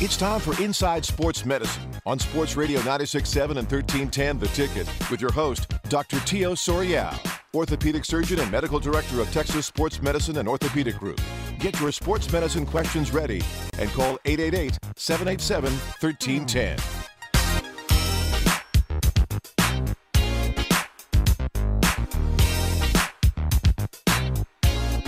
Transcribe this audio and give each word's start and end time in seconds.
It's 0.00 0.16
time 0.16 0.38
for 0.38 0.62
Inside 0.62 1.04
Sports 1.04 1.44
Medicine 1.44 1.82
on 2.06 2.20
Sports 2.20 2.54
Radio 2.54 2.78
96.7 2.82 3.58
and 3.58 3.68
1310 3.68 4.38
The 4.38 4.46
Ticket 4.46 4.86
with 5.10 5.20
your 5.20 5.32
host, 5.32 5.72
Dr. 5.88 6.20
Tio 6.20 6.54
Sorial, 6.54 7.18
orthopedic 7.52 8.04
surgeon 8.04 8.38
and 8.38 8.48
medical 8.48 8.78
director 8.78 9.20
of 9.20 9.28
Texas 9.32 9.66
Sports 9.66 10.00
Medicine 10.00 10.38
and 10.38 10.48
Orthopedic 10.48 10.96
Group. 10.98 11.20
Get 11.58 11.80
your 11.80 11.90
sports 11.90 12.30
medicine 12.30 12.64
questions 12.64 13.12
ready 13.12 13.42
and 13.80 13.90
call 13.90 14.20
888 14.24 14.78
787 14.94 15.72
1310. 15.72 16.78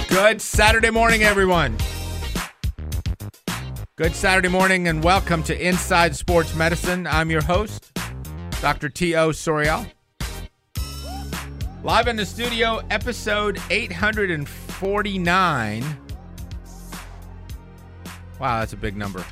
Good 0.09 0.43
Saturday 0.43 0.91
morning, 0.91 1.23
everyone. 1.23 1.77
Good 4.01 4.17
Saturday 4.17 4.49
morning, 4.49 4.89
and 4.89 5.05
welcome 5.05 5.43
to 5.43 5.69
Inside 5.69 6.17
Sports 6.17 6.55
Medicine. 6.55 7.07
I'm 7.07 7.31
your 7.31 7.43
host, 7.43 7.93
Dr. 8.63 8.89
T.O. 8.89 9.29
Sorial. 9.29 9.87
Live 11.83 12.09
in 12.09 12.17
the 12.17 12.25
studio, 12.25 12.81
episode 12.89 13.61
849. 13.69 15.85
Wow, 18.41 18.61
that's 18.61 18.73
a 18.73 18.79
big 18.79 18.97
number. 18.97 19.23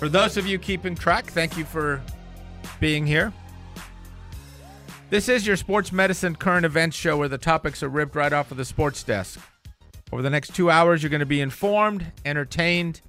For 0.00 0.08
those 0.08 0.36
of 0.36 0.44
you 0.44 0.58
keeping 0.58 0.96
track, 0.96 1.26
thank 1.26 1.56
you 1.56 1.64
for 1.64 2.02
being 2.80 3.06
here. 3.06 3.32
This 5.10 5.28
is 5.28 5.46
your 5.46 5.54
sports 5.54 5.92
medicine 5.92 6.34
current 6.34 6.66
events 6.66 6.96
show 6.96 7.16
where 7.16 7.28
the 7.28 7.38
topics 7.38 7.80
are 7.84 7.88
ripped 7.88 8.16
right 8.16 8.32
off 8.32 8.50
of 8.50 8.56
the 8.56 8.64
sports 8.64 9.04
desk. 9.04 9.38
Over 10.12 10.22
the 10.22 10.30
next 10.30 10.52
two 10.52 10.68
hours, 10.68 11.00
you're 11.00 11.10
going 11.10 11.20
to 11.20 11.26
be 11.26 11.40
informed, 11.40 12.10
entertained. 12.24 13.02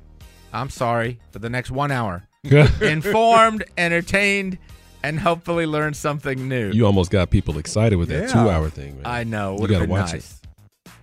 I'm 0.53 0.69
sorry, 0.69 1.19
for 1.31 1.39
the 1.39 1.49
next 1.49 1.71
one 1.71 1.91
hour. 1.91 2.27
informed, 2.81 3.63
entertained, 3.77 4.57
and 5.03 5.19
hopefully 5.19 5.65
learn 5.65 5.93
something 5.93 6.47
new. 6.49 6.71
You 6.71 6.85
almost 6.85 7.11
got 7.11 7.29
people 7.29 7.57
excited 7.57 7.97
with 7.97 8.09
that 8.09 8.23
Yeah. 8.29 8.33
two-hour 8.33 8.69
thing, 8.69 8.95
man. 8.95 9.05
I 9.05 9.23
know. 9.23 9.55
You 9.55 9.61
Would 9.61 9.69
have 9.69 9.79
gotta 9.79 9.87
been 9.87 9.89
watch 10.01 10.13
nice. 10.13 10.41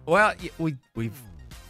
Well, 0.06 0.34
y- 0.42 0.50
we 0.58 0.76
we 0.94 1.10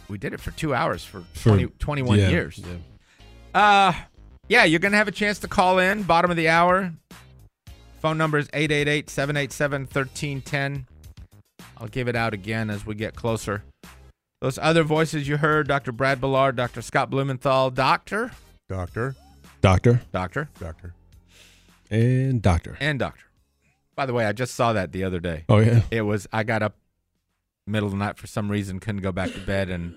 we 0.07 0.17
did 0.17 0.33
it 0.33 0.39
for 0.39 0.51
two 0.51 0.73
hours 0.73 1.03
for, 1.03 1.21
For- 1.33 1.49
20, 1.49 1.67
21 1.79 2.17
yeah, 2.19 2.29
years. 2.29 2.59
yeah. 2.59 3.59
Uh, 3.59 3.93
yeah, 4.47 4.63
you're 4.63 4.79
going 4.79 4.91
to 4.93 4.97
have 4.97 5.07
a 5.07 5.11
chance 5.11 5.37
to 5.39 5.47
call 5.47 5.77
in, 5.77 6.01
bottom 6.03 6.31
of 6.31 6.37
the 6.37 6.49
hour. 6.49 6.91
Phone 8.01 8.17
number 8.17 8.37
is 8.39 8.47
888 8.53 9.09
787 9.09 9.81
1310. 9.81 10.87
I'll 11.77 11.87
give 11.87 12.07
it 12.07 12.15
out 12.15 12.33
again 12.33 12.69
as 12.71 12.85
we 12.85 12.95
get 12.95 13.15
closer. 13.15 13.63
Those 14.41 14.57
other 14.57 14.83
voices 14.83 15.27
you 15.27 15.37
heard 15.37 15.67
Dr. 15.67 15.91
Brad 15.91 16.21
Ballard, 16.21 16.55
Dr. 16.55 16.81
Scott 16.81 17.09
Blumenthal, 17.09 17.71
Doctor, 17.71 18.31
Doctor, 18.69 19.15
Doctor 19.61 20.01
Doctor, 20.13 20.49
doctor. 20.59 20.93
and 21.91 22.41
Doctor. 22.41 22.77
and 22.79 22.97
Doctor. 22.99 23.25
By 23.95 24.05
the 24.05 24.13
way, 24.13 24.25
I 24.25 24.31
just 24.31 24.55
saw 24.55 24.71
that 24.73 24.93
the 24.93 25.03
other 25.03 25.19
day. 25.19 25.43
Oh 25.49 25.59
yeah. 25.59 25.81
It 25.91 26.01
was, 26.03 26.25
I 26.31 26.43
got 26.43 26.63
up 26.63 26.77
middle 27.67 27.87
of 27.87 27.91
the 27.91 27.97
night 27.99 28.17
for 28.17 28.27
some 28.27 28.49
reason, 28.49 28.79
couldn't 28.79 29.01
go 29.01 29.11
back 29.11 29.31
to 29.33 29.39
bed, 29.41 29.69
and 29.69 29.95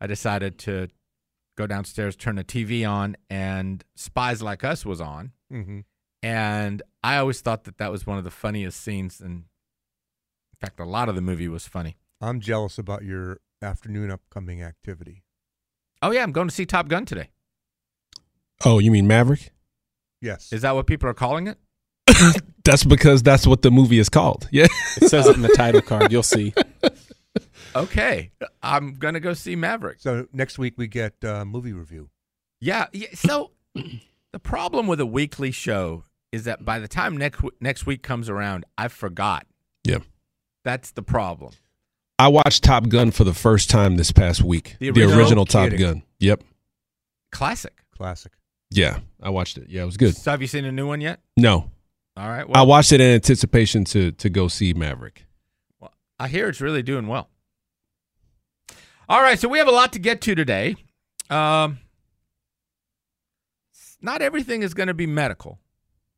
I 0.00 0.06
decided 0.06 0.56
to 0.60 0.88
go 1.56 1.66
downstairs, 1.66 2.14
turn 2.14 2.36
the 2.36 2.44
TV 2.44 2.88
on, 2.88 3.16
and 3.28 3.84
Spies 3.96 4.40
Like 4.40 4.62
Us 4.64 4.86
was 4.86 5.00
on. 5.00 5.32
Mm-hmm. 5.52 5.80
and 6.22 6.80
I 7.02 7.16
always 7.16 7.40
thought 7.40 7.64
that 7.64 7.78
that 7.78 7.90
was 7.90 8.06
one 8.06 8.18
of 8.18 8.22
the 8.24 8.30
funniest 8.30 8.80
scenes. 8.80 9.20
And 9.20 9.32
in 9.32 10.56
fact, 10.60 10.78
a 10.78 10.84
lot 10.84 11.08
of 11.08 11.16
the 11.16 11.20
movie 11.20 11.48
was 11.48 11.66
funny. 11.66 11.96
I'm 12.20 12.38
jealous 12.38 12.78
about 12.78 13.02
your 13.02 13.40
afternoon 13.62 14.10
upcoming 14.10 14.62
activity. 14.62 15.24
Oh 16.02 16.10
yeah, 16.10 16.22
I'm 16.22 16.32
going 16.32 16.48
to 16.48 16.54
see 16.54 16.66
Top 16.66 16.88
Gun 16.88 17.04
today. 17.04 17.30
Oh, 18.64 18.78
you 18.78 18.90
mean 18.90 19.06
Maverick? 19.06 19.52
Yes. 20.20 20.52
Is 20.52 20.62
that 20.62 20.74
what 20.74 20.86
people 20.86 21.08
are 21.08 21.14
calling 21.14 21.46
it? 21.46 21.58
That's 22.64 22.84
because 22.84 23.22
that's 23.22 23.46
what 23.46 23.62
the 23.62 23.70
movie 23.70 23.98
is 23.98 24.10
called. 24.10 24.46
Yeah. 24.52 24.66
It 25.00 25.08
says 25.08 25.26
it 25.26 25.36
in 25.36 25.42
the 25.42 25.48
title 25.48 25.80
card. 25.80 26.12
You'll 26.12 26.22
see. 26.22 26.52
Okay, 27.76 28.32
I'm 28.62 28.94
gonna 28.94 29.20
go 29.20 29.32
see 29.32 29.54
Maverick. 29.54 30.00
so 30.00 30.26
next 30.32 30.58
week 30.58 30.74
we 30.76 30.88
get 30.88 31.14
uh, 31.22 31.44
movie 31.44 31.72
review. 31.72 32.10
Yeah. 32.60 32.86
yeah 32.92 33.08
so 33.14 33.52
the 34.32 34.40
problem 34.40 34.88
with 34.88 34.98
a 34.98 35.06
weekly 35.06 35.52
show 35.52 36.04
is 36.32 36.44
that 36.44 36.64
by 36.64 36.80
the 36.80 36.88
time 36.88 37.16
next 37.16 37.40
next 37.60 37.86
week 37.86 38.02
comes 38.02 38.28
around, 38.28 38.64
I 38.76 38.88
forgot. 38.88 39.46
Yeah. 39.84 39.98
That's 40.64 40.90
the 40.90 41.02
problem. 41.02 41.52
I 42.20 42.28
watched 42.28 42.62
Top 42.64 42.88
Gun 42.88 43.10
for 43.10 43.24
the 43.24 43.32
first 43.34 43.70
time 43.70 43.96
this 43.96 44.12
past 44.12 44.42
week. 44.42 44.76
The 44.78 44.90
The 44.90 45.00
original? 45.02 45.18
original, 45.18 45.44
Top 45.46 45.70
Gun. 45.70 46.02
Yep. 46.18 46.42
Classic. 47.32 47.72
Classic. 47.96 48.32
Yeah, 48.70 48.98
I 49.22 49.30
watched 49.30 49.56
it. 49.58 49.68
Yeah, 49.68 49.82
it 49.82 49.86
was 49.86 49.96
good. 49.96 50.14
So 50.16 50.30
have 50.30 50.40
you 50.40 50.46
seen 50.46 50.64
a 50.64 50.72
new 50.72 50.86
one 50.86 51.00
yet? 51.00 51.20
No, 51.36 51.70
All 52.16 52.28
right. 52.28 52.44
I 52.54 52.62
watched 52.62 52.92
it 52.92 53.00
in 53.00 53.14
anticipation 53.14 53.84
to 53.86 54.12
to 54.12 54.28
go 54.30 54.48
see 54.48 54.72
Maverick. 54.74 55.24
Well, 55.80 55.92
I 56.18 56.28
hear 56.28 56.48
it's 56.48 56.60
really 56.60 56.82
doing 56.82 57.06
well. 57.06 57.30
All 59.08 59.20
right, 59.22 59.38
so 59.40 59.48
we 59.48 59.58
have 59.58 59.66
a 59.66 59.72
lot 59.72 59.92
to 59.94 59.98
get 59.98 60.20
to 60.22 60.34
today. 60.36 60.76
Um, 61.30 61.78
not 64.00 64.22
everything 64.22 64.62
is 64.62 64.72
going 64.74 64.86
to 64.86 64.94
be 64.94 65.06
medical. 65.06 65.58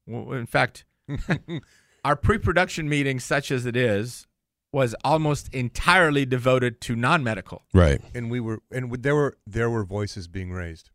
In 0.06 0.46
fact, 0.46 0.84
our 2.04 2.16
pre-production 2.16 2.88
meeting, 2.88 3.18
such 3.20 3.50
as 3.50 3.64
it 3.66 3.76
is, 3.76 4.26
was 4.72 4.94
almost 5.05 5.49
entirely 5.55 6.25
devoted 6.25 6.81
to 6.81 6.97
non-medical, 6.97 7.62
Right. 7.75 8.00
And 8.15 8.31
we 8.31 8.41
were, 8.41 8.60
and 8.71 8.91
there 9.03 9.15
were 9.15 9.37
there 9.47 9.69
were 9.71 9.84
voices 9.84 10.28
being 10.28 10.50
raised. 10.50 10.91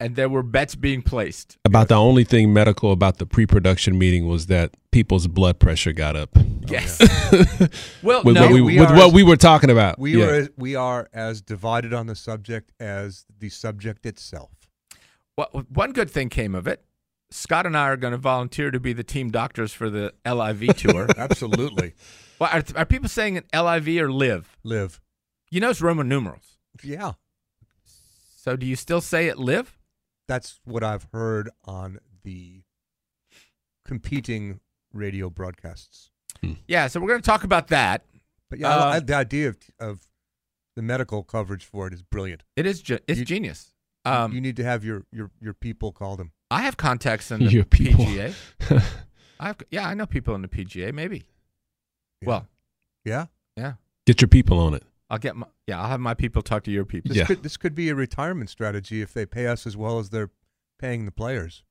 and 0.00 0.14
there 0.14 0.28
were 0.28 0.44
bets 0.44 0.76
being 0.76 1.02
placed. 1.02 1.56
About 1.64 1.88
the 1.88 1.96
only 1.96 2.22
thing 2.24 2.52
medical 2.52 2.92
about 2.92 3.18
the 3.18 3.26
pre-production 3.26 3.98
meeting 3.98 4.28
was 4.28 4.46
that 4.46 4.76
people's 4.92 5.26
blood 5.26 5.58
pressure 5.58 5.92
got 5.92 6.14
up. 6.14 6.30
Yes. 6.68 6.98
Oh, 7.02 7.66
well, 8.04 8.22
With, 8.22 8.34
no, 8.36 8.42
what, 8.42 8.52
we, 8.52 8.60
we 8.60 8.78
with 8.78 8.90
are- 8.90 8.96
what 8.96 9.12
we 9.12 9.22
were 9.24 9.36
talking 9.36 9.70
about. 9.70 9.98
We 9.98 10.16
Yeah. 10.18 10.26
were 10.26 10.48
we 10.56 10.76
are 10.76 11.08
as 11.12 11.42
divided 11.42 11.92
on 11.92 12.06
the 12.06 12.14
subject 12.14 12.70
as 12.80 13.26
the 13.40 13.48
subject 13.48 14.06
itself. 14.06 14.50
Well, 15.36 15.64
one 15.68 15.92
good 15.92 16.10
thing 16.10 16.28
came 16.30 16.54
of 16.54 16.66
it. 16.68 16.82
Scott 17.30 17.66
and 17.66 17.76
I 17.76 17.88
are 17.88 17.96
going 17.96 18.12
to 18.12 18.16
volunteer 18.18 18.70
to 18.70 18.80
be 18.80 18.92
the 18.92 19.04
team 19.04 19.30
doctors 19.30 19.72
for 19.72 19.90
the 19.90 20.14
LIV 20.26 20.76
tour. 20.76 21.06
Absolutely. 21.16 21.94
well, 22.38 22.50
are, 22.52 22.62
are 22.76 22.86
people 22.86 23.08
saying 23.08 23.36
it 23.36 23.46
LIV 23.54 23.88
or 24.02 24.10
live? 24.12 24.56
Live. 24.64 25.00
You 25.50 25.60
know 25.60 25.70
it's 25.70 25.80
Roman 25.82 26.08
numerals. 26.08 26.56
Yeah. 26.82 27.12
So 28.36 28.56
do 28.56 28.64
you 28.66 28.76
still 28.76 29.00
say 29.00 29.26
it 29.28 29.38
live? 29.38 29.76
That's 30.26 30.60
what 30.64 30.82
I've 30.84 31.06
heard 31.12 31.50
on 31.64 31.98
the 32.22 32.62
competing 33.84 34.60
radio 34.92 35.30
broadcasts. 35.30 36.10
Yeah, 36.66 36.86
so 36.86 37.00
we're 37.00 37.08
going 37.08 37.20
to 37.20 37.26
talk 37.26 37.44
about 37.44 37.68
that. 37.68 38.04
But 38.48 38.58
yeah, 38.60 38.68
Uh, 38.74 38.84
I- 38.86 39.00
the 39.00 39.14
idea 39.14 39.48
of 39.50 39.56
of 39.80 40.00
the 40.76 40.82
medical 40.82 41.22
coverage 41.24 41.64
for 41.64 41.88
it 41.88 41.92
is 41.92 42.02
brilliant. 42.02 42.44
It 42.56 42.64
is 42.66 42.80
ge- 42.80 43.00
it's 43.08 43.18
You- 43.18 43.24
genius. 43.24 43.74
You- 44.08 44.14
Um, 44.24 44.32
you 44.32 44.40
need 44.40 44.56
to 44.56 44.64
have 44.64 44.84
your 44.84 45.04
your 45.12 45.30
your 45.40 45.54
people 45.54 45.92
call 45.92 46.16
them. 46.16 46.32
I 46.50 46.62
have 46.62 46.76
contacts 46.76 47.30
in 47.30 47.40
the 47.44 47.50
Your 47.50 47.64
people. 47.64 48.04
PGA. 48.04 48.34
I 49.40 49.46
have, 49.48 49.58
yeah, 49.70 49.86
I 49.88 49.94
know 49.94 50.06
people 50.06 50.34
in 50.34 50.42
the 50.42 50.48
PGA. 50.48 50.92
Maybe. 50.92 51.24
Yeah. 52.22 52.28
Well, 52.28 52.48
Yeah. 53.04 53.26
yeah, 53.56 53.74
Get 54.06 54.20
your 54.20 54.28
people 54.28 54.58
on 54.58 54.74
it. 54.74 54.82
I'll 55.10 55.18
get 55.18 55.36
my 55.36 55.46
yeah. 55.66 55.80
I'll 55.80 55.88
have 55.88 56.00
my 56.00 56.14
people 56.14 56.42
talk 56.42 56.64
to 56.64 56.70
your 56.70 56.84
people. 56.84 57.08
This 57.10 57.18
Yeah. 57.18 57.24
could 57.26 57.42
this 57.42 57.56
could 57.56 57.74
be 57.74 57.88
a 57.88 57.94
retirement 57.94 58.50
strategy 58.50 59.00
if 59.02 59.12
they 59.14 59.26
pay 59.26 59.46
us 59.46 59.66
as 59.66 59.76
well 59.76 59.98
as 59.98 60.10
they're 60.10 60.30
paying 60.78 61.04
the 61.06 61.12
players. 61.12 61.62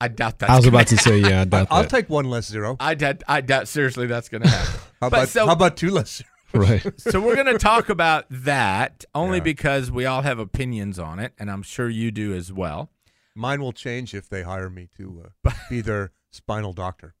I 0.00 0.08
doubt 0.08 0.40
that. 0.40 0.50
I 0.50 0.56
was 0.56 0.66
about 0.66 0.88
to 0.88 0.96
say, 0.98 1.18
yeah, 1.20 1.40
I 1.40 1.44
doubt 1.44 1.68
I'll 1.70 1.82
that. 1.82 1.88
take 1.90 2.10
one 2.10 2.26
less 2.26 2.46
zero. 2.46 2.76
I 2.80 2.94
doubt. 2.94 3.22
I 3.26 3.40
doubt 3.40 3.66
seriously 3.68 4.06
that's 4.06 4.28
going 4.28 4.42
to 4.42 4.48
happen. 4.48 4.80
How 5.00 5.08
But 5.08 5.16
about 5.16 5.28
so- 5.28 5.46
how 5.46 5.52
about 5.52 5.76
two 5.78 5.90
less? 5.90 6.16
Zero? 6.18 6.28
Right. 6.54 6.82
so 7.00 7.20
we're 7.20 7.34
going 7.34 7.46
to 7.46 7.58
talk 7.58 7.88
about 7.88 8.26
that 8.30 9.04
only 9.14 9.38
Yeah. 9.38 9.44
because 9.44 9.90
we 9.90 10.06
all 10.06 10.22
have 10.22 10.38
opinions 10.38 10.98
on 10.98 11.18
it, 11.18 11.32
and 11.38 11.50
I'm 11.50 11.62
sure 11.62 11.88
you 11.88 12.10
do 12.10 12.34
as 12.34 12.52
well. 12.52 12.90
Mine 13.34 13.60
will 13.60 13.72
change 13.72 14.14
if 14.14 14.28
they 14.28 14.42
hire 14.42 14.70
me 14.70 14.88
to 14.96 15.30
uh, 15.44 15.50
be 15.70 15.80
their 15.80 16.12
spinal 16.32 16.72
doctor. 16.72 17.14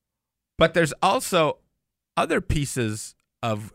But 0.58 0.72
there's 0.74 0.94
also 1.02 1.58
other 2.16 2.40
pieces 2.40 3.14
of 3.42 3.74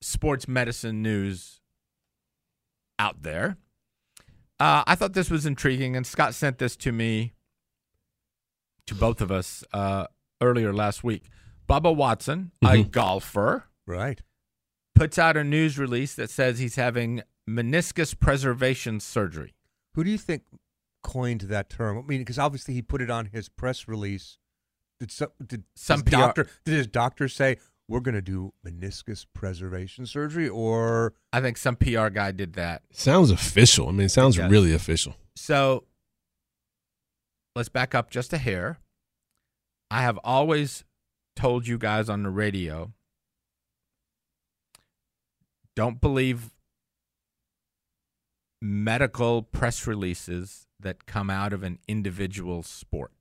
sports 0.00 0.48
medicine 0.48 1.02
news 1.02 1.60
out 2.98 3.22
there. 3.22 3.56
Uh, 4.58 4.84
I 4.86 4.94
thought 4.94 5.12
this 5.12 5.30
was 5.30 5.44
intriguing, 5.44 5.96
and 5.96 6.06
Scott 6.06 6.34
sent 6.34 6.58
this 6.58 6.76
to 6.76 6.92
me, 6.92 7.34
to 8.86 8.94
both 8.94 9.20
of 9.20 9.30
us, 9.30 9.64
uh, 9.72 10.06
earlier 10.40 10.72
last 10.72 11.02
week. 11.04 11.28
Bubba 11.68 11.94
Watson, 11.94 12.52
a 12.62 12.66
Mhm. 12.68 12.90
golfer, 12.90 13.64
Right. 13.86 14.20
puts 14.94 15.18
out 15.18 15.36
a 15.36 15.44
news 15.44 15.78
release 15.78 16.14
that 16.14 16.30
says 16.30 16.58
he's 16.58 16.76
having 16.76 17.22
meniscus 17.48 18.18
preservation 18.18 19.00
surgery. 19.00 19.54
Who 19.94 20.04
do 20.04 20.10
you 20.10 20.18
think 20.18 20.42
coined 21.02 21.42
that 21.42 21.68
term? 21.68 21.98
I 21.98 22.02
mean, 22.02 22.20
because 22.20 22.38
obviously 22.38 22.74
he 22.74 22.82
put 22.82 23.02
it 23.02 23.10
on 23.10 23.26
his 23.26 23.48
press 23.48 23.88
release. 23.88 24.38
Did 25.00 25.10
some 25.10 25.28
did 25.44 25.64
Some 25.74 26.00
his 26.00 26.04
PR 26.04 26.10
doctor 26.10 26.48
did 26.64 26.74
his 26.74 26.86
doctor 26.86 27.28
say 27.28 27.56
we're 27.88 28.00
going 28.00 28.14
to 28.14 28.22
do 28.22 28.52
meniscus 28.66 29.26
preservation 29.34 30.06
surgery, 30.06 30.48
or 30.48 31.14
I 31.32 31.40
think 31.40 31.56
some 31.58 31.76
PR 31.76 32.08
guy 32.08 32.30
did 32.30 32.54
that. 32.54 32.82
Sounds 32.92 33.30
official. 33.30 33.88
I 33.88 33.92
mean, 33.92 34.06
it 34.06 34.10
sounds 34.10 34.38
It 34.38 34.48
really 34.48 34.72
official. 34.72 35.16
So 35.34 35.84
let's 37.56 37.68
back 37.68 37.94
up 37.94 38.10
just 38.10 38.32
a 38.32 38.38
hair. 38.38 38.78
I 39.90 40.02
have 40.02 40.18
always 40.22 40.84
told 41.34 41.66
you 41.66 41.76
guys 41.76 42.08
on 42.08 42.22
the 42.22 42.30
radio 42.30 42.92
don't 45.74 46.00
believe 46.00 46.50
medical 48.60 49.42
press 49.42 49.86
releases 49.86 50.66
that 50.78 51.06
come 51.06 51.30
out 51.30 51.52
of 51.52 51.62
an 51.62 51.78
individual 51.88 52.62
sport 52.62 53.12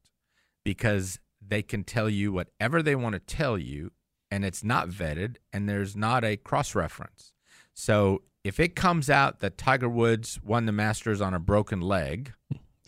because 0.63 1.19
they 1.45 1.61
can 1.61 1.83
tell 1.83 2.09
you 2.09 2.31
whatever 2.31 2.83
they 2.83 2.95
want 2.95 3.13
to 3.13 3.19
tell 3.19 3.57
you 3.57 3.91
and 4.29 4.45
it's 4.45 4.63
not 4.63 4.87
vetted 4.89 5.37
and 5.51 5.67
there's 5.67 5.95
not 5.95 6.23
a 6.23 6.37
cross 6.37 6.75
reference. 6.75 7.33
So 7.73 8.21
if 8.43 8.59
it 8.59 8.75
comes 8.75 9.09
out 9.09 9.39
that 9.39 9.57
Tiger 9.57 9.89
Woods 9.89 10.39
won 10.43 10.65
the 10.65 10.71
Masters 10.71 11.21
on 11.21 11.33
a 11.33 11.39
broken 11.39 11.81
leg, 11.81 12.33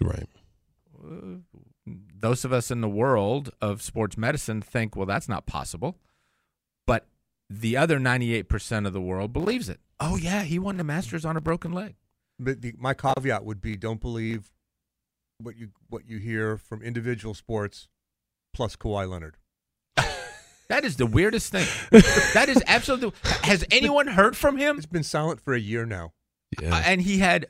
Right. 0.01 0.27
Uh, 1.01 1.37
those 1.85 2.45
of 2.45 2.53
us 2.53 2.71
in 2.71 2.81
the 2.81 2.89
world 2.89 3.51
of 3.61 3.81
sports 3.81 4.17
medicine 4.17 4.61
think, 4.61 4.95
well, 4.95 5.05
that's 5.05 5.29
not 5.29 5.45
possible. 5.45 5.97
But 7.49 7.61
the 7.61 7.77
other 7.77 7.99
98% 7.99 8.87
of 8.87 8.93
the 8.93 9.01
world 9.01 9.33
believes 9.33 9.69
it. 9.69 9.79
Oh, 9.99 10.17
yeah, 10.17 10.43
he 10.43 10.59
won 10.59 10.77
the 10.77 10.83
Masters 10.83 11.25
on 11.25 11.37
a 11.37 11.41
broken 11.41 11.71
leg. 11.71 11.95
But 12.39 12.61
the, 12.61 12.73
my 12.77 12.93
caveat 12.93 13.45
would 13.45 13.61
be: 13.61 13.75
don't 13.75 14.01
believe 14.01 14.51
what 15.39 15.55
you 15.55 15.69
what 15.89 16.07
you 16.07 16.17
hear 16.17 16.57
from 16.57 16.81
individual 16.81 17.33
sports, 17.33 17.87
plus 18.53 18.75
Kawhi 18.75 19.09
Leonard. 19.09 19.37
That 20.69 20.85
is 20.85 20.95
the 20.95 21.05
weirdest 21.05 21.51
thing. 21.51 21.67
that 22.33 22.47
is 22.47 22.63
absolutely. 22.65 23.11
Has 23.43 23.65
anyone 23.69 24.07
heard 24.07 24.35
from 24.35 24.57
him? 24.57 24.77
It's 24.77 24.85
been 24.85 25.03
silent 25.03 25.41
for 25.41 25.53
a 25.53 25.59
year 25.59 25.85
now. 25.85 26.13
Yeah. 26.59 26.73
Uh, 26.75 26.81
and 26.85 27.01
he 27.01 27.19
had 27.19 27.47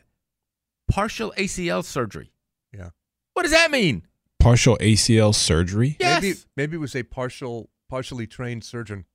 partial 0.89 1.31
ACL 1.37 1.85
surgery. 1.85 2.33
Yeah. 2.73 2.89
What 3.33 3.43
does 3.43 3.51
that 3.51 3.71
mean? 3.71 4.07
Partial 4.39 4.77
ACL 4.79 5.33
surgery. 5.33 5.95
Yes. 5.99 6.21
Maybe 6.21 6.37
maybe 6.57 6.75
it 6.75 6.79
was 6.79 6.95
a 6.95 7.03
partial 7.03 7.69
partially 7.87 8.27
trained 8.27 8.63
surgeon. 8.63 9.05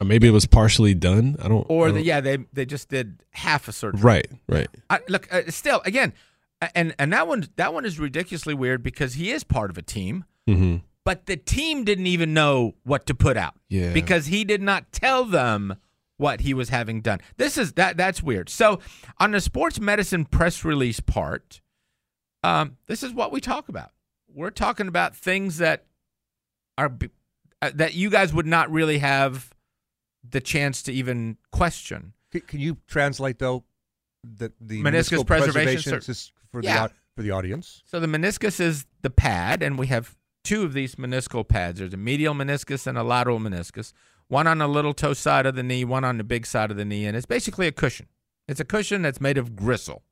Or 0.00 0.06
maybe 0.06 0.28
it 0.28 0.32
was 0.32 0.46
partially 0.46 0.94
done. 0.94 1.36
I 1.42 1.48
don't. 1.48 1.66
Or 1.68 1.88
I 1.88 1.90
don't- 1.92 2.04
yeah, 2.04 2.20
they 2.20 2.38
they 2.52 2.64
just 2.66 2.88
did 2.88 3.22
half 3.30 3.66
a 3.68 3.72
surgery. 3.72 4.00
Right. 4.00 4.26
Right. 4.48 4.68
I, 4.88 5.00
look, 5.08 5.26
uh, 5.32 5.42
still, 5.48 5.82
again, 5.84 6.12
and 6.74 6.94
and 6.98 7.12
that 7.12 7.26
one 7.26 7.46
that 7.56 7.74
one 7.74 7.84
is 7.84 7.98
ridiculously 7.98 8.54
weird 8.54 8.82
because 8.82 9.14
he 9.14 9.30
is 9.32 9.42
part 9.44 9.70
of 9.70 9.78
a 9.78 9.82
team, 9.82 10.24
hmm 10.46 10.76
but 11.04 11.24
the 11.24 11.36
team 11.38 11.84
didn't 11.84 12.06
even 12.06 12.34
know 12.34 12.74
what 12.84 13.06
to 13.06 13.14
put 13.14 13.36
out. 13.38 13.54
Yeah. 13.70 13.94
because 13.94 14.26
he 14.26 14.44
did 14.44 14.60
not 14.60 14.92
tell 14.92 15.24
them 15.24 15.76
what 16.18 16.42
he 16.42 16.52
was 16.52 16.68
having 16.68 17.00
done. 17.00 17.20
This 17.38 17.56
is 17.56 17.72
that 17.74 17.96
that's 17.96 18.22
weird. 18.22 18.48
So 18.50 18.80
on 19.18 19.30
the 19.30 19.40
sports 19.40 19.80
medicine 19.80 20.26
press 20.26 20.64
release 20.66 21.00
part, 21.00 21.60
um, 22.44 22.76
this 22.86 23.02
is 23.02 23.12
what 23.14 23.32
we 23.32 23.40
talk 23.40 23.68
about. 23.70 23.90
We're 24.32 24.50
talking 24.50 24.86
about 24.86 25.16
things 25.16 25.56
that 25.58 25.86
are 26.76 26.92
uh, 27.62 27.70
that 27.74 27.94
you 27.94 28.10
guys 28.10 28.32
would 28.34 28.46
not 28.46 28.70
really 28.70 28.98
have 28.98 29.50
the 30.30 30.40
chance 30.40 30.82
to 30.84 30.92
even 30.92 31.38
question. 31.52 32.12
Can, 32.30 32.40
can 32.42 32.60
you 32.60 32.76
translate 32.86 33.38
though 33.38 33.64
the 34.24 34.52
the 34.60 34.82
Meniscus 34.82 35.18
meniscal 35.18 35.26
preservation 35.26 36.00
sur- 36.02 36.10
is 36.10 36.32
for 36.50 36.60
Yeah. 36.62 36.88
the 36.88 36.92
for 37.16 37.22
the 37.22 37.30
audience? 37.30 37.82
So 37.86 38.00
the 38.00 38.06
meniscus 38.06 38.60
is 38.60 38.86
the 39.02 39.10
pad, 39.10 39.62
and 39.62 39.78
we 39.78 39.86
have 39.88 40.16
two 40.44 40.62
of 40.64 40.72
these 40.72 40.94
meniscal 40.96 41.46
pads. 41.46 41.78
There's 41.80 41.94
a 41.94 41.96
medial 41.96 42.34
meniscus 42.34 42.86
and 42.86 42.96
a 42.98 43.02
lateral 43.02 43.38
meniscus. 43.38 43.92
One 44.28 44.46
on 44.46 44.58
the 44.58 44.68
little 44.68 44.92
toe 44.92 45.14
side 45.14 45.46
of 45.46 45.54
the 45.54 45.62
knee, 45.62 45.84
one 45.84 46.04
on 46.04 46.18
the 46.18 46.24
big 46.24 46.44
side 46.46 46.70
of 46.70 46.76
the 46.76 46.84
knee, 46.84 47.06
and 47.06 47.16
it's 47.16 47.26
basically 47.26 47.66
a 47.66 47.72
cushion. 47.72 48.06
It's 48.46 48.60
a 48.60 48.64
cushion 48.64 49.02
that's 49.02 49.20
made 49.20 49.38
of 49.38 49.56
gristle, 49.56 50.02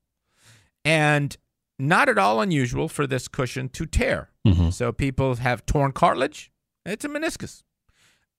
and 0.84 1.36
not 1.78 2.08
at 2.08 2.16
all 2.18 2.40
unusual 2.40 2.88
for 2.88 3.06
this 3.06 3.28
cushion 3.28 3.68
to 3.70 3.84
tear. 3.86 4.30
hmm 4.46 4.70
So 4.70 4.92
people 4.92 5.34
have 5.36 5.66
torn 5.66 5.92
cartilage. 5.92 6.50
It's 6.86 7.04
a 7.04 7.08
meniscus. 7.08 7.62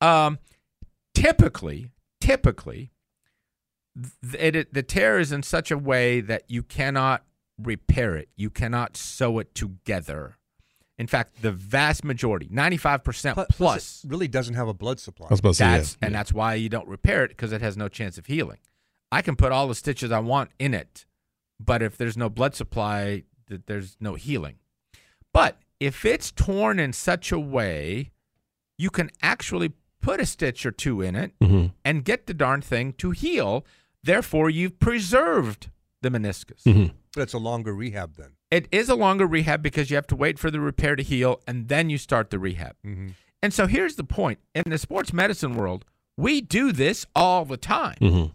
Um, 0.01 0.39
typically, 1.21 1.91
typically, 2.21 2.91
th- 4.31 4.55
it, 4.55 4.73
the 4.73 4.83
tear 4.83 5.19
is 5.19 5.31
in 5.31 5.43
such 5.43 5.71
a 5.71 5.77
way 5.77 6.21
that 6.21 6.43
you 6.47 6.63
cannot 6.63 7.23
repair 7.57 8.15
it. 8.15 8.29
You 8.35 8.49
cannot 8.49 8.95
sew 8.97 9.39
it 9.39 9.55
together. 9.55 10.37
In 10.97 11.07
fact, 11.07 11.41
the 11.41 11.51
vast 11.51 12.03
majority, 12.03 12.47
ninety-five 12.49 13.03
percent 13.03 13.35
Plu- 13.35 13.45
plus, 13.49 14.03
it 14.03 14.09
really 14.09 14.27
doesn't 14.27 14.55
have 14.55 14.67
a 14.67 14.73
blood 14.73 14.99
supply. 14.99 15.27
I 15.27 15.33
was 15.33 15.39
about 15.39 15.49
to 15.49 15.55
say 15.55 15.65
that's 15.65 15.97
yeah. 16.01 16.05
and 16.07 16.15
that's 16.15 16.33
why 16.33 16.55
you 16.55 16.69
don't 16.69 16.87
repair 16.87 17.23
it 17.23 17.29
because 17.29 17.51
it 17.51 17.61
has 17.61 17.77
no 17.77 17.87
chance 17.87 18.17
of 18.17 18.25
healing. 18.25 18.57
I 19.11 19.21
can 19.21 19.35
put 19.35 19.51
all 19.51 19.67
the 19.67 19.75
stitches 19.75 20.11
I 20.11 20.19
want 20.19 20.49
in 20.59 20.73
it, 20.73 21.05
but 21.59 21.81
if 21.81 21.97
there's 21.97 22.17
no 22.17 22.29
blood 22.29 22.55
supply, 22.55 23.23
th- 23.47 23.61
there's 23.67 23.95
no 23.99 24.15
healing. 24.15 24.55
But 25.33 25.59
if 25.79 26.03
it's 26.03 26.31
torn 26.31 26.79
in 26.79 26.93
such 26.93 27.31
a 27.31 27.39
way, 27.39 28.11
you 28.79 28.89
can 28.89 29.11
actually 29.21 29.73
put 30.07 30.19
a 30.21 30.25
stitch 30.25 30.65
or 30.65 30.71
two 30.71 31.01
in 31.01 31.15
it 31.15 31.33
Mhm. 31.41 31.73
and 31.83 32.05
get 32.05 32.27
the 32.27 32.33
darn 32.33 32.61
thing 32.61 32.93
to 32.93 33.11
heal. 33.11 33.65
Therefore, 34.03 34.49
you've 34.49 34.79
preserved 34.79 35.69
the 36.01 36.09
meniscus. 36.09 36.63
Mhm. 36.65 36.93
But 37.13 37.23
it's 37.23 37.33
a 37.33 37.37
longer 37.39 37.73
rehab 37.73 38.15
then. 38.15 38.31
It 38.49 38.67
is 38.71 38.87
a 38.89 38.95
longer 38.95 39.27
rehab 39.27 39.61
because 39.61 39.89
you 39.89 39.95
have 39.97 40.07
to 40.07 40.15
wait 40.15 40.39
for 40.39 40.49
the 40.49 40.61
repair 40.61 40.95
to 40.95 41.03
heal 41.03 41.41
and 41.47 41.67
then 41.67 41.89
you 41.89 41.97
start 41.97 42.29
the 42.29 42.39
rehab. 42.39 42.75
Mm-hmm. 42.85 43.07
And 43.43 43.53
so 43.53 43.67
here's 43.67 43.95
the 43.95 44.03
point 44.05 44.39
in 44.55 44.63
the 44.67 44.77
sports 44.77 45.11
medicine 45.11 45.55
world, 45.55 45.83
we 46.15 46.39
do 46.41 46.71
this 46.71 47.05
all 47.15 47.43
the 47.43 47.57
time. 47.57 47.97
Mhm. 47.99 48.31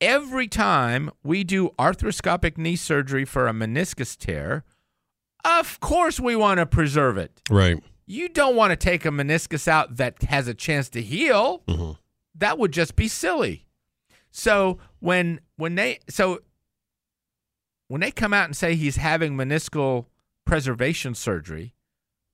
Every 0.00 0.48
time 0.48 1.10
we 1.22 1.44
do 1.44 1.70
arthroscopic 1.78 2.58
knee 2.58 2.76
surgery 2.76 3.24
for 3.24 3.46
a 3.46 3.52
meniscus 3.52 4.16
tear, 4.18 4.64
of 5.44 5.78
course 5.80 6.18
we 6.18 6.34
want 6.34 6.58
to 6.58 6.66
preserve 6.66 7.16
it. 7.18 7.40
Right. 7.50 7.82
You 8.06 8.28
don't 8.28 8.56
want 8.56 8.70
to 8.70 8.76
take 8.76 9.04
a 9.04 9.08
meniscus 9.10 9.66
out 9.66 9.96
that 9.96 10.22
has 10.24 10.46
a 10.48 10.54
chance 10.54 10.88
to 10.90 11.02
heal. 11.02 11.62
Mhm. 11.68 11.96
That 12.34 12.58
would 12.58 12.72
just 12.72 12.96
be 12.96 13.08
silly. 13.08 13.66
So 14.30 14.78
when 15.00 15.40
when 15.56 15.74
they 15.76 16.00
so 16.08 16.40
when 17.88 18.00
they 18.00 18.10
come 18.10 18.32
out 18.34 18.46
and 18.46 18.56
say 18.56 18.74
he's 18.74 18.96
having 18.96 19.36
meniscal 19.36 20.06
preservation 20.44 21.14
surgery, 21.14 21.74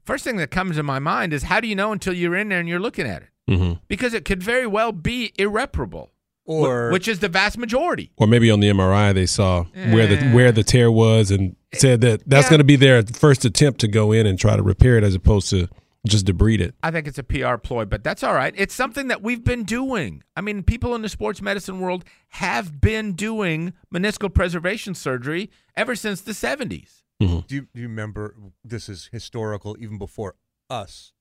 first 0.05 0.25
thing 0.25 0.37
that 0.39 0.51
comes 0.51 0.77
to 0.77 0.83
my 0.83 0.99
mind 0.99 1.33
is 1.33 1.45
how 1.45 1.61
do 1.61 1.69
you 1.69 1.75
know 1.77 1.93
until 1.93 2.13
you're 2.15 2.37
in 2.37 2.49
there 2.49 2.61
and 2.61 2.69
you're 2.69 2.81
looking 2.81 3.07
at 3.07 3.23
it? 3.23 3.29
Mhm. 3.49 3.81
Because 3.89 4.15
it 4.15 4.25
could 4.25 4.43
very 4.43 4.67
well 4.67 4.93
be 4.93 5.33
irreparable, 5.37 6.13
Or 6.45 6.91
which 6.91 7.07
is 7.09 7.19
the 7.19 7.29
vast 7.29 7.59
majority. 7.59 8.13
Or 8.17 8.27
maybe 8.27 8.51
on 8.51 8.61
the 8.61 8.69
MRI 8.69 9.13
they 9.13 9.27
saw 9.27 9.65
where 9.75 10.07
the 10.07 10.31
where 10.31 10.53
the 10.53 10.65
tear 10.65 10.91
was 10.91 11.31
and 11.31 11.57
said 11.75 12.01
that 12.03 12.23
that's 12.29 12.47
Yeah. 12.47 12.51
going 12.51 12.59
to 12.59 12.65
be 12.65 12.77
their 12.77 13.03
first 13.03 13.45
attempt 13.45 13.81
to 13.81 13.89
go 13.89 14.13
in 14.13 14.27
and 14.27 14.39
try 14.39 14.57
to 14.57 14.63
repair 14.63 14.97
it 14.99 15.05
as 15.05 15.15
opposed 15.15 15.51
to 15.51 15.69
just 16.07 16.25
debride 16.27 16.61
it. 16.61 16.75
I 16.83 16.91
think 16.91 17.07
it's 17.07 17.19
a 17.19 17.23
PR 17.23 17.57
ploy, 17.57 17.85
but 17.85 18.03
that's 18.03 18.23
all 18.23 18.33
right. 18.35 18.55
It's 18.57 18.75
something 18.75 19.09
that 19.09 19.23
we've 19.23 19.45
been 19.45 19.65
doing. 19.65 20.23
I 20.35 20.41
mean, 20.41 20.63
people 20.63 20.95
in 20.95 21.03
the 21.03 21.09
sports 21.11 21.43
medicine 21.43 21.79
world 21.81 22.05
have 22.31 22.81
been 22.81 23.13
doing 23.13 23.75
meniscal 23.95 24.33
preservation 24.33 24.95
surgery 24.95 25.51
ever 25.77 25.95
since 25.95 26.21
the 26.23 26.33
70s. 26.33 27.03
Mhm. 27.23 27.47
do 27.47 27.55
you, 27.55 27.61
do 27.75 27.83
you 27.83 27.87
remember 27.89 28.35
this 28.65 28.89
is 28.89 29.11
historical 29.13 29.77
even 29.79 29.99
before 29.99 30.37
us 30.71 31.13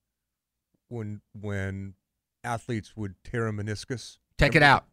when 0.88 1.20
when 1.38 1.92
athletes 2.42 2.96
would 2.96 3.16
tear 3.22 3.46
a 3.48 3.52
meniscus 3.52 4.16
Take 4.38 4.54
it 4.54 4.62
out. 4.62 4.86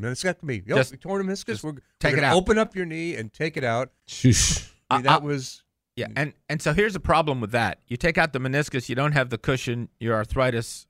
meniscectomy 0.00 0.66
yep, 0.66 0.78
Just- 0.78 0.90
we 0.90 0.96
tore 0.98 1.20
a 1.20 1.22
meniscus 1.24 1.46
just 1.46 1.62
we're, 1.62 1.72
take 1.72 1.82
we're 2.02 2.08
it 2.08 2.14
gonna 2.16 2.26
out. 2.26 2.34
open 2.36 2.58
up 2.58 2.74
your 2.74 2.86
knee 2.86 3.14
and 3.14 3.32
take 3.32 3.56
it 3.56 3.62
out 3.62 3.92
Shoosh. 4.92 4.94
I 4.94 4.96
mean, 4.98 5.02
that 5.04 5.22
was 5.22 5.62
Yeah, 5.96 6.06
and 6.16 6.32
and 6.48 6.60
so 6.62 6.72
here's 6.72 6.92
the 6.92 7.00
problem 7.00 7.40
with 7.40 7.52
that. 7.52 7.78
You 7.86 7.96
take 7.96 8.18
out 8.18 8.32
the 8.32 8.38
meniscus, 8.38 8.88
you 8.88 8.94
don't 8.94 9.12
have 9.12 9.30
the 9.30 9.38
cushion, 9.38 9.88
your 9.98 10.14
arthritis 10.14 10.86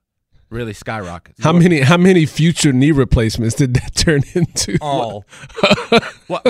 really 0.51 0.75
skyrockets. 0.75 1.43
How 1.43 1.53
many 1.53 1.81
how 1.81 1.97
many 1.97 2.27
future 2.27 2.73
knee 2.73 2.93
replacements 2.93 3.57
did 3.57 3.75
that 3.75 3.95
turn 3.97 4.23
into? 4.35 4.77
all 4.81 5.25
well, 6.29 6.43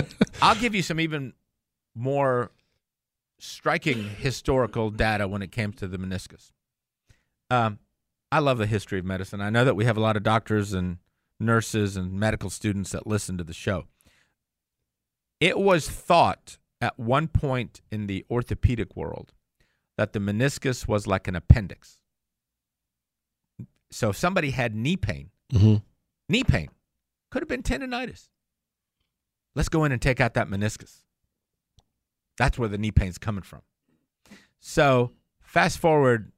I'll 0.42 0.56
give 0.56 0.74
you 0.74 0.82
some 0.82 1.00
even 1.00 1.32
more 1.94 2.50
striking 3.38 4.04
historical 4.04 4.90
data 4.90 5.26
when 5.26 5.42
it 5.42 5.52
came 5.52 5.72
to 5.74 5.88
the 5.88 5.98
meniscus. 5.98 6.52
Um, 7.50 7.78
I 8.30 8.38
love 8.38 8.58
the 8.58 8.66
history 8.66 8.98
of 8.98 9.04
medicine. 9.04 9.40
I 9.40 9.50
know 9.50 9.64
that 9.64 9.76
we 9.76 9.84
have 9.84 9.96
a 9.96 10.00
lot 10.00 10.16
of 10.16 10.22
doctors 10.22 10.72
and 10.72 10.98
nurses 11.38 11.96
and 11.96 12.12
medical 12.12 12.50
students 12.50 12.90
that 12.92 13.06
listen 13.06 13.36
to 13.38 13.44
the 13.44 13.52
show. 13.52 13.84
It 15.40 15.58
was 15.58 15.88
thought 15.88 16.58
at 16.82 16.98
one 16.98 17.28
point 17.28 17.80
in 17.90 18.08
the 18.08 18.26
orthopedic 18.28 18.96
world 18.96 19.32
that 19.96 20.12
the 20.12 20.18
meniscus 20.18 20.88
was 20.88 21.06
like 21.06 21.28
an 21.28 21.36
appendix. 21.36 21.98
So 23.90 24.10
if 24.10 24.16
somebody 24.16 24.50
had 24.50 24.74
knee 24.74 24.96
pain, 24.96 25.30
Mhm. 25.52 25.82
knee 26.28 26.44
pain 26.44 26.68
could 27.30 27.42
have 27.42 27.48
been 27.48 27.62
tendonitis. 27.62 28.28
Let's 29.54 29.68
go 29.68 29.84
in 29.84 29.92
and 29.92 30.00
take 30.02 30.20
out 30.20 30.34
that 30.34 30.48
meniscus. 30.48 31.02
That's 32.36 32.58
where 32.58 32.68
the 32.68 32.78
knee 32.78 32.90
pain's 32.90 33.18
coming 33.18 33.42
from. 33.42 33.62
So 34.58 35.12
fast 35.40 35.78
forward 35.78 36.32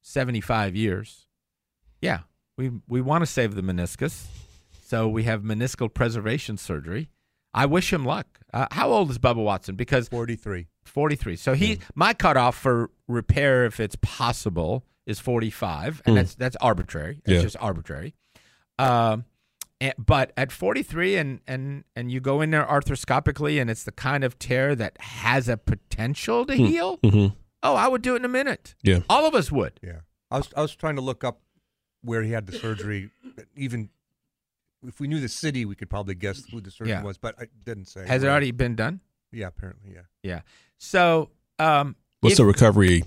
75 0.00 0.74
years. 0.74 1.28
Yeah, 2.00 2.22
we, 2.56 2.70
we 2.88 3.00
want 3.00 3.22
to 3.22 3.26
save 3.26 3.54
the 3.54 3.62
meniscus. 3.62 4.26
So 4.82 5.08
we 5.08 5.24
have 5.24 5.42
meniscal 5.42 5.92
preservation 5.92 6.56
surgery. 6.56 7.10
I 7.54 7.66
wish 7.66 7.92
him 7.92 8.04
luck. 8.04 8.26
Uh, 8.52 8.66
how 8.70 8.90
old 8.90 9.10
is 9.10 9.18
Bubba 9.18 9.42
Watson? 9.42 9.76
Because 9.76 10.08
43. 10.08 10.66
43. 10.84 11.36
So 11.36 11.54
he 11.54 11.78
my 11.94 12.12
cutoff 12.14 12.56
for 12.56 12.90
repair, 13.08 13.64
if 13.66 13.78
it's 13.80 13.96
possible, 14.02 14.84
is 15.06 15.18
45, 15.18 16.02
and 16.06 16.14
Mm. 16.14 16.18
that's 16.18 16.34
that's 16.34 16.56
arbitrary. 16.60 17.20
It's 17.24 17.34
Yeah. 17.34 17.42
just 17.42 17.56
arbitrary. 17.60 18.14
Um, 18.78 19.24
and, 19.80 19.94
but 19.98 20.32
at 20.36 20.52
43, 20.52 21.16
and 21.16 21.40
and 21.46 21.84
and 21.96 22.10
you 22.10 22.20
go 22.20 22.40
in 22.40 22.50
there 22.50 22.64
arthroscopically, 22.64 23.60
and 23.60 23.68
it's 23.70 23.84
the 23.84 23.92
kind 23.92 24.22
of 24.24 24.38
tear 24.38 24.74
that 24.74 24.96
has 25.00 25.48
a 25.48 25.56
potential 25.56 26.44
to 26.46 26.54
heal. 26.54 26.98
hmm 27.04 27.26
Oh, 27.64 27.76
I 27.76 27.86
would 27.86 28.02
do 28.02 28.14
it 28.14 28.16
in 28.16 28.24
a 28.24 28.28
minute. 28.28 28.74
Yeah. 28.82 29.00
All 29.08 29.24
of 29.26 29.34
us 29.36 29.52
would. 29.52 29.78
Yeah. 29.82 30.00
I 30.30 30.38
was 30.38 30.48
I 30.56 30.62
was 30.62 30.74
trying 30.74 30.96
to 30.96 31.02
look 31.02 31.22
up 31.24 31.40
where 32.02 32.22
he 32.22 32.32
had 32.32 32.46
the 32.46 32.52
surgery. 32.58 33.10
Even 33.56 33.88
if 34.86 35.00
we 35.00 35.08
knew 35.08 35.20
the 35.20 35.28
city, 35.28 35.64
we 35.64 35.74
could 35.74 35.90
probably 35.90 36.14
guess 36.14 36.44
who 36.50 36.60
the 36.60 36.70
surgeon 36.70 36.88
Yeah. 36.98 37.02
was, 37.02 37.18
but 37.18 37.34
I 37.40 37.46
didn't 37.64 37.86
say. 37.86 38.06
Has 38.06 38.22
it 38.22 38.28
already 38.28 38.50
been 38.50 38.74
done? 38.76 39.00
Yeah, 39.32 39.46
apparently, 39.48 39.92
yeah. 39.94 40.00
Yeah. 40.22 40.40
So, 40.78 41.30
um, 41.58 41.96
What's 42.20 42.34
if- 42.34 42.38
the 42.38 42.44
recovery 42.44 43.04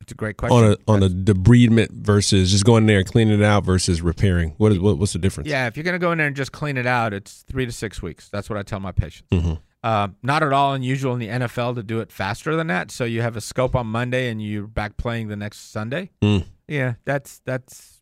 It's 0.00 0.12
a 0.12 0.14
great 0.14 0.36
question. 0.36 0.56
on 0.56 0.72
a 0.72 0.76
on 0.86 1.02
a 1.02 1.08
debridement 1.08 1.90
versus 1.90 2.52
just 2.52 2.64
going 2.64 2.84
in 2.84 2.86
there 2.86 2.98
and 2.98 3.06
cleaning 3.06 3.40
it 3.40 3.44
out 3.44 3.64
versus 3.64 4.00
repairing? 4.02 4.54
What 4.58 4.72
is 4.72 4.78
what, 4.78 4.98
what's 4.98 5.12
the 5.14 5.18
difference? 5.18 5.48
yeah, 5.48 5.66
if 5.66 5.76
you're 5.76 5.84
going 5.84 5.94
to 5.94 5.98
go 5.98 6.12
in 6.12 6.18
there 6.18 6.26
and 6.26 6.36
just 6.36 6.52
clean 6.52 6.76
it 6.76 6.86
out, 6.86 7.12
it's 7.12 7.42
three 7.48 7.66
to 7.66 7.72
six 7.72 8.00
weeks. 8.02 8.28
That's 8.28 8.48
what 8.48 8.58
I 8.58 8.62
tell 8.62 8.78
my 8.80 8.92
patients. 8.92 9.28
hmm 9.32 9.54
Um, 9.82 10.16
not 10.22 10.42
at 10.42 10.52
all 10.52 10.74
unusual 10.74 11.12
in 11.14 11.20
the 11.20 11.28
NFL 11.28 11.74
to 11.76 11.82
do 11.82 12.00
it 12.00 12.10
faster 12.12 12.54
than 12.56 12.66
that. 12.68 12.90
So 12.90 13.04
you 13.04 13.22
have 13.22 13.36
a 13.36 13.40
scope 13.40 13.74
on 13.76 13.86
Monday 13.86 14.28
and 14.30 14.40
you're 14.42 14.66
back 14.66 14.96
playing 14.96 15.28
the 15.28 15.36
next 15.36 15.70
Sunday. 15.72 16.10
Mm. 16.22 16.44
Yeah, 16.68 16.94
that's 17.04 17.40
that's 17.44 17.95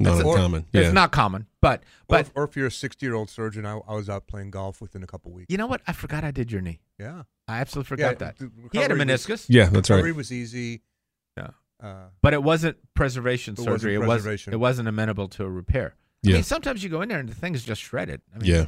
Not 0.00 0.10
That's- 0.16 0.24
or- 0.26 0.36
uncommon. 0.36 0.66
Yeah. 0.72 0.82
it's 0.82 0.92
not 0.94 1.10
common. 1.10 1.46
But 1.60 1.80
Or 1.80 1.84
but 2.08 2.20
if, 2.20 2.30
or 2.36 2.44
if 2.44 2.56
you're 2.56 2.66
a 2.68 2.70
60 2.70 3.04
year 3.04 3.14
old 3.14 3.30
surgeon, 3.30 3.66
I, 3.66 3.78
I 3.88 3.94
was 3.94 4.08
out 4.08 4.26
playing 4.28 4.50
golf 4.52 4.80
within 4.80 5.02
a 5.02 5.06
couple 5.06 5.32
weeks. 5.32 5.46
you 5.50 5.58
know 5.58 5.66
what? 5.66 5.80
I 5.88 5.92
forgot 5.92 6.22
I 6.24 6.30
did 6.30 6.52
your 6.52 6.60
knee. 6.60 6.80
Yeah. 6.98 7.22
I 7.48 7.58
absolutely 7.58 7.88
forgot 7.88 8.12
Yeah, 8.20 8.30
that. 8.32 8.36
He 8.72 8.78
had 8.78 8.90
a 8.90 8.94
recovery 8.94 9.12
was- 9.12 9.26
meniscus, 9.26 9.46
yeah, 9.48 9.64
that's 9.64 9.90
recovery 9.90 10.12
right. 10.12 10.16
was 10.16 10.32
easy. 10.32 10.82
Yeah. 11.36 11.48
Uh, 11.82 11.94
but 12.22 12.32
it 12.34 12.42
wasn't 12.42 12.76
preservation 12.94 13.54
It 13.54 13.58
wasn't 13.58 13.80
surgery. 13.80 13.94
it 13.94 13.98
was 13.98 14.26
it 14.48 14.56
wasn't 14.60 14.88
amenable 14.88 15.28
to 15.28 15.44
a 15.44 15.48
repair. 15.50 15.94
Yeah. 16.22 16.32
I 16.32 16.34
mean, 16.34 16.42
sometimes 16.44 16.82
you 16.84 16.90
go 16.90 17.00
in 17.02 17.08
there 17.08 17.18
and 17.20 17.28
the 17.28 17.34
thing's 17.34 17.64
just 17.64 17.80
shredded. 17.80 18.20
I 18.34 18.38
mean, 18.38 18.50
Yeah. 18.50 18.66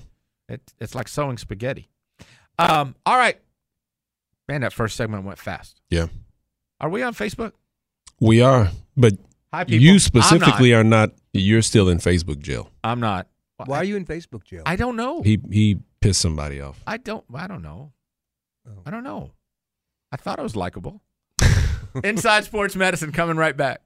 It, 0.48 0.62
it's 0.80 0.94
like 0.96 1.06
sewing 1.08 1.38
spaghetti. 1.38 1.88
Um, 2.58 2.96
all 3.06 3.16
right. 3.16 3.40
Man, 4.48 4.62
that 4.62 4.72
first 4.72 4.96
segment 4.96 5.24
went 5.24 5.38
fast. 5.38 5.80
Yeah. 5.90 6.06
Are 6.80 6.88
we 6.88 7.02
on 7.02 7.14
Facebook? 7.14 7.52
We 8.20 8.42
are, 8.42 8.70
but 8.96 9.14
Hi, 9.52 9.64
people. 9.64 9.82
you 9.82 9.92
I'm 9.92 9.98
specifically 9.98 10.72
are 10.74 10.84
not. 10.84 11.10
You're 11.32 11.62
still 11.62 11.88
in 11.88 11.98
Facebook 11.98 12.38
jail. 12.38 12.70
I'm 12.84 13.00
not. 13.00 13.26
why 13.66 13.78
are 13.78 13.84
you 13.84 13.96
in 13.96 14.04
Facebook 14.04 14.44
jail? 14.44 14.62
I 14.66 14.76
don't 14.76 14.96
know. 14.96 15.22
He 15.22 15.40
he 15.50 15.78
pissed 16.00 16.20
somebody 16.20 16.60
off. 16.60 16.80
I 16.86 16.96
don't. 16.96 17.24
I 17.34 17.46
don't 17.46 17.62
know. 17.62 17.92
Oh. 18.66 18.82
I 18.86 18.90
don't 18.90 19.04
know. 19.04 19.32
I 20.12 20.16
thought 20.16 20.38
I 20.38 20.42
was 20.42 20.56
likable. 20.56 21.00
Inside 22.04 22.44
Sports 22.44 22.76
Medicine 22.76 23.12
coming 23.12 23.36
right 23.36 23.56
back. 23.56 23.82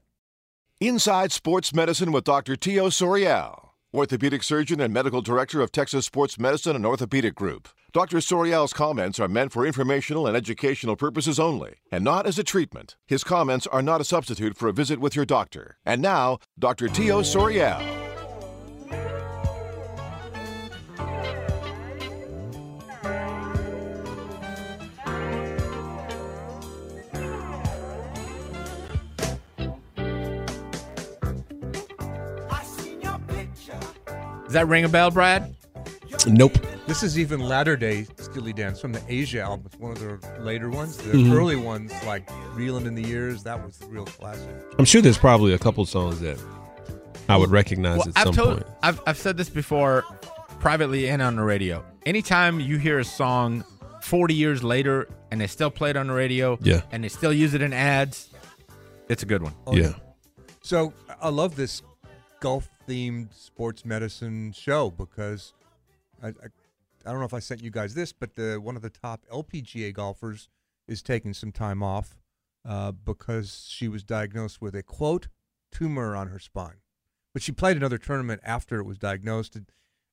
Inside 0.79 1.31
Sports 1.31 1.73
Medicine 1.73 2.11
with 2.11 2.25
Dr. 2.25 2.55
Tio 2.55 2.89
Sorial, 2.89 3.69
orthopedic 3.93 4.43
surgeon 4.43 4.81
and 4.81 4.93
medical 4.93 5.21
director 5.21 5.61
of 5.61 5.71
Texas 5.71 6.05
Sports 6.05 6.37
Medicine 6.37 6.75
and 6.75 6.85
Orthopedic 6.85 7.33
Group. 7.33 7.69
Dr. 7.95 8.17
Sorial's 8.17 8.73
comments 8.73 9.21
are 9.21 9.29
meant 9.29 9.53
for 9.53 9.65
informational 9.65 10.27
and 10.27 10.35
educational 10.35 10.97
purposes 10.97 11.39
only, 11.39 11.75
and 11.89 12.03
not 12.03 12.25
as 12.27 12.37
a 12.37 12.43
treatment. 12.43 12.97
His 13.07 13.23
comments 13.23 13.67
are 13.67 13.81
not 13.81 14.01
a 14.01 14.03
substitute 14.03 14.57
for 14.57 14.67
a 14.67 14.73
visit 14.73 14.99
with 14.99 15.15
your 15.15 15.23
doctor. 15.23 15.77
And 15.85 16.01
now, 16.01 16.39
Dr. 16.59 16.89
Tio 16.89 17.21
Sorial. 17.21 17.79
Does 34.43 34.51
that 34.51 34.67
ring 34.67 34.83
a 34.83 34.89
bell, 34.89 35.11
Brad? 35.11 35.55
Nope. 36.27 36.57
This 36.87 37.03
is 37.03 37.17
even 37.19 37.39
latter 37.39 37.75
day 37.75 38.05
Steely 38.17 38.53
Dan 38.53 38.75
from 38.75 38.93
the 38.93 39.01
Aja 39.09 39.41
album. 39.41 39.65
It's 39.67 39.77
one 39.79 39.91
of 39.91 39.99
their 39.99 40.19
later 40.39 40.69
ones. 40.69 40.97
The 40.97 41.11
Mhm. 41.13 41.33
early 41.33 41.55
ones, 41.55 41.91
like 42.05 42.29
Reeling 42.53 42.85
in 42.85 42.95
the 42.95 43.03
Years, 43.03 43.43
that 43.43 43.63
was 43.63 43.77
the 43.77 43.87
real 43.87 44.05
classic. 44.05 44.49
I'm 44.77 44.85
sure 44.85 45.01
there's 45.01 45.17
probably 45.17 45.53
a 45.53 45.59
couple 45.59 45.85
songs 45.85 46.19
that 46.21 46.37
I 47.29 47.37
would 47.37 47.49
recognize 47.51 47.99
Well, 47.99 48.09
at 48.09 48.17
I've 48.17 48.23
some 48.25 48.33
told, 48.35 48.53
point. 48.61 48.67
I've 48.83 49.01
I've 49.07 49.17
said 49.17 49.37
this 49.37 49.49
before, 49.49 50.03
privately 50.59 51.09
and 51.09 51.21
on 51.21 51.35
the 51.35 51.43
radio. 51.43 51.83
Anytime 52.05 52.59
you 52.59 52.77
hear 52.77 52.99
a 52.99 53.05
song 53.05 53.63
40 54.01 54.33
years 54.35 54.63
later 54.63 55.07
and 55.31 55.41
they 55.41 55.47
still 55.47 55.71
play 55.71 55.89
it 55.89 55.97
on 55.97 56.07
the 56.07 56.13
radio, 56.13 56.57
Yeah. 56.61 56.81
and 56.91 57.03
they 57.03 57.09
still 57.09 57.33
use 57.33 57.53
it 57.55 57.61
in 57.61 57.73
ads, 57.73 58.29
it's 59.09 59.23
a 59.23 59.25
good 59.25 59.41
one. 59.41 59.53
Oh, 59.65 59.75
yeah. 59.75 59.93
So 60.61 60.93
I 61.21 61.29
love 61.29 61.55
this 61.55 61.81
golf 62.41 62.69
themed 62.87 63.29
sports 63.33 63.83
medicine 63.85 64.51
show 64.55 64.91
because 64.91 65.53
I, 66.25 66.29
I 66.29 66.47
I 67.07 67.11
don't 67.11 67.19
know 67.19 67.25
if 67.25 67.33
I 67.35 67.39
sent 67.39 67.61
you 67.61 67.69
guys 67.69 67.93
this, 67.93 68.11
but 68.11 68.35
the 68.35 68.59
one 68.61 68.75
of 68.75 68.81
the 68.81 68.89
top 68.89 69.25
LPGA 69.31 69.93
golfers 69.93 70.49
is 70.87 71.03
taking 71.03 71.33
some 71.33 71.51
time 71.51 71.83
off 71.83 72.17
uh, 72.67 72.91
because 72.91 73.67
she 73.69 73.87
was 73.87 74.03
diagnosed 74.03 74.61
with 74.61 74.75
a 74.75 74.81
quote 74.83 75.27
tumor 75.71 76.15
on 76.15 76.29
her 76.29 76.39
spine. 76.39 76.81
But 77.33 77.43
she 77.43 77.51
played 77.51 77.77
another 77.77 77.97
tournament 77.97 78.41
after 78.43 78.79
it 78.79 78.85
was 78.85 78.97
diagnosed. 78.97 79.55
And 79.55 79.67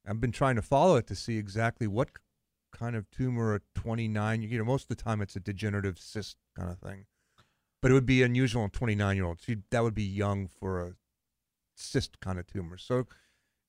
I've 0.07 0.21
been 0.21 0.33
trying 0.33 0.57
to 0.57 0.63
follow 0.63 0.97
it 0.97 1.07
to 1.07 1.15
see 1.15 1.39
exactly 1.39 1.87
what 1.87 2.11
kind 2.73 2.95
of 2.97 3.11
tumor 3.11 3.55
at 3.55 3.63
29. 3.75 4.43
You 4.43 4.59
know, 4.59 4.65
most 4.65 4.91
of 4.91 4.97
the 4.97 5.03
time 5.03 5.23
it's 5.23 5.37
a 5.37 5.41
degenerative 5.41 5.99
cyst 5.99 6.37
kind 6.57 6.71
of 6.71 6.79
thing 6.79 7.07
but 7.83 7.91
it 7.91 7.95
would 7.95 8.07
be 8.07 8.23
unusual 8.23 8.65
in 8.65 8.71
29 8.71 9.17
year 9.17 9.27
olds. 9.27 9.45
That 9.71 9.83
would 9.83 9.95
be 9.95 10.05
young 10.05 10.47
for 10.47 10.81
a 10.81 10.95
cyst 11.75 12.21
kind 12.21 12.39
of 12.39 12.47
tumor. 12.47 12.79
So 12.79 13.07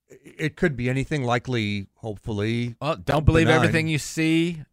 it 0.09 0.55
could 0.55 0.75
be 0.75 0.89
anything. 0.89 1.23
Likely, 1.23 1.87
hopefully, 1.95 2.75
Well, 2.81 2.95
don't 2.97 3.25
believe 3.25 3.47
Benign. 3.47 3.55
everything 3.63 3.87
you 3.87 3.97
see 3.97 4.63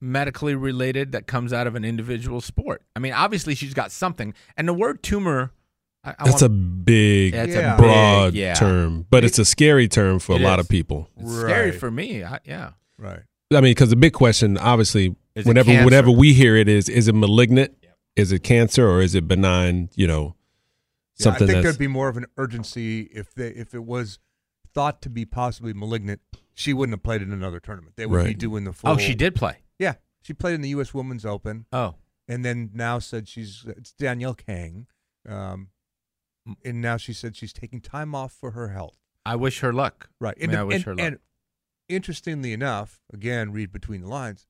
medically 0.00 0.54
related 0.54 1.12
that 1.12 1.26
comes 1.26 1.52
out 1.52 1.66
of 1.66 1.74
an 1.74 1.84
individual 1.84 2.40
sport. 2.40 2.82
I 2.94 2.98
mean, 2.98 3.12
obviously 3.12 3.54
she's 3.54 3.74
got 3.74 3.90
something, 3.92 4.34
and 4.56 4.68
the 4.68 4.74
word 4.74 5.02
tumor. 5.02 5.52
I, 6.06 6.10
I 6.10 6.14
That's 6.24 6.42
want, 6.42 6.42
a 6.42 6.48
big, 6.50 7.32
Yeah, 7.32 7.44
it's 7.44 7.54
Yeah. 7.54 7.74
a 7.74 7.76
big- 7.76 7.84
broad 7.86 8.34
yeah. 8.34 8.54
term, 8.54 9.06
but 9.08 9.24
it's 9.24 9.38
a 9.38 9.44
scary 9.44 9.88
term 9.88 10.18
for 10.18 10.32
a 10.32 10.38
lot 10.38 10.58
is. 10.58 10.66
of 10.66 10.68
people. 10.68 11.08
It's 11.16 11.34
scary 11.34 11.72
for 11.72 11.90
me. 11.90 12.22
I, 12.22 12.40
yeah, 12.44 12.72
right? 12.98 13.20
I 13.50 13.60
mean, 13.62 13.70
because 13.70 13.88
the 13.90 13.96
big 13.96 14.12
question, 14.12 14.58
obviously, 14.58 15.16
Is 15.34 15.46
whenever 15.46 15.70
whenever 15.84 16.10
we 16.10 16.34
hear 16.34 16.56
it, 16.56 16.68
is 16.68 16.88
is 16.90 17.08
it 17.08 17.14
malignant? 17.14 17.72
Is 18.16 18.32
it 18.32 18.42
cancer 18.42 18.86
or 18.88 19.00
is 19.00 19.14
it 19.14 19.26
benign? 19.26 19.88
You 19.94 20.06
know, 20.06 20.34
Yeah, 21.16 21.24
something 21.24 21.44
I 21.44 21.46
think 21.46 21.62
that's 21.62 21.76
there'd 21.76 21.78
be 21.78 21.86
more 21.88 22.08
of 22.08 22.16
an 22.18 22.26
urgency 22.36 23.02
if 23.12 23.32
they 23.34 23.48
if 23.48 23.74
it 23.74 23.84
was 23.84 24.18
thought 24.74 25.00
to 25.02 25.08
be 25.10 25.24
possibly 25.24 25.72
malignant. 25.72 26.20
She 26.52 26.72
wouldn't 26.72 26.94
have 26.94 27.02
played 27.02 27.22
in 27.22 27.32
another 27.32 27.60
tournament. 27.60 27.94
They 27.96 28.06
would 28.06 28.24
be 28.26 28.34
doing 28.34 28.64
the 28.64 28.72
full. 28.72 28.90
Oh, 28.90 28.96
she 28.96 29.14
did 29.14 29.34
play. 29.34 29.58
Yeah, 29.78 29.94
she 30.22 30.32
played 30.34 30.54
in 30.54 30.60
the 30.60 30.68
U.S. 30.70 30.92
Women's 30.94 31.24
Open, 31.24 31.66
Oh, 31.72 31.94
and 32.28 32.44
then 32.44 32.70
now 32.74 32.98
said 32.98 33.28
she's 33.28 33.64
it's 33.66 33.92
Danielle 33.92 34.34
Kang, 34.34 34.86
um, 35.28 35.68
and 36.64 36.80
now 36.80 36.96
she 36.96 37.12
said 37.12 37.36
she's 37.36 37.52
taking 37.52 37.80
time 37.80 38.14
off 38.14 38.32
for 38.32 38.52
her 38.52 38.68
health. 38.68 38.98
I 39.26 39.36
wish 39.36 39.60
her 39.60 39.72
luck. 39.72 40.10
Right. 40.20 40.36
I 40.42 40.46
mean, 40.46 40.56
I 40.56 40.62
wish 40.64 40.76
and, 40.76 40.84
her 40.84 40.94
luck. 40.94 41.00
and 41.06 41.18
interestingly 41.88 42.52
enough, 42.52 43.00
again, 43.12 43.52
read 43.52 43.72
between 43.72 44.02
the 44.02 44.08
lines, 44.08 44.46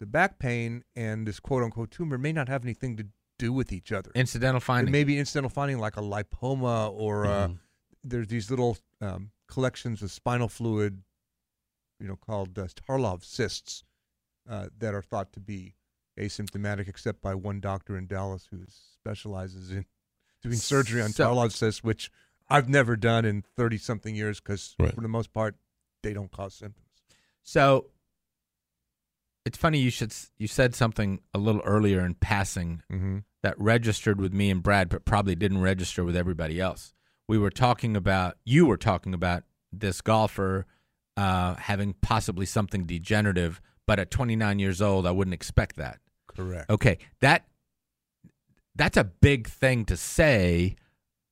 the 0.00 0.06
back 0.06 0.38
pain 0.38 0.84
and 0.94 1.26
this 1.26 1.40
quote 1.40 1.62
unquote 1.62 1.90
tumor 1.90 2.18
may 2.18 2.32
not 2.32 2.48
have 2.48 2.64
anything 2.64 2.96
to 2.96 3.06
do 3.38 3.52
with 3.52 3.72
each 3.72 3.92
other. 3.92 4.10
Incidental 4.14 4.58
It 4.58 4.62
finding. 4.64 4.92
may 4.92 5.04
be 5.04 5.18
incidental 5.18 5.50
finding 5.50 5.78
like 5.78 5.96
a 5.96 6.00
lipoma 6.00 6.90
or 6.92 7.26
uh, 7.26 7.48
Mhm. 7.48 7.58
there's 8.04 8.28
these 8.28 8.50
little 8.50 8.78
um, 9.00 9.30
collections 9.48 10.02
of 10.02 10.10
spinal 10.10 10.48
fluid, 10.48 11.02
you 12.00 12.06
know, 12.08 12.16
called 12.16 12.58
uh, 12.58 12.66
Tarlov 12.66 13.24
cysts 13.24 13.84
uh, 14.48 14.68
that 14.78 14.94
are 14.94 15.02
thought 15.02 15.32
to 15.32 15.40
be 15.40 15.74
asymptomatic, 16.18 16.88
except 16.88 17.20
by 17.22 17.34
one 17.34 17.60
doctor 17.60 17.96
in 17.96 18.06
Dallas 18.06 18.48
who 18.50 18.58
specializes 18.68 19.70
in 19.70 19.84
doing 20.42 20.56
surgery 20.56 21.02
on 21.02 21.10
So- 21.10 21.26
Tarlov 21.32 21.52
cysts, 21.52 21.82
which 21.84 22.10
I've 22.48 22.68
never 22.68 22.96
done 22.96 23.24
in 23.24 23.42
30 23.56 23.78
something 23.78 24.14
years 24.14 24.40
because 24.40 24.74
Right. 24.78 24.94
for 24.94 25.00
the 25.00 25.08
most 25.08 25.32
part, 25.32 25.56
they 26.02 26.12
don't 26.12 26.30
cause 26.30 26.54
symptoms. 26.54 26.86
So 27.42 27.86
it's 29.44 29.58
funny 29.58 29.78
you 29.78 29.90
should 29.90 30.12
you 30.38 30.46
said 30.48 30.74
something 30.74 31.20
a 31.34 31.38
little 31.38 31.60
earlier 31.64 32.04
in 32.04 32.14
passing 32.14 32.82
Mm-hmm. 32.90 33.18
that 33.42 33.58
registered 33.60 34.20
with 34.20 34.32
me 34.32 34.50
and 34.50 34.62
Brad, 34.62 34.88
but 34.88 35.04
probably 35.04 35.34
didn't 35.34 35.60
register 35.60 36.04
with 36.04 36.16
everybody 36.16 36.60
else. 36.60 36.94
We 37.28 37.38
were 37.38 37.50
talking 37.50 37.96
about 37.96 38.36
you 38.44 38.66
were 38.66 38.76
talking 38.76 39.12
about 39.14 39.44
this 39.72 40.00
golfer 40.00 40.66
uh, 41.16 41.54
having 41.54 41.94
possibly 42.02 42.46
something 42.46 42.84
degenerative, 42.84 43.60
but 43.86 43.98
at 43.98 44.10
29 44.10 44.58
years 44.58 44.80
old, 44.82 45.06
I 45.06 45.10
wouldn't 45.10 45.34
expect 45.34 45.76
that. 45.76 45.98
Correct. 46.28 46.70
Okay, 46.70 46.98
that 47.20 47.46
that's 48.74 48.96
a 48.96 49.04
big 49.04 49.48
thing 49.48 49.84
to 49.86 49.96
say, 49.96 50.76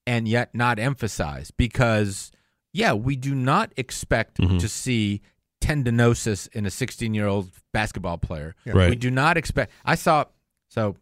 and 0.06 0.26
yet 0.26 0.54
not 0.54 0.78
emphasize 0.78 1.50
because 1.50 2.32
yeah, 2.72 2.92
we 2.92 3.14
do 3.16 3.34
not 3.34 3.72
expect 3.76 4.38
Mhm. 4.38 4.58
to 4.58 4.68
see 4.68 5.20
tendinosis 5.60 6.48
in 6.52 6.66
a 6.66 6.70
16 6.70 7.14
year 7.14 7.26
old 7.26 7.50
basketball 7.72 8.18
player. 8.18 8.54
Right. 8.66 8.90
We 8.90 8.96
do 8.96 9.10
not 9.10 9.36
expect. 9.36 9.70
I 9.84 9.94
saw 9.94 10.24
so 10.70 10.96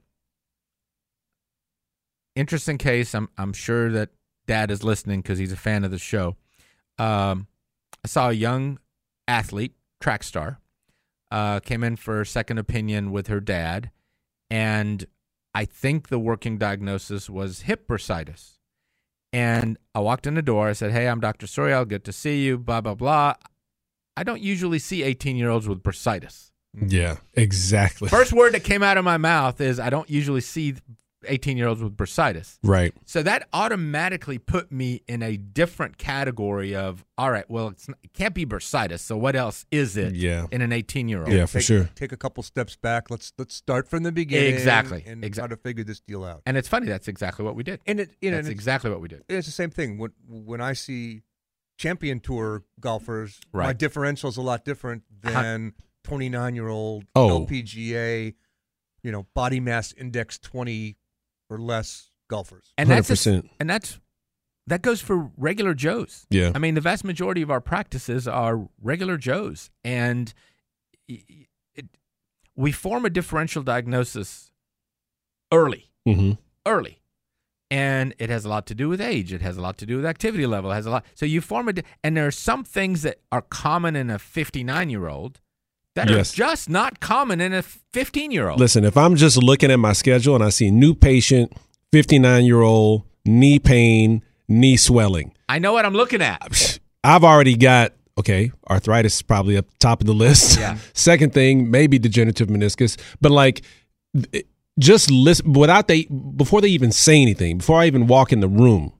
interesting 2.36 2.78
case. 2.78 3.14
I'm 3.14 3.28
I'm 3.38 3.52
sure 3.52 3.90
that 3.92 4.10
Dad 4.46 4.70
is 4.70 4.82
listening 4.82 5.20
because 5.20 5.38
he's 5.38 5.52
a 5.52 5.56
fan 5.56 5.84
of 5.84 5.90
the 5.90 5.98
show. 5.98 6.36
Um, 6.98 7.46
I 8.04 8.08
saw 8.08 8.30
a 8.30 8.32
young 8.32 8.78
athlete, 9.28 9.74
track 10.00 10.22
star, 10.22 10.60
uh, 11.30 11.60
came 11.60 11.82
in 11.84 11.96
for 11.96 12.20
a 12.20 12.26
second 12.26 12.58
opinion 12.58 13.12
with 13.12 13.28
her 13.28 13.40
dad, 13.40 13.90
and 14.50 15.06
I 15.54 15.64
think 15.64 16.08
the 16.08 16.18
working 16.18 16.58
diagnosis 16.58 17.30
was 17.30 17.62
hip 17.62 17.86
bursitis. 17.86 18.58
And 19.32 19.78
I 19.94 20.00
walked 20.00 20.26
in 20.26 20.34
the 20.34 20.42
door. 20.42 20.68
I 20.68 20.72
said, 20.74 20.92
"Hey, 20.92 21.08
I'm 21.08 21.20
Dr. 21.20 21.46
Sorial. 21.46 21.88
Good 21.88 22.04
to 22.04 22.12
see 22.12 22.44
you." 22.44 22.58
Blah 22.58 22.82
blah 22.82 22.94
blah. 22.94 23.34
I 24.14 24.24
don't 24.24 24.42
usually 24.42 24.78
see 24.78 25.02
18 25.02 25.36
year 25.36 25.48
olds 25.48 25.66
with 25.66 25.82
bursitis. 25.82 26.50
Yeah, 26.74 27.16
exactly. 27.32 28.08
First 28.08 28.32
word 28.34 28.52
that 28.52 28.64
came 28.64 28.82
out 28.82 28.98
of 28.98 29.04
my 29.04 29.16
mouth 29.16 29.58
is, 29.60 29.80
"I 29.80 29.88
don't 29.88 30.10
usually 30.10 30.42
see 30.42 30.74
18 31.26 31.56
year 31.56 31.68
olds 31.68 31.82
with 31.82 31.96
bursitis." 31.96 32.58
right. 32.62 32.92
So 33.04 33.22
that 33.22 33.48
automatically 33.52 34.38
put 34.38 34.70
me 34.72 35.02
in 35.08 35.22
a 35.22 35.36
different 35.36 35.98
category 35.98 36.74
of, 36.74 37.04
all 37.18 37.30
right, 37.30 37.48
well, 37.50 37.68
it's 37.68 37.88
not, 37.88 37.98
it 38.02 38.12
can't 38.12 38.34
be 38.34 38.44
bursitis. 38.46 39.00
So 39.00 39.16
what 39.16 39.34
else 39.36 39.64
is 39.70 39.96
it 39.96 40.14
Yeah. 40.14 40.46
in 40.50 40.62
an 40.62 40.72
18 40.72 41.08
year 41.08 41.20
old? 41.22 41.32
Yeah, 41.32 41.46
for 41.46 41.58
take, 41.58 41.66
sure. 41.66 41.90
Take 41.94 42.12
a 42.12 42.16
couple 42.16 42.42
steps 42.42 42.76
back. 42.76 43.10
Let's 43.10 43.32
let's 43.38 43.54
start 43.54 43.88
from 43.88 44.02
the 44.02 44.12
beginning. 44.12 44.54
Exactly, 44.54 45.02
And 45.06 45.24
exact- 45.24 45.48
try 45.48 45.56
to 45.56 45.60
figure 45.62 45.84
this 45.84 46.00
deal 46.00 46.24
out. 46.24 46.42
And 46.46 46.56
it's 46.56 46.68
funny, 46.68 46.86
that's 46.86 47.08
exactly 47.08 47.44
what 47.44 47.54
we 47.54 47.62
did. 47.62 47.80
And 47.86 48.00
it 48.00 48.10
you 48.20 48.30
know 48.30 48.36
That's 48.38 48.46
and 48.48 48.52
it's, 48.52 48.60
exactly 48.60 48.90
what 48.90 49.00
we 49.00 49.08
did. 49.08 49.22
it's 49.28 49.46
the 49.46 49.52
same 49.52 49.70
thing. 49.70 49.98
When 49.98 50.10
when 50.28 50.60
I 50.60 50.72
see 50.74 51.22
champion 51.78 52.20
tour 52.20 52.62
golfers, 52.80 53.40
right. 53.52 53.66
my 53.66 53.72
differential 53.72 54.28
is 54.28 54.36
a 54.36 54.42
lot 54.42 54.64
different 54.64 55.02
than 55.22 55.72
29 56.04 56.54
year 56.54 56.68
old 56.68 57.04
Oh. 57.16 57.44
LPGA, 57.46 58.34
you 59.02 59.10
know, 59.12 59.26
body 59.34 59.58
mass 59.60 59.92
index 59.94 60.38
20 60.38 60.96
or 61.52 61.58
less 61.58 62.10
golfers. 62.28 62.72
And 62.78 62.90
that's, 62.90 63.10
100%. 63.10 63.48
and 63.60 63.68
that's, 63.68 63.98
that 64.66 64.80
goes 64.82 65.00
for 65.00 65.30
regular 65.36 65.74
Joes. 65.74 66.26
Yeah. 66.30 66.52
I 66.54 66.58
mean, 66.58 66.74
the 66.74 66.80
vast 66.80 67.04
majority 67.04 67.42
of 67.42 67.50
our 67.50 67.60
practices 67.60 68.26
are 68.28 68.68
regular 68.80 69.16
Joes. 69.16 69.70
And 69.84 70.32
y- 71.08 71.24
y- 71.28 71.46
it, 71.74 71.86
we 72.56 72.70
form 72.72 73.04
a 73.04 73.10
differential 73.10 73.62
diagnosis 73.62 74.52
early. 75.52 75.90
hmm 76.06 76.32
early. 76.66 77.00
And 77.72 78.14
it 78.18 78.28
has 78.30 78.44
a 78.44 78.48
lot 78.48 78.66
to 78.66 78.74
do 78.74 78.88
with 78.88 79.00
age. 79.00 79.32
It 79.32 79.40
has 79.42 79.56
a 79.56 79.60
lot 79.62 79.78
to 79.78 79.86
do 79.86 79.96
with 79.96 80.04
activity 80.06 80.46
level. 80.46 80.70
It 80.70 80.74
has 80.74 80.86
a 80.86 80.90
lot. 80.90 81.06
So 81.14 81.26
you 81.26 81.40
form 81.40 81.68
a, 81.68 81.72
and 82.04 82.16
there 82.16 82.26
are 82.26 82.30
some 82.30 82.62
things 82.64 83.02
that 83.02 83.18
are 83.32 83.40
common 83.42 83.96
in 83.96 84.10
a 84.10 84.18
59 84.18 84.90
year 84.90 85.08
old 85.08 85.40
that 85.94 86.08
Yes. 86.08 86.32
are 86.32 86.36
just 86.36 86.70
not 86.70 87.00
common 87.00 87.40
in 87.40 87.52
a 87.52 87.62
15 87.62 88.30
year 88.30 88.48
old. 88.48 88.58
Listen, 88.58 88.84
if 88.84 88.96
I'm 88.96 89.16
just 89.16 89.36
looking 89.42 89.70
at 89.70 89.78
my 89.78 89.92
schedule 89.92 90.34
and 90.34 90.42
I 90.44 90.50
see 90.50 90.70
new 90.70 90.94
patient, 90.94 91.52
59 91.92 92.44
year 92.44 92.62
old, 92.62 93.02
knee 93.24 93.58
pain, 93.58 94.22
knee 94.48 94.76
swelling, 94.76 95.32
I 95.48 95.58
know 95.58 95.72
what 95.72 95.84
I'm 95.84 95.94
looking 95.94 96.22
at. 96.22 96.78
I've 97.04 97.24
already 97.24 97.56
got 97.56 97.92
okay, 98.18 98.52
arthritis 98.68 99.16
is 99.16 99.22
probably 99.22 99.56
up 99.56 99.66
top 99.78 100.00
of 100.00 100.06
the 100.06 100.12
list. 100.14 100.58
Yeah. 100.58 100.78
Second 100.92 101.32
thing, 101.32 101.70
maybe 101.70 101.98
degenerative 101.98 102.48
meniscus, 102.48 102.98
but 103.20 103.32
like 103.32 103.62
just 104.78 105.10
listen 105.10 105.52
without 105.52 105.88
they 105.88 106.04
before 106.04 106.60
they 106.60 106.68
even 106.68 106.92
say 106.92 107.20
anything, 107.20 107.58
before 107.58 107.80
I 107.80 107.86
even 107.86 108.06
walk 108.06 108.32
in 108.32 108.40
the 108.40 108.48
room, 108.48 108.92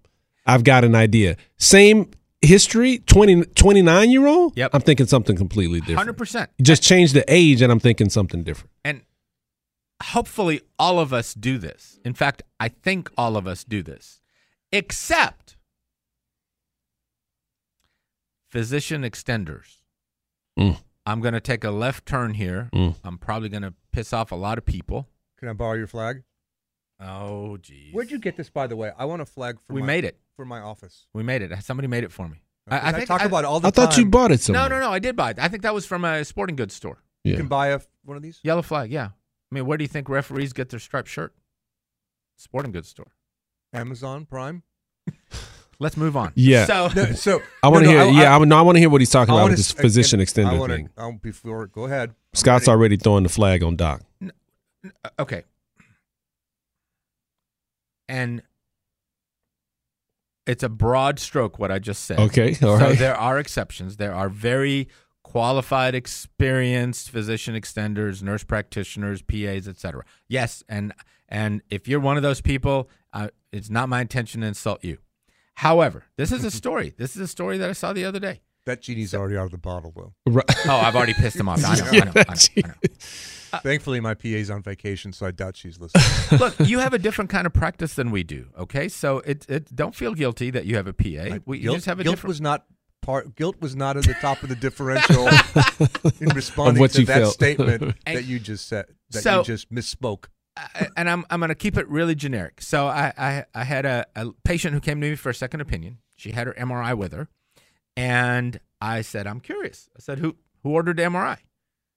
I've 0.47 0.65
got 0.65 0.85
an 0.85 0.95
idea. 0.95 1.37
Same 1.59 2.11
history, 2.43 2.99
20, 2.99 3.45
29 3.45 4.11
year 4.11 4.27
old. 4.27 4.57
Yep. 4.57 4.71
I'm 4.75 4.81
thinking 4.81 5.07
something 5.07 5.37
completely 5.37 5.81
different. 5.81 6.17
100%. 6.17 6.49
Just 6.61 6.83
change 6.83 7.13
the 7.13 7.25
age, 7.29 7.63
and 7.63 7.73
I'm 7.73 7.81
thinking 7.81 8.11
something 8.11 8.43
different. 8.43 8.71
And 8.85 9.03
hopefully 10.03 10.61
all 10.79 10.99
of 10.99 11.13
us 11.13 11.33
do 11.35 11.59
this. 11.59 12.01
In 12.05 12.15
fact, 12.15 12.43
I 12.61 12.69
think 12.69 13.11
all 13.17 13.37
of 13.37 13.47
us 13.47 13.65
do 13.65 13.83
this, 13.83 14.21
except 14.71 15.57
physician 18.51 19.03
extenders. 19.03 19.79
Mm. 20.59 20.79
I'm 21.07 21.21
going 21.21 21.35
to 21.35 21.41
take 21.41 21.65
a 21.65 21.71
left 21.71 22.07
turn 22.07 22.35
here. 22.35 22.69
Mm. 22.75 22.97
I'm 23.03 23.19
probably 23.19 23.49
going 23.49 23.63
to 23.63 23.75
piss 23.93 24.13
off 24.13 24.31
a 24.31 24.37
lot 24.37 24.59
of 24.59 24.67
people. 24.67 25.09
Can 25.39 25.49
I 25.49 25.53
borrow 25.53 25.75
your 25.75 25.87
flag? 25.87 26.23
Oh, 27.03 27.57
geez. 27.57 27.93
Where'd 27.93 28.11
you 28.11 28.19
get 28.19 28.37
this, 28.37 28.49
by 28.51 28.67
the 28.67 28.77
way? 28.77 28.93
I 28.97 29.05
want 29.07 29.23
a 29.23 29.27
flag 29.27 29.59
for 29.61 29.73
We 29.73 29.81
my, 29.81 29.87
made 29.87 30.05
it. 30.05 30.19
for 30.37 30.45
my 30.45 30.61
office. 30.61 31.07
We 31.13 31.23
made 31.23 31.43
it. 31.43 31.51
Somebody 31.65 31.89
made 31.89 32.05
it 32.05 32.13
for 32.13 32.29
me. 32.29 32.43
I, 32.69 32.93
think 32.93 33.09
talk 33.09 33.25
about 33.25 33.39
it 33.43 33.47
all 33.47 33.59
the 33.59 33.69
I 33.69 33.71
thought 33.73 33.97
you 33.99 34.07
bought 34.07 34.31
it 34.31 34.41
somewhere. 34.41 34.69
No, 34.69 34.77
no, 34.79 34.81
no. 34.87 34.93
I 34.93 35.01
did 35.01 35.17
buy 35.17 35.31
it. 35.31 35.39
I 35.41 35.49
think 35.49 35.65
that 35.65 35.75
was 35.75 35.85
from 35.85 36.05
a 36.05 36.25
sporting 36.25 36.55
goods 36.55 36.75
store. 36.75 37.03
You 37.25 37.37
can 37.37 37.49
buy 37.49 37.69
a 37.69 37.81
one 38.05 38.17
of 38.17 38.23
these. 38.23 38.39
Yellow 38.45 38.63
flag. 38.63 38.93
Yeah. 38.93 39.07
I 39.07 39.55
mean, 39.55 39.67
where 39.67 39.77
do 39.77 39.83
you 39.85 39.89
think 39.89 40.09
referees 40.09 40.53
get 40.53 40.69
their 40.69 40.79
striped 40.79 41.09
shirt? 41.09 41.35
Sporting 42.37 42.71
goods 42.73 42.89
store. 42.89 43.13
Amazon 43.73 44.27
Prime. 44.27 44.63
Let's 45.81 45.97
move 45.97 46.17
on. 46.17 46.33
Yeah. 46.37 46.67
So 46.67 46.89
No, 46.95 47.05
so 47.15 47.43
I 47.65 47.69
want 47.69 47.85
to 47.85 47.91
no, 47.91 47.99
no, 47.99 48.11
hear. 48.13 48.23
yeah, 48.23 48.37
I, 48.37 48.45
no, 48.45 48.57
I 48.57 48.63
want 48.63 48.77
to 48.77 48.81
hear 48.81 48.89
what 48.91 49.01
he's 49.01 49.11
talking 49.11 49.35
I 49.35 49.39
about 49.39 49.51
with 49.51 49.57
this 49.59 49.71
s- 49.71 49.81
physician 49.81 50.21
and 50.21 50.29
extender 50.29 50.55
I 50.55 50.59
wanna, 50.59 50.77
thing. 50.77 50.91
I, 50.97 51.11
before, 51.21 51.67
go 51.67 51.85
ahead. 51.87 52.15
Scott's 52.35 52.69
already 52.69 52.97
throwing 52.97 53.25
the 53.25 53.29
flag 53.29 53.65
on 53.65 53.75
Doc. 53.77 54.03
Okay. 55.19 55.43
And 58.13 58.43
it's 60.47 60.63
a 60.63 60.69
broad 60.69 61.19
stroke 61.19 61.59
what 61.59 61.73
I 61.73 61.79
just 61.79 62.05
said. 62.05 62.19
Okay, 62.19 62.51
all 62.63 62.79
so 62.79 62.87
right. 62.87 62.99
there 62.99 63.17
are 63.17 63.39
exceptions. 63.39 63.97
There 63.97 64.15
are 64.15 64.29
very 64.29 64.89
qualified, 65.23 65.95
experienced 65.95 67.09
physician 67.09 67.55
extenders, 67.55 68.23
nurse 68.23 68.45
practitioners, 68.45 69.23
PAs, 69.23 69.67
etc. 69.67 70.05
Yes, 70.29 70.63
and 70.69 70.93
and 71.27 71.63
if 71.71 71.89
you're 71.89 72.01
one 72.01 72.19
of 72.19 72.23
those 72.23 72.43
people, 72.43 72.91
uh, 73.15 73.29
it's 73.51 73.71
not 73.71 73.89
my 73.89 74.03
intention 74.03 74.43
to 74.43 74.47
insult 74.47 74.85
you. 74.85 74.99
However, 75.55 76.05
this 76.17 76.33
is 76.33 76.45
a 76.45 76.51
story. 76.61 76.93
This 76.99 77.17
is 77.17 77.23
a 77.23 77.29
story 77.29 77.57
that 77.57 77.71
I 77.71 77.73
saw 77.73 77.95
the 77.95 78.05
other 78.05 78.21
day. 78.21 78.43
That 78.67 78.83
genie's 78.83 79.15
already 79.15 79.39
out 79.39 79.47
of 79.47 79.53
the 79.53 79.59
bottle, 79.59 79.93
though. 79.97 80.13
Right. 80.31 80.45
Oh, 80.67 80.77
I've 80.77 80.95
already 80.95 81.15
pissed 81.15 81.37
him 81.37 81.49
off. 81.49 81.65
I 81.67 81.77
know. 81.77 81.85
I 81.87 81.91
know. 81.93 81.99
I 81.99 82.05
know, 82.05 82.25
I 82.65 82.69
know. 82.69 82.75
Uh, 83.53 83.61
Thankfully, 83.61 84.01
my 84.01 84.15
PA's 84.15 84.51
on 84.51 84.63
vacation, 84.63 85.13
so 85.13 85.27
I 85.27 85.31
doubt 85.31 85.57
she's 85.57 85.79
listening. 85.79 86.05
Look, 86.41 86.55
you 86.61 86.79
have 86.79 86.95
a 86.95 86.99
different 86.99 87.31
kind 87.31 87.47
of 87.47 87.53
practice 87.53 87.95
than 87.95 88.11
we 88.11 88.23
do. 88.23 88.47
Okay, 88.59 88.89
so 88.89 89.19
it, 89.19 89.45
it 89.49 89.75
don't 89.75 89.95
feel 89.95 90.15
guilty 90.15 90.51
that 90.51 90.65
you 90.65 90.77
have 90.77 90.87
a 90.87 90.93
PA. 90.93 91.39
We 91.45 91.59
you 91.59 91.63
guilt, 91.65 91.77
just 91.77 91.87
have 91.87 92.01
a 92.01 92.03
guilt 92.05 92.17
different. 92.17 92.29
was 92.29 92.41
not 92.41 92.65
part. 93.03 93.35
Guilt 93.37 93.61
was 93.61 93.77
not 93.77 93.97
at 93.97 94.05
the 94.05 94.15
top 94.15 94.43
of 94.43 94.49
the 94.49 94.57
differential 94.57 95.29
in 96.21 96.29
responding 96.35 96.81
what 96.81 96.93
to 96.93 97.01
you 97.01 97.07
that 97.07 97.19
felt. 97.21 97.35
statement 97.35 97.83
And- 98.07 98.17
that 98.17 98.25
you 98.25 98.39
just 98.39 98.69
said. 98.69 98.87
That 99.11 99.23
So- 99.23 99.39
you 99.39 99.45
just 99.45 99.73
misspoke. 99.73 100.27
I- 100.57 100.89
and 100.97 101.09
I'm 101.11 101.25
I'm 101.31 101.41
going 101.41 101.49
to 101.49 101.55
keep 101.55 101.77
it 101.79 101.89
really 101.89 102.15
generic. 102.15 102.61
So 102.61 102.87
I 102.87 103.13
I, 103.17 103.45
I 103.55 103.65
had 103.65 103.85
a, 103.87 104.07
a 104.15 104.33
patient 104.45 104.75
who 104.75 104.81
came 104.81 105.01
to 105.01 105.11
me 105.11 105.17
for 105.17 105.31
a 105.31 105.35
second 105.35 105.61
opinion. 105.63 105.99
She 106.17 106.31
had 106.33 106.47
her 106.47 106.53
MRI 106.55 106.97
with 106.97 107.13
her, 107.13 107.29
and 107.97 108.61
I 108.81 109.01
said, 109.03 109.27
"I'm 109.27 109.41
curious." 109.41 109.89
I 109.97 110.01
said, 110.01 110.19
"Who 110.19 110.37
who 110.63 110.71
ordered 110.71 110.99
the 110.99 111.03
MRI?" 111.05 111.39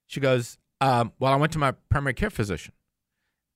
She 0.07 0.19
goes, 0.19 0.57
um, 0.81 1.11
"Well, 1.19 1.31
I 1.33 1.35
went 1.35 1.53
to 1.53 1.59
my 1.59 1.71
primary 1.89 2.13
care 2.13 2.29
physician," 2.29 2.73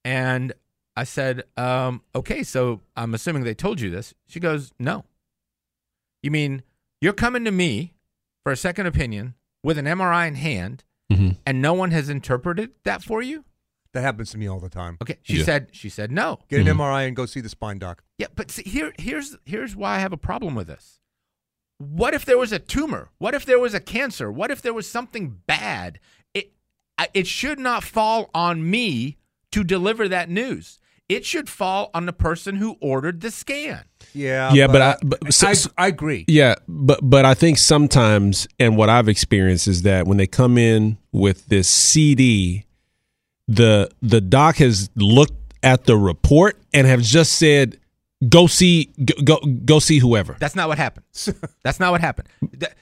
and 0.03 0.53
I 0.95 1.03
said, 1.03 1.43
um, 1.57 2.03
"Okay, 2.15 2.43
so 2.43 2.81
I'm 2.95 3.13
assuming 3.13 3.43
they 3.43 3.53
told 3.53 3.81
you 3.81 3.89
this." 3.89 4.13
She 4.27 4.39
goes, 4.39 4.71
"No." 4.79 5.05
You 6.23 6.31
mean 6.31 6.63
you're 7.01 7.13
coming 7.13 7.45
to 7.45 7.51
me 7.51 7.93
for 8.43 8.51
a 8.51 8.57
second 8.57 8.85
opinion 8.85 9.35
with 9.63 9.77
an 9.77 9.85
MRI 9.87 10.27
in 10.27 10.35
hand, 10.35 10.83
Mhm. 11.11 11.37
and 11.45 11.61
no 11.61 11.73
one 11.73 11.91
has 11.91 12.09
interpreted 12.09 12.71
that 12.83 13.03
for 13.03 13.21
you? 13.21 13.45
That 13.93 14.01
happens 14.01 14.29
to 14.31 14.37
me 14.37 14.47
all 14.47 14.59
the 14.59 14.69
time. 14.69 14.97
Okay, 15.01 15.17
she 15.23 15.37
Yeah. 15.37 15.43
said 15.45 15.69
she 15.71 15.89
said 15.89 16.11
no. 16.11 16.39
Get 16.49 16.59
an 16.61 16.67
Mhm. 16.67 16.71
MRI 16.71 17.03
and 17.03 17.15
go 17.15 17.25
see 17.25 17.41
the 17.41 17.49
spine 17.49 17.79
doc. 17.79 18.03
Yeah, 18.17 18.27
but 18.35 18.51
see, 18.51 18.63
here 18.63 18.93
here's 18.99 19.37
here's 19.45 19.75
why 19.75 19.95
I 19.95 19.99
have 19.99 20.13
a 20.13 20.17
problem 20.17 20.55
with 20.55 20.67
this. 20.67 20.99
What 21.77 22.13
if 22.13 22.25
there 22.25 22.37
was 22.37 22.51
a 22.51 22.59
tumor? 22.59 23.09
What 23.19 23.33
if 23.33 23.45
there 23.45 23.57
was 23.59 23.73
a 23.73 23.79
cancer? 23.79 24.29
What 24.31 24.51
if 24.51 24.61
there 24.61 24.73
was 24.73 24.89
something 24.89 25.41
bad? 25.47 25.99
It 27.13 27.27
should 27.27 27.59
not 27.59 27.83
fall 27.83 28.29
on 28.33 28.69
me 28.69 29.17
to 29.51 29.63
deliver 29.63 30.07
that 30.07 30.29
news. 30.29 30.79
It 31.07 31.25
should 31.25 31.49
fall 31.49 31.89
on 31.93 32.05
the 32.05 32.13
person 32.13 32.57
who 32.57 32.77
ordered 32.81 33.21
the 33.21 33.31
scan. 33.31 33.83
Yeah, 34.13 34.53
Yeah, 34.53 34.67
but 34.67 34.81
I- 34.81 34.95
but- 35.03 35.33
so- 35.33 35.47
I, 35.77 35.85
I 35.85 35.87
agree. 35.87 36.25
Yeah, 36.27 36.55
but 36.67 36.99
but 37.01 37.25
I 37.25 37.33
think 37.33 37.57
sometimes, 37.57 38.47
and 38.59 38.75
what 38.77 38.89
I've 38.89 39.07
experienced 39.09 39.67
is 39.67 39.81
that 39.83 40.05
when 40.07 40.17
they 40.17 40.27
come 40.27 40.57
in 40.57 40.97
with 41.11 41.47
this 41.47 41.67
CD, 41.67 42.65
the 43.47 43.89
the 44.01 44.21
doc 44.21 44.57
has 44.57 44.89
looked 44.95 45.33
at 45.63 45.85
the 45.85 45.97
report 45.97 46.57
and 46.73 46.85
have 46.87 47.01
just 47.01 47.33
said, 47.33 47.77
"Go 48.27 48.47
see, 48.47 48.91
go 49.05 49.13
go, 49.23 49.37
go 49.65 49.79
see 49.79 49.99
whoever." 49.99 50.35
That's 50.39 50.55
not 50.55 50.67
what 50.67 50.77
happened. 50.77 51.05
That's 51.63 51.79
not 51.79 51.91
what 51.91 52.01
happened. 52.01 52.27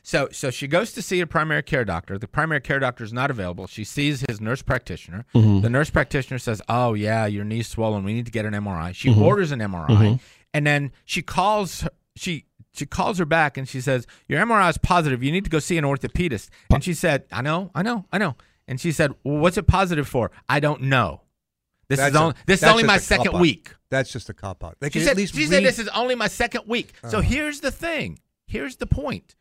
So, 0.04 0.30
so 0.32 0.50
she 0.50 0.68
goes 0.68 0.94
to 0.94 1.02
see 1.02 1.20
a 1.20 1.28
primary 1.28 1.64
care 1.64 1.86
doctor. 1.86 2.18
The 2.18 2.28
primary 2.28 2.62
care 2.62 2.80
doctor 2.80 3.04
is 3.04 3.14
not 3.14 3.30
available. 3.30 3.68
She 3.68 3.84
sees 3.84 4.26
his 4.28 4.42
nurse 4.42 4.62
practitioner. 4.62 5.26
Mm-hmm. 5.36 5.62
The 5.62 5.70
nurse 5.70 5.90
practitioner 5.90 6.40
says, 6.40 6.62
"Oh 6.68 6.94
yeah, 6.94 7.26
your 7.26 7.46
knee's 7.46 7.68
swollen. 7.68 8.04
We 8.04 8.14
need 8.14 8.26
to 8.26 8.32
get 8.32 8.46
an 8.46 8.54
MRI." 8.54 8.96
She 8.96 9.10
mm-hmm. 9.10 9.22
orders 9.22 9.52
an 9.52 9.60
MRI, 9.60 9.88
mm-hmm. 9.90 10.16
and 10.54 10.66
then 10.66 10.92
she 11.06 11.22
calls. 11.22 11.82
her- 11.82 11.92
She 12.16 12.46
she 12.74 12.86
calls 12.86 13.18
her 13.18 13.26
back 13.26 13.58
and 13.58 13.68
she 13.68 13.82
says, 13.82 14.06
"Your 14.28 14.40
MRI 14.44 14.70
is 14.70 14.78
positive. 14.78 15.24
You 15.24 15.32
need 15.32 15.44
to 15.44 15.50
go 15.50 15.60
see 15.60 15.78
an 15.78 15.84
orthopedist." 15.84 16.50
And 16.72 16.84
she 16.84 16.94
said, 16.94 17.26
"I 17.32 17.42
know, 17.42 17.72
I 17.74 17.82
know, 17.82 18.06
I 18.12 18.18
know." 18.18 18.36
And 18.68 18.80
she 18.80 18.92
said, 18.92 19.14
well, 19.24 19.38
"What's 19.38 19.58
it 19.58 19.66
positive 19.68 20.08
for? 20.08 20.32
I 20.50 20.60
don't 20.60 20.84
know. 20.84 21.22
This 21.90 22.00
That's 22.00 22.16
is 22.16 22.22
only 22.22 22.36
this 22.46 22.64
is 22.64 22.70
only 22.70 22.84
my 22.84 22.98
second 22.98 23.26
cop-out. 23.26 23.42
week." 23.42 23.74
That's 23.90 24.12
just 24.12 24.30
a 24.30 24.34
cop 24.34 24.64
out. 24.64 24.76
They 24.80 24.90
She 24.90 25.00
said, 25.00 25.18
she 25.18 25.40
read, 25.40 25.50
said 25.50 25.64
this 25.64 25.80
is 25.80 25.88
only 25.90 26.16
my 26.16 26.28
second 26.28 26.64
week. 26.68 26.94
So 27.04 27.20
uh-huh. 27.20 27.22
here's 27.22 27.62
the 27.62 27.72
thing. 27.72 28.20
Here's 28.46 28.78
the 28.78 28.88
point. 28.88 29.36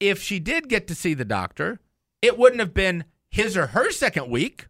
If 0.00 0.20
she 0.20 0.40
did 0.40 0.68
get 0.68 0.88
to 0.88 0.96
see 0.96 1.14
the 1.14 1.24
doctor, 1.24 1.78
it 2.20 2.36
wouldn't 2.36 2.58
have 2.58 2.74
been 2.74 3.04
his 3.30 3.56
or 3.56 3.68
her 3.68 3.92
second 3.92 4.30
week. 4.30 4.66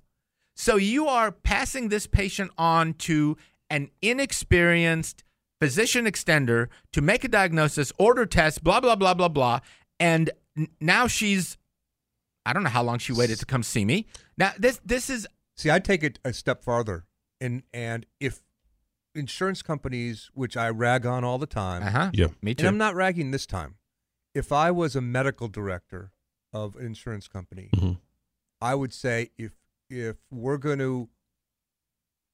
So 0.54 0.76
you 0.76 1.08
are 1.08 1.32
passing 1.32 1.88
this 1.88 2.06
patient 2.06 2.50
on 2.58 2.92
to 2.94 3.38
an 3.70 3.90
inexperienced 4.02 5.24
physician 5.58 6.04
extender 6.04 6.68
to 6.92 7.00
make 7.00 7.24
a 7.24 7.28
diagnosis, 7.28 7.92
order 7.98 8.26
tests, 8.26 8.58
blah, 8.58 8.80
blah, 8.80 8.96
blah, 8.96 9.14
blah, 9.14 9.28
blah. 9.28 9.60
And 9.98 10.30
now 10.80 11.06
she's, 11.06 11.56
I 12.44 12.52
don't 12.52 12.62
know 12.62 12.68
how 12.68 12.82
long 12.82 12.98
she 12.98 13.12
waited 13.12 13.38
to 13.38 13.46
come 13.46 13.62
see 13.62 13.86
me. 13.86 14.06
Now, 14.36 14.52
this, 14.58 14.80
this 14.84 15.08
is, 15.08 15.26
See, 15.62 15.70
I'd 15.70 15.84
take 15.84 16.02
it 16.02 16.18
a 16.24 16.32
step 16.32 16.64
farther, 16.64 17.04
and 17.40 17.62
and 17.72 18.04
if 18.18 18.42
insurance 19.14 19.62
companies, 19.62 20.28
which 20.34 20.56
I 20.56 20.68
rag 20.70 21.06
on 21.06 21.22
all 21.22 21.38
the 21.38 21.46
time, 21.46 21.84
uh 21.84 21.90
huh. 21.90 22.10
Yeah. 22.12 22.26
Me 22.42 22.52
too. 22.52 22.62
and 22.62 22.68
I'm 22.68 22.78
not 22.78 22.96
ragging 22.96 23.30
this 23.30 23.46
time. 23.46 23.76
If 24.34 24.50
I 24.50 24.72
was 24.72 24.96
a 24.96 25.00
medical 25.00 25.46
director 25.46 26.10
of 26.52 26.74
an 26.74 26.86
insurance 26.86 27.28
company, 27.28 27.68
Mhm. 27.76 28.00
I 28.60 28.74
would 28.74 28.92
say 28.92 29.30
if 29.38 29.52
if 29.88 30.16
we're 30.32 30.56
going 30.58 30.80
to 30.80 31.08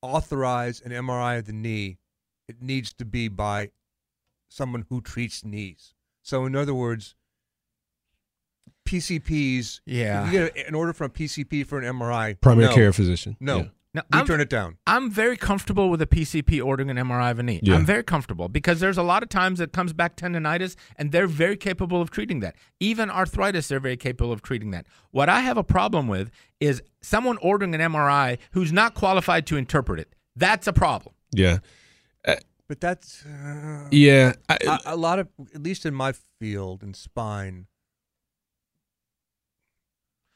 authorize 0.01 0.81
an 0.81 0.93
MRI 0.93 1.39
of 1.39 1.45
the 1.47 1.53
knee, 1.53 1.99
it 2.49 2.63
needs 2.63 2.95
to 2.95 3.05
be 3.05 3.29
by 3.29 3.73
someone 4.49 4.87
who 4.89 5.01
treats 5.03 5.45
knees. 5.45 5.93
So, 6.23 6.47
in 6.47 6.57
other 6.57 6.75
words, 6.75 7.15
PCPs. 8.89 9.81
Yeah. 9.87 10.27
You 10.31 10.33
get 10.51 10.67
an 10.69 10.75
order 10.75 10.93
from 10.93 11.07
a 11.07 11.11
PCP 11.11 11.67
for 11.67 11.79
an 11.79 11.85
MRI. 11.85 12.41
Primary 12.41 12.69
no, 12.69 12.75
care 12.75 12.93
physician. 12.93 13.37
No. 13.41 13.57
Yeah. 13.59 13.65
Now, 13.95 14.03
We 14.13 14.19
I'm- 14.19 14.27
turn 14.27 14.41
it 14.41 14.51
down. 14.51 14.77
I'm 14.87 15.11
very 15.11 15.37
comfortable 15.37 15.89
with 15.89 16.03
a 16.03 16.07
PCP 16.07 16.63
ordering 16.65 16.91
an 16.91 16.99
MRI 16.99 17.31
of 17.31 17.39
a 17.39 17.43
knee. 17.43 17.61
Yeah. 17.63 17.75
I'm 17.75 17.87
very 17.87 18.03
comfortable 18.03 18.49
because 18.49 18.81
there's 18.81 18.99
a 18.99 19.03
lot 19.03 19.23
of 19.23 19.31
times 19.31 19.61
it 19.61 19.73
comes 19.73 19.93
back 19.95 20.15
tendonitis, 20.17 20.77
and 20.97 21.11
they're 21.11 21.27
very 21.27 21.57
capable 21.57 22.03
of 22.03 22.11
treating 22.11 22.41
that. 22.41 22.55
Even 22.81 23.11
arthritis, 23.11 23.69
they're 23.69 23.81
very 23.81 23.97
capable 23.97 24.31
of 24.31 24.43
treating 24.43 24.73
that. 24.73 24.87
What 25.11 25.29
I 25.31 25.41
have 25.41 25.57
a 25.57 25.65
problem 25.65 26.07
with 26.07 26.31
is 26.61 26.83
someone 27.01 27.39
ordering 27.39 27.75
an 27.75 27.81
MRI 27.81 28.37
who's 28.53 28.73
not 28.73 28.95
qualified 28.95 29.47
to 29.47 29.57
interpret 29.57 29.99
it. 30.01 30.15
That's 30.37 30.67
a 30.67 30.73
problem. 30.73 31.15
Yeah. 31.33 31.59
But 32.69 32.83
that's 32.83 33.25
uh, 33.25 33.89
Yeah. 33.91 34.35
I- 34.51 34.59
a, 34.85 34.95
a 34.95 34.97
lot 34.97 35.19
of, 35.19 35.29
at 35.55 35.63
least 35.63 35.87
in 35.87 35.95
my 35.95 36.13
field 36.39 36.83
in 36.83 36.93
spine. 36.93 37.67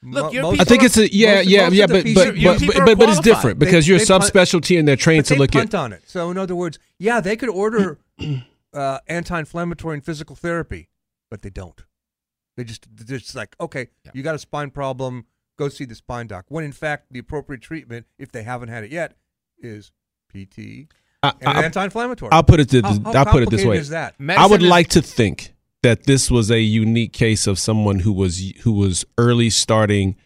Look, 0.05 0.25
mo- 0.27 0.31
your 0.33 0.43
most- 0.43 0.61
I 0.61 0.65
think 0.65 0.83
it's 0.83 0.97
a 0.97 1.13
yeah, 1.15 1.37
most- 1.37 1.47
yeah, 1.49 1.63
most 1.65 1.75
yeah, 1.75 1.87
but 1.87 2.05
PC 2.05 2.15
but 2.15 2.35
but, 2.35 2.67
but, 2.77 2.85
but, 2.87 2.99
but 2.99 3.09
it's 3.11 3.21
different 3.21 3.59
because 3.59 3.85
They- 3.87 3.91
you're 3.91 3.97
a 4.03 4.05
they 4.05 4.07
punt- 4.07 4.25
subspecialty 4.25 4.79
and 4.79 4.87
they're 4.89 4.97
trained 4.97 5.25
but 5.25 5.29
to 5.29 5.35
they 5.35 5.39
look 5.39 5.53
punt 5.53 5.75
at. 5.75 5.79
on 5.81 5.93
it. 5.93 6.03
So 6.07 6.31
in 6.31 6.39
other 6.39 6.57
words, 6.57 6.79
yeah, 6.99 7.21
they 7.21 7.37
could 7.37 7.49
order 7.51 7.99
uh, 8.75 8.99
anti-inflammatory 9.07 9.95
and 9.95 10.05
physical 10.05 10.35
therapy, 10.37 10.89
but 11.31 11.43
they 11.43 11.51
don't. 11.51 11.81
They 12.57 12.65
just 12.65 12.87
they're 12.95 13.19
just 13.19 13.35
like, 13.35 13.55
okay, 13.61 13.89
Yeah. 14.05 14.11
you 14.15 14.23
got 14.23 14.35
a 14.35 14.39
spine 14.39 14.71
problem, 14.71 15.27
go 15.59 15.69
see 15.69 15.85
the 15.85 15.95
spine 15.95 16.27
doc. 16.27 16.47
When 16.49 16.65
in 16.65 16.73
fact, 16.73 17.07
the 17.11 17.19
appropriate 17.19 17.63
treatment, 17.63 18.07
if 18.19 18.33
they 18.33 18.43
haven't 18.43 18.69
had 18.71 18.85
it 18.85 18.91
yet, 18.91 19.15
is 19.59 19.93
PT 20.31 20.89
I, 21.23 21.33
and 21.41 21.49
I, 21.59 21.63
anti-inflammatory. 21.63 22.33
I'll 22.33 22.43
put 22.43 22.59
it 22.61 22.69
this. 22.69 22.83
How- 22.83 22.89
how 22.91 23.13
I'll 23.21 23.25
put 23.27 23.43
it 23.45 23.51
this 23.51 23.63
complicated 23.63 23.69
way. 23.69 23.77
Is 23.79 23.89
that? 23.91 24.17
I 24.29 24.47
would 24.47 24.63
is- 24.63 24.69
like 24.69 24.89
to 24.89 25.01
think 25.03 25.52
that 25.83 26.05
this 26.07 26.31
was 26.31 26.51
a 26.51 26.61
unique 26.61 27.13
case 27.13 27.47
of 27.47 27.59
someone 27.59 28.01
who 28.01 28.13
was 28.13 28.39
who 28.63 28.73
was 28.73 29.05
early 29.19 29.51
starting, 29.51 30.17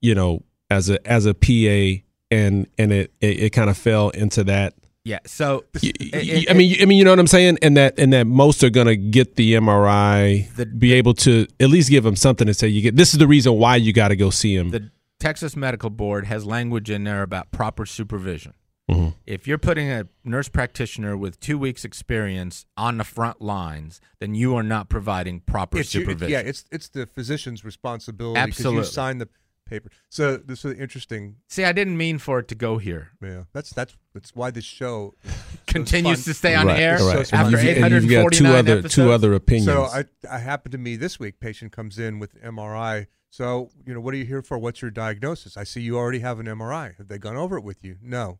you 0.00 0.14
know, 0.14 0.42
as 0.70 0.88
a 0.90 1.06
as 1.10 1.26
a 1.26 1.34
PA, 1.34 2.02
and 2.30 2.66
and 2.78 2.92
it 2.92 3.12
it, 3.20 3.40
it 3.44 3.50
kind 3.50 3.70
of 3.70 3.76
fell 3.76 4.10
into 4.10 4.44
that. 4.44 4.74
Yeah. 5.04 5.20
So 5.24 5.64
it- 5.82 5.96
it- 6.00 6.50
I 6.50 6.52
mean, 6.54 6.68
you- 6.70 6.76
I 6.80 6.84
mean, 6.84 6.98
you 6.98 7.04
know 7.04 7.10
what 7.12 7.20
I'm 7.20 7.28
saying, 7.28 7.58
and 7.62 7.76
that 7.76 7.96
and 7.98 8.12
that 8.12 8.26
most 8.26 8.64
are 8.64 8.70
gonna 8.70 8.96
get 8.96 9.36
the 9.36 9.54
MRI, 9.54 10.48
The- 10.56 10.66
be 10.66 10.92
able 10.94 11.14
to 11.14 11.46
at 11.60 11.68
least 11.70 11.90
give 11.90 12.02
them 12.02 12.16
something 12.16 12.46
to 12.48 12.54
say. 12.54 12.66
You 12.68 12.82
get 12.82 12.96
this 12.96 13.12
is 13.12 13.18
the 13.20 13.28
reason 13.28 13.52
why 13.54 13.76
you 13.76 13.92
got 13.92 14.08
to 14.08 14.16
go 14.16 14.30
see 14.30 14.56
him. 14.56 14.70
the 14.70 14.90
Texas 15.20 15.56
Medical 15.56 15.90
Board 15.90 16.26
has 16.26 16.44
language 16.44 16.90
in 16.90 17.04
there 17.04 17.22
about 17.22 17.50
proper 17.52 17.86
supervision. 17.86 18.52
Mhm. 18.90 19.14
If 19.26 19.48
you're 19.48 19.58
putting 19.58 19.90
a 19.90 20.06
nurse 20.24 20.48
practitioner 20.48 21.16
with 21.16 21.40
two 21.40 21.58
weeks 21.58 21.84
experience 21.84 22.66
on 22.76 22.98
the 22.98 23.04
front 23.04 23.42
lines, 23.42 24.00
then 24.20 24.34
you 24.34 24.54
are 24.54 24.62
not 24.62 24.88
providing 24.88 25.40
proper 25.40 25.78
It's 25.78 25.92
your- 25.92 26.04
it- 26.04 26.06
supervision. 26.06 26.32
yeah, 26.32 26.38
it's 26.48 26.64
it's 26.70 26.88
the 26.88 27.06
physician's 27.06 27.64
responsibility 27.64 28.40
because 28.40 28.58
Absolutely. 28.60 28.78
you 28.78 28.84
sign 28.84 29.18
the 29.18 29.28
paper. 29.68 29.90
So 30.08 30.36
this 30.36 30.64
is 30.64 30.78
interesting. 30.78 31.36
See, 31.48 31.64
I 31.64 31.72
didn't 31.72 31.96
mean 31.96 32.18
for 32.18 32.38
it 32.38 32.46
to 32.48 32.54
go 32.54 32.78
here. 32.78 33.08
Yeah, 33.20 33.44
that's 33.52 33.70
that's 33.70 33.96
that's 34.14 34.36
why 34.36 34.52
this 34.52 34.64
show 34.64 35.14
is 35.24 35.32
so 35.32 35.40
Continues 35.66 36.24
to 36.24 36.34
stay 36.34 36.54
on 36.54 36.68
right, 36.68 36.78
air 36.78 36.98
right. 37.00 37.18
it's 37.18 37.32
And 37.32 37.40
after 37.54 37.60
you've, 37.60 37.82
and 37.82 37.92
you've 37.92 38.08
got 38.08 38.32
two 38.32 38.46
849 38.46 38.54
other 38.58 38.72
episodes. 38.78 38.94
two 38.94 39.10
other 39.10 39.34
opinions. 39.34 39.66
So 39.66 39.82
I, 39.86 40.04
I 40.30 40.38
happened 40.38 40.72
to 40.72 40.78
me 40.78 40.94
this 40.94 41.18
week. 41.18 41.40
Patient 41.40 41.72
comes 41.72 41.98
in 41.98 42.20
with 42.20 42.40
MRI. 42.40 43.08
So 43.30 43.70
you 43.84 43.92
know, 43.92 44.00
what 44.00 44.14
are 44.14 44.16
you 44.16 44.24
here 44.24 44.42
for? 44.42 44.56
What's 44.58 44.80
your 44.80 44.92
diagnosis? 44.92 45.56
I 45.56 45.64
see 45.64 45.80
you 45.80 45.96
already 45.98 46.20
have 46.20 46.38
an 46.38 46.46
MRI. 46.46 46.96
Have 46.98 47.08
they 47.08 47.18
gone 47.18 47.36
over 47.36 47.58
it 47.58 47.64
with 47.64 47.84
you? 47.84 47.96
No. 48.00 48.38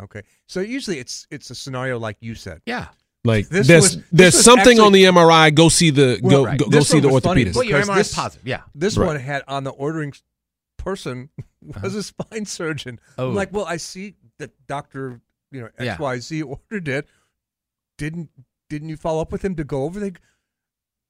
Okay. 0.00 0.22
So 0.46 0.60
usually 0.60 0.98
it's 0.98 1.26
it's 1.30 1.50
a 1.50 1.54
scenario 1.54 1.98
like 1.98 2.16
you 2.20 2.34
said. 2.34 2.60
Yeah. 2.66 2.88
like 3.24 3.48
this 3.48 3.66
there's 3.66 3.82
was- 3.82 3.96
this 3.96 4.04
there's 4.12 4.34
was 4.34 4.44
something 4.44 4.80
on 4.80 4.92
the 4.92 5.04
MRI. 5.04 5.54
Go 5.54 5.68
see 5.68 5.90
the 5.90 6.18
Well, 6.22 6.30
go 6.30 6.44
right. 6.44 6.58
go, 6.58 6.66
go 6.66 6.78
This 6.78 6.88
see 6.88 7.00
one 7.00 7.02
the 7.02 7.08
orthopedist. 7.08 7.54
Well, 7.54 7.64
your 7.64 7.80
MRI 7.82 7.96
this- 7.96 8.10
is 8.10 8.14
positive. 8.14 8.46
Yeah. 8.46 8.62
This 8.74 8.96
Right. 8.96 9.06
one 9.06 9.16
had 9.16 9.42
on 9.48 9.64
the 9.64 9.70
ordering 9.70 10.12
person 10.76 11.30
was 11.62 11.94
a 11.94 11.98
uh-huh. 11.98 12.02
spine 12.02 12.44
surgeon. 12.46 13.00
Oh. 13.18 13.28
I'm 13.28 13.34
like, 13.34 13.52
well, 13.52 13.64
I 13.66 13.76
see 13.76 14.14
that 14.38 14.52
Doctor, 14.66 15.20
you 15.50 15.60
know, 15.62 15.68
Yeah. 15.80 15.92
X 15.92 16.00
Y 16.00 16.18
Z 16.20 16.42
ordered 16.42 16.88
it. 16.88 17.08
Didn't 17.96 18.30
didn't 18.70 18.88
you 18.90 18.96
follow 18.96 19.20
up 19.20 19.32
with 19.32 19.44
him 19.44 19.56
to 19.56 19.64
go 19.64 19.84
over? 19.84 19.98
They, 19.98 20.12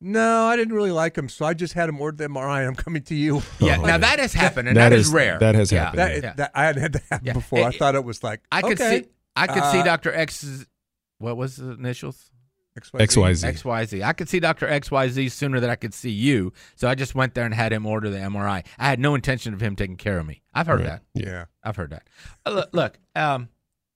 no, 0.01 0.45
I 0.47 0.57
didn't 0.57 0.75
really 0.75 0.93
like 0.93 1.17
him, 1.17 1.29
so 1.29 1.45
I 1.45 1.55
just 1.55 1.75
had 1.75 1.89
him 1.89 2.01
order 2.01 2.17
the 2.17 2.29
MRI. 2.29 2.67
I'm 2.67 2.75
coming 2.75 3.03
to 3.05 3.15
you. 3.15 3.43
Yeah. 3.59 3.77
Oh, 3.79 3.83
now 3.83 3.89
yeah. 3.89 3.99
that 3.99 4.19
has 4.21 4.33
happened, 4.33 4.69
and 4.69 4.77
that 4.77 4.91
that 4.91 4.97
is, 4.99 5.09
is- 5.09 5.13
rare. 5.13 5.39
that 5.39 5.55
has 5.55 5.73
Yeah. 5.73 5.85
happened, 5.85 5.99
That, 5.99 6.23
Yeah. 6.23 6.33
that 6.35 6.51
I 6.55 6.65
hadn't 6.65 6.83
had 6.83 6.93
that 6.95 7.03
happen 7.11 7.27
Yeah. 7.27 7.33
before. 7.35 7.59
It- 7.61 7.65
I 7.67 7.71
thought 7.73 7.95
it 7.95 8.05
was 8.05 8.23
like 8.23 8.41
I 8.53 8.63
could 8.63 8.81
okay, 8.81 9.03
see. 9.03 9.09
I 9.37 9.47
could 9.47 9.65
see 9.65 9.81
Uh, 9.81 9.85
Doctor 9.85 10.13
X's. 10.13 10.67
What 11.19 11.37
was 11.37 11.57
the 11.57 11.71
initials? 11.73 12.31
XYZ. 12.79 13.01
XYZ. 13.09 13.53
XYZ. 13.55 14.05
I 14.05 14.13
could 14.13 14.29
see 14.29 14.39
Dr. 14.39 14.69
XYZ 14.69 15.33
sooner 15.33 15.59
than 15.59 15.69
I 15.69 15.75
could 15.75 15.93
see 15.93 16.11
you. 16.11 16.53
So 16.77 16.87
I 16.89 16.95
just 16.95 17.17
went 17.17 17.35
there 17.35 17.45
and 17.45 17.53
had 17.53 17.73
him 17.73 17.85
order 17.87 18.09
the 18.09 18.19
MRI. 18.19 18.65
I 18.79 18.89
had 18.89 19.01
no 19.01 19.17
intention 19.17 19.53
of 19.53 19.61
him 19.61 19.75
taking 19.75 19.97
care 19.97 20.17
of 20.21 20.27
me. 20.27 20.43
I've 20.55 20.69
heard 20.69 20.81
Right. 20.83 20.87
that. 20.87 21.03
Yeah. 21.13 21.47
I've 21.65 21.75
heard 21.75 21.91
that. 21.91 22.09
Uh, 22.47 22.51
look, 22.53 22.69
look 22.73 22.99
um, 23.17 23.49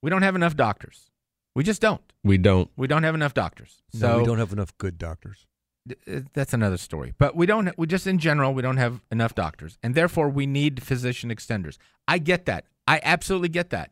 we 0.03 0.11
don't 0.11 0.23
have 0.23 0.35
enough 0.35 0.57
doctors. 0.57 1.11
We 1.55 1.63
just 1.63 1.81
don't. 1.81 2.01
We 2.25 2.39
don't. 2.39 2.71
We 2.77 2.89
don't 2.89 3.05
have 3.05 3.15
enough 3.15 3.35
doctors. 3.35 3.83
No, 3.95 4.19
we 4.19 4.25
don't 4.25 4.39
have 4.39 4.53
enough 4.53 4.77
good 4.79 4.99
doctors. 4.99 5.47
Uh, 5.91 6.21
that's 6.33 6.53
another 6.55 6.77
story. 6.77 7.13
But 7.19 7.35
we 7.37 7.47
don't. 7.47 7.71
We 7.79 7.87
just 7.87 8.07
in 8.07 8.19
general 8.19 8.55
we 8.55 8.63
don't 8.63 8.77
have 8.77 9.01
enough 9.11 9.35
doctors, 9.35 9.79
and 9.83 9.95
therefore 9.95 10.29
we 10.29 10.47
need 10.47 10.83
physician 10.83 11.31
extenders. 11.31 11.77
I 12.07 12.19
get 12.19 12.47
that. 12.47 12.67
I 12.87 13.01
absolutely 13.03 13.49
get 13.49 13.71
that. 13.71 13.91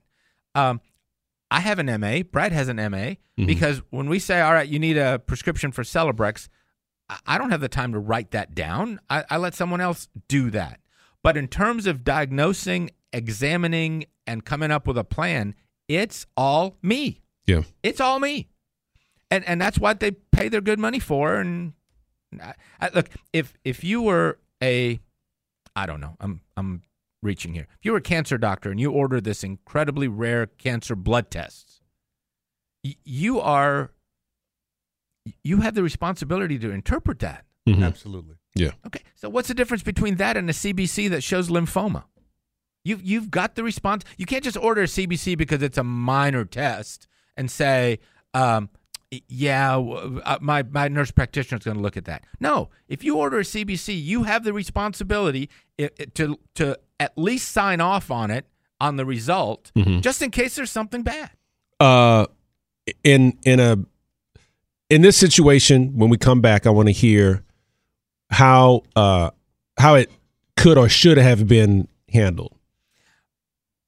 Um, 0.54 0.80
I 1.50 1.60
have 1.60 1.78
an 1.78 1.86
MA. 2.00 2.22
Brad 2.22 2.52
has 2.52 2.68
an 2.68 2.76
MA 2.78 3.16
Mhm. 3.38 3.46
because 3.46 3.82
when 3.90 4.08
we 4.08 4.18
say, 4.18 4.40
"All 4.40 4.52
right, 4.52 4.68
you 4.68 4.78
need 4.78 4.96
a 4.96 5.18
prescription 5.18 5.72
for 5.72 5.82
Celebrex," 5.82 6.48
I- 7.08 7.18
I 7.26 7.38
don't 7.38 7.50
have 7.50 7.60
the 7.60 7.68
time 7.68 7.92
to 7.92 7.98
write 7.98 8.30
that 8.30 8.54
down. 8.54 9.00
I, 9.10 9.24
I 9.30 9.36
let 9.36 9.54
someone 9.54 9.80
else 9.80 10.08
do 10.28 10.50
that. 10.50 10.80
But 11.22 11.36
in 11.36 11.48
terms 11.48 11.86
of 11.86 12.04
diagnosing, 12.04 12.90
examining, 13.12 14.04
and 14.26 14.44
coming 14.44 14.70
up 14.70 14.86
with 14.86 14.96
a 14.96 15.04
plan, 15.04 15.54
it's 15.88 16.26
all 16.36 16.76
me. 16.82 17.20
Yeah. 17.46 17.62
It's 17.82 18.00
all 18.00 18.20
me, 18.20 18.48
and 19.30 19.44
and 19.44 19.60
that's 19.60 19.78
what 19.78 19.98
they 19.98 20.12
pay 20.12 20.48
their 20.48 20.60
good 20.60 20.78
money 20.78 21.00
for. 21.00 21.34
And 21.36 21.72
I, 22.40 22.54
I, 22.80 22.90
look, 22.94 23.08
if 23.32 23.54
if 23.64 23.82
you 23.82 24.02
were 24.02 24.38
a, 24.62 25.00
I 25.74 25.86
don't 25.86 26.00
know, 26.00 26.16
I'm 26.20 26.40
I'm 26.56 26.82
reaching 27.22 27.54
here. 27.54 27.66
If 27.78 27.84
you 27.84 27.92
were 27.92 27.98
a 27.98 28.02
cancer 28.02 28.38
doctor 28.38 28.70
and 28.70 28.78
you 28.80 28.90
ordered 28.92 29.24
this 29.24 29.42
incredibly 29.42 30.08
rare 30.08 30.46
cancer 30.46 30.94
blood 30.94 31.30
tests, 31.30 31.80
y- 32.84 32.96
you 33.04 33.40
are 33.40 33.90
you 35.44 35.58
have 35.58 35.74
the 35.74 35.82
responsibility 35.82 36.58
to 36.58 36.70
interpret 36.70 37.18
that. 37.20 37.44
Mhm. 37.68 37.84
Absolutely. 37.84 38.36
Yeah. 38.54 38.72
Okay, 38.86 39.02
so 39.14 39.28
what's 39.28 39.48
the 39.48 39.54
difference 39.54 39.82
between 39.82 40.16
that 40.16 40.36
and 40.36 40.48
a 40.48 40.52
CBC 40.52 41.08
that 41.10 41.22
shows 41.22 41.48
lymphoma? 41.48 42.04
You've 42.84 43.02
you've 43.02 43.30
got 43.30 43.54
the 43.54 43.62
response. 43.62 44.04
You 44.16 44.26
can't 44.26 44.42
just 44.42 44.56
order 44.56 44.82
a 44.82 44.86
CBC 44.86 45.36
because 45.36 45.62
it's 45.62 45.78
a 45.78 45.84
minor 45.84 46.44
test 46.44 47.06
and 47.36 47.50
say, 47.50 47.98
um, 48.34 48.70
"Yeah, 49.28 49.76
uh, 49.78 50.38
my 50.40 50.62
my 50.62 50.88
nurse 50.88 51.10
practitioner 51.10 51.58
is 51.58 51.64
going 51.64 51.76
to 51.76 51.82
look 51.82 51.96
at 51.96 52.04
that." 52.04 52.24
No, 52.38 52.70
if 52.88 53.02
you 53.02 53.16
order 53.16 53.40
a 53.40 53.44
CBC, 53.44 54.00
you 54.00 54.22
have 54.24 54.44
the 54.44 54.52
responsibility 54.52 55.50
to 56.14 56.38
to 56.54 56.78
at 56.98 57.16
least 57.18 57.50
sign 57.50 57.80
off 57.80 58.10
on 58.10 58.30
it 58.30 58.46
on 58.80 58.96
the 58.96 59.04
result, 59.04 59.72
Mhm. 59.76 60.00
just 60.00 60.22
in 60.22 60.30
case 60.30 60.54
there's 60.54 60.70
something 60.70 61.02
bad. 61.02 61.30
uh 61.80 62.26
in 63.04 63.38
in 63.44 63.58
a 63.60 63.76
in 64.90 65.02
this 65.02 65.16
situation, 65.16 65.96
when 65.96 66.10
we 66.10 66.16
come 66.18 66.40
back, 66.40 66.66
I 66.66 66.70
want 66.70 66.88
to 66.88 66.92
hear 66.92 67.42
how 68.30 68.82
uh, 68.96 69.30
how 69.78 69.94
it 69.94 70.10
could 70.56 70.76
or 70.78 70.88
should 70.88 71.16
have 71.16 71.46
been 71.48 71.88
handled. 72.12 72.54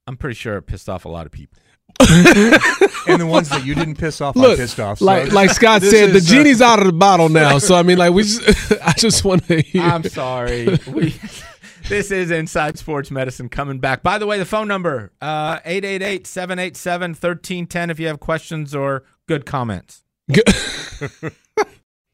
I'm 0.07 0.17
pretty 0.17 0.35
sure 0.35 0.57
it 0.57 0.63
pissed 0.63 0.89
off 0.89 1.05
a 1.05 1.09
lot 1.09 1.27
of 1.27 1.33
people. 1.33 1.59
and 3.09 3.21
the 3.21 3.27
ones 3.27 3.49
that 3.49 3.65
you 3.65 3.75
didn't 3.75 3.97
piss 3.97 4.21
off, 4.21 4.37
I 4.37 4.57
pissed 4.57 4.81
off. 4.81 4.99
So 4.99 5.05
like 5.05 5.33
like 5.33 5.51
Scott 5.51 5.81
this 5.81 5.91
said, 5.91 6.11
the 6.11 6.17
is, 6.17 6.31
uh, 6.31 6.35
genie's 6.35 6.61
out 6.61 6.81
of 6.81 6.87
the 6.87 6.93
bottle 6.93 7.29
now. 7.29 7.59
So 7.59 7.75
I 7.75 7.83
mean, 7.83 7.99
like 7.99 8.13
we, 8.13 8.23
just, 8.23 8.73
I 8.83 8.93
just 8.93 9.25
want 9.25 9.47
to 9.49 9.61
hear. 9.61 9.83
I'm 9.83 10.05
sorry. 10.05 10.79
We, 10.89 11.15
this 11.89 12.11
is 12.11 12.31
Inside 12.31 12.79
Sports 12.79 13.11
Medicine 13.11 13.49
coming 13.49 13.79
back. 13.79 14.03
By 14.03 14.19
the 14.19 14.27
way, 14.27 14.39
the 14.39 14.45
phone 14.45 14.69
number 14.69 15.13
uh, 15.21 15.61
888-787-1310 15.61 17.91
if 17.91 18.01
you 18.01 18.07
have 18.07 18.21
questions 18.21 18.75
or 18.75 19.05
good 19.27 19.47
comments. 19.47 20.05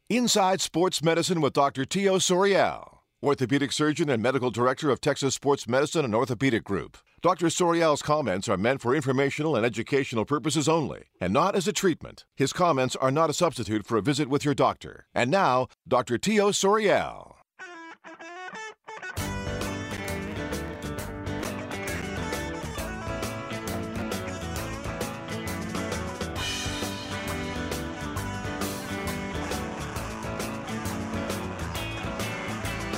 Inside 0.08 0.60
Sports 0.60 1.02
Medicine 1.02 1.40
with 1.40 1.52
Dr. 1.52 1.84
Tio 1.84 2.16
Sorial, 2.16 2.98
orthopedic 3.22 3.72
surgeon 3.72 4.08
and 4.08 4.22
medical 4.22 4.50
director 4.50 4.90
of 4.90 5.00
Texas 5.00 5.34
Sports 5.34 5.68
Medicine 5.68 6.04
and 6.04 6.14
Orthopedic 6.14 6.64
Group. 6.64 6.98
Dr. 7.20 7.46
Sorial's 7.46 8.00
comments 8.00 8.48
are 8.48 8.56
meant 8.56 8.80
for 8.80 8.94
informational 8.94 9.56
and 9.56 9.66
educational 9.66 10.24
purposes 10.24 10.68
only, 10.68 11.06
and 11.20 11.32
not 11.32 11.56
as 11.56 11.66
a 11.66 11.72
treatment. 11.72 12.24
His 12.36 12.52
comments 12.52 12.94
are 12.94 13.10
not 13.10 13.28
a 13.28 13.32
substitute 13.32 13.84
for 13.84 13.96
a 13.96 14.02
visit 14.02 14.28
with 14.28 14.44
your 14.44 14.54
doctor. 14.54 15.06
And 15.12 15.28
now, 15.28 15.66
Dr. 15.88 16.16
Tio 16.16 16.50
Sorial. 16.50 17.34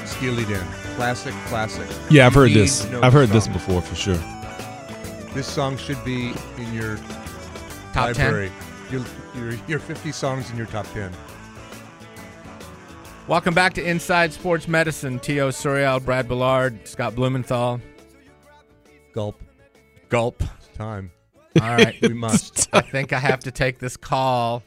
Steely 0.05 0.45
Dan, 0.45 0.67
classic, 1.01 1.33
classic. 1.47 1.89
yeah, 2.11 2.27
I've 2.27 2.35
You 2.35 2.41
heard 2.43 2.51
this. 2.51 2.85
to 2.85 2.97
I've 3.03 3.15
the 3.15 3.21
heard 3.21 3.29
this 3.31 3.49
before 3.49 3.81
for 3.81 3.95
sure. 3.95 4.19
This 5.33 5.47
song 5.47 5.79
should 5.79 6.05
be 6.05 6.35
in 6.59 6.75
your 6.75 6.99
Top 7.95 8.09
library. 8.09 8.53
Your, 8.91 9.03
your 9.35 9.55
your 9.67 9.79
50 9.79 10.13
songs 10.13 10.51
in 10.51 10.59
your 10.59 10.67
top 10.67 10.85
10. 10.93 11.11
10. 11.11 11.19
Welcome 13.29 13.55
back 13.55 13.73
to 13.75 13.83
Inside 13.83 14.35
Sports 14.35 14.69
Medicine. 14.69 15.19
Tio 15.19 15.49
Sorial, 15.49 16.05
Brad 16.05 16.29
Ballard, 16.29 16.87
Scott 16.87 17.15
Blumenthal. 17.15 17.81
Gulp. 19.15 19.41
Gulp. 20.11 20.43
It's 20.59 20.69
time. 20.77 21.13
All 21.63 21.77
right. 21.77 21.97
We 22.03 22.13
must 22.13 22.69
I 22.75 22.83
think 22.83 23.15
I 23.15 23.21
have 23.21 23.41
to 23.41 23.51
take 23.51 23.79
this 23.79 23.97
call. 23.97 24.63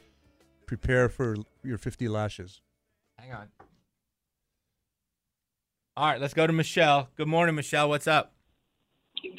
prepare 0.66 1.10
for 1.10 1.36
your 1.64 1.78
50 1.78 2.08
lashes. 2.08 2.60
Hang 3.20 3.34
on. 3.34 3.50
All 5.96 6.08
right, 6.08 6.20
let's 6.20 6.34
go 6.34 6.48
to 6.48 6.54
Michelle. 6.54 7.10
Good 7.18 7.28
morning, 7.28 7.56
Michelle. 7.56 7.90
What's 7.90 8.08
up? 8.08 8.32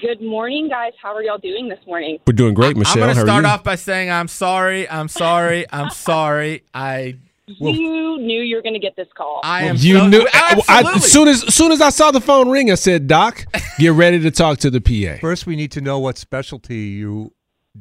Good 0.00 0.22
morning, 0.22 0.68
guys. 0.68 0.92
How 1.02 1.14
are 1.14 1.22
y'all 1.22 1.36
doing 1.38 1.68
this 1.68 1.80
morning? 1.86 2.18
We're 2.26 2.32
doing 2.32 2.54
great, 2.54 2.76
Michelle. 2.76 3.02
I'm 3.02 3.08
going 3.08 3.16
to 3.16 3.20
start 3.22 3.44
off 3.44 3.64
by 3.64 3.74
saying 3.74 4.10
I'm 4.10 4.28
sorry. 4.28 4.88
I'm 4.88 5.08
sorry. 5.08 5.66
I'm 5.72 5.90
sorry. 5.90 6.62
I 6.72 7.16
Well- 7.58 7.74
you 7.74 8.18
knew 8.18 8.40
you 8.40 8.54
were 8.56 8.62
going 8.62 8.74
to 8.74 8.80
get 8.80 8.94
this 8.96 9.08
call. 9.16 9.40
I 9.42 9.64
am 9.64 9.76
You 9.78 9.98
so, 9.98 10.06
knew. 10.06 10.26
Absolutely. 10.32 10.64
I, 10.68 10.92
as 10.96 11.12
soon 11.12 11.28
as, 11.28 11.44
as 11.44 11.54
soon 11.54 11.72
as 11.72 11.80
I 11.80 11.90
saw 11.90 12.12
the 12.12 12.20
phone 12.20 12.48
ring, 12.48 12.70
I 12.70 12.76
said, 12.76 13.08
"Doc, 13.08 13.44
get 13.78 13.92
ready 13.92 14.20
to 14.20 14.30
talk 14.30 14.58
to 14.58 14.70
the 14.70 14.80
PA." 14.80 15.18
First, 15.20 15.46
we 15.46 15.56
need 15.56 15.72
to 15.72 15.80
know 15.80 15.98
what 15.98 16.16
specialty 16.18 16.76
you 16.78 17.32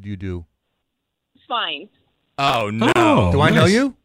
you 0.02 0.18
do. 0.18 0.46
Fine. 1.48 1.90
oh 2.40 2.72
no. 2.72 2.92
Oh. 2.96 3.32
Do 3.32 3.40
I 3.42 3.52
know 3.52 3.62
nice. 3.62 3.72
you? 3.72 3.96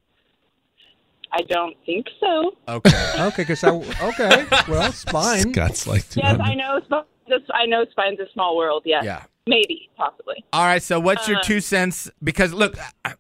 I 1.33 1.43
don't 1.43 1.77
think 1.85 2.07
so. 2.21 2.53
Okay. 2.69 3.15
Okay, 3.19 3.43
because 3.43 3.63
I 3.65 3.71
okay. 3.71 4.47
Well, 4.69 4.93
spine. 4.93 5.53
Scott's 5.53 5.87
like, 5.87 6.05
Yes, 6.17 6.39
I 6.43 6.55
know. 6.55 6.81
Sp- 6.85 7.09
I 7.53 7.67
know 7.67 7.85
spine's 7.91 8.19
a 8.21 8.27
small 8.33 8.57
world. 8.57 8.83
Yes. 8.87 9.05
Yeah. 9.05 9.25
Maybe, 9.47 9.89
possibly. 9.97 10.45
All 10.53 10.65
right. 10.65 10.83
So, 10.83 10.99
what's 11.01 11.29
your 11.29 11.39
Uh, 11.39 11.43
two 11.43 11.61
cents? 11.61 12.11
Because 12.23 12.53
look, 12.55 12.77
I, 13.05 13.15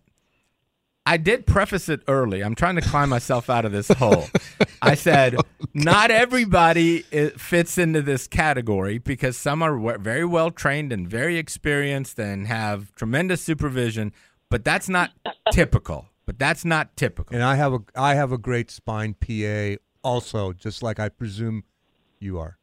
I 1.04 1.16
did 1.16 1.46
preface 1.46 1.88
it 1.88 2.02
early. 2.06 2.42
I'm 2.42 2.54
trying 2.54 2.76
to 2.76 2.82
climb 2.82 3.08
myself 3.08 3.48
out 3.48 3.64
of 3.64 3.72
this 3.72 3.88
hole. 3.88 4.26
I 4.82 4.94
said 4.94 5.36
not 5.74 6.10
everybody 6.10 7.00
fits 7.38 7.78
into 7.78 8.02
this 8.02 8.26
category 8.26 8.98
because 8.98 9.36
some 9.38 9.62
are 9.62 9.98
very 9.98 10.24
well 10.26 10.50
trained 10.50 10.92
and 10.92 11.08
very 11.08 11.38
experienced 11.38 12.18
and 12.18 12.46
have 12.46 12.94
tremendous 12.94 13.40
supervision, 13.42 14.12
but 14.50 14.64
that's 14.64 14.88
not 14.88 15.10
typical. 15.52 16.06
But 16.28 16.38
that's 16.38 16.62
not 16.62 16.94
typical. 16.94 17.34
And 17.34 17.42
I 17.42 17.54
have 17.56 17.72
a 17.72 17.78
I 17.96 18.14
have 18.14 18.32
a 18.32 18.36
great 18.38 18.70
spine 18.70 19.14
PA 19.14 19.76
also, 20.02 20.52
just 20.52 20.82
like 20.82 21.00
I 21.00 21.08
presume 21.08 21.64
you 22.20 22.38
are. 22.38 22.58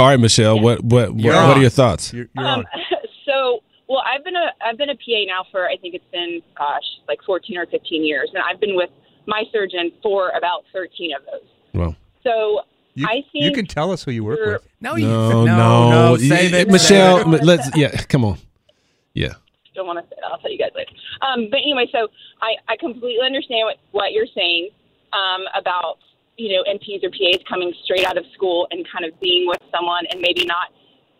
All 0.00 0.06
right, 0.08 0.18
Michelle. 0.18 0.58
What 0.58 0.82
what 0.82 1.10
what, 1.12 1.20
You're 1.22 1.34
what 1.34 1.44
on. 1.44 1.58
are 1.58 1.60
your 1.60 1.68
thoughts? 1.68 2.10
You're, 2.14 2.28
you're 2.34 2.46
Um, 2.46 2.64
so, 3.26 3.60
well, 3.86 4.02
I've 4.06 4.24
been 4.24 4.34
a 4.34 4.46
I've 4.64 4.78
been 4.78 4.88
a 4.88 4.94
PA 4.94 5.24
now 5.26 5.44
for 5.52 5.68
I 5.68 5.76
think 5.76 5.94
it's 5.94 6.10
been 6.10 6.40
gosh 6.56 6.84
like 7.06 7.18
14 7.26 7.58
or 7.58 7.66
15 7.66 8.02
years, 8.02 8.30
and 8.32 8.42
I've 8.42 8.60
been 8.60 8.74
with 8.76 8.88
my 9.26 9.42
surgeon 9.52 9.92
for 10.02 10.30
about 10.30 10.64
13 10.72 11.10
of 11.14 11.22
those. 11.26 11.50
Well, 11.74 11.96
So 12.22 12.60
You, 12.94 13.06
I 13.06 13.16
think 13.30 13.44
you 13.44 13.52
can 13.52 13.66
tell 13.66 13.92
us 13.92 14.04
who 14.04 14.10
you 14.10 14.24
work 14.24 14.38
you're- 14.38 14.52
with. 14.54 14.66
no, 14.80 14.94
you, 14.96 15.06
no, 15.06 15.44
no, 15.44 15.44
no, 15.44 15.90
no, 15.90 16.16
save 16.16 16.52
Yeah, 16.52 16.58
it, 16.60 16.68
Michelle. 16.70 17.24
save 17.24 17.34
it. 17.34 17.44
Let's 17.44 17.76
yeah. 17.76 17.90
Come 18.08 18.24
on. 18.24 18.38
Yeah. 19.12 19.34
Don't 19.76 19.86
want 19.86 19.98
to 19.98 20.06
say 20.08 20.16
that. 20.20 20.26
I'll 20.32 20.38
tell 20.38 20.50
you 20.50 20.58
guys 20.58 20.72
later. 20.74 20.90
Um, 21.22 21.48
but 21.50 21.60
anyway, 21.62 21.86
so 21.92 22.08
I, 22.42 22.56
I 22.72 22.76
completely 22.76 23.24
understand 23.24 23.66
what, 23.66 23.76
what 23.92 24.12
you're 24.12 24.30
saying 24.34 24.70
um, 25.12 25.44
about, 25.54 25.98
you 26.36 26.56
know, 26.56 26.64
NPs 26.64 27.04
or 27.04 27.10
PAs 27.10 27.40
coming 27.48 27.72
straight 27.84 28.04
out 28.04 28.18
of 28.18 28.24
school 28.34 28.66
and 28.70 28.86
kind 28.90 29.04
of 29.04 29.18
being 29.20 29.46
with 29.46 29.60
someone 29.70 30.04
and 30.10 30.20
maybe 30.20 30.44
not 30.44 30.68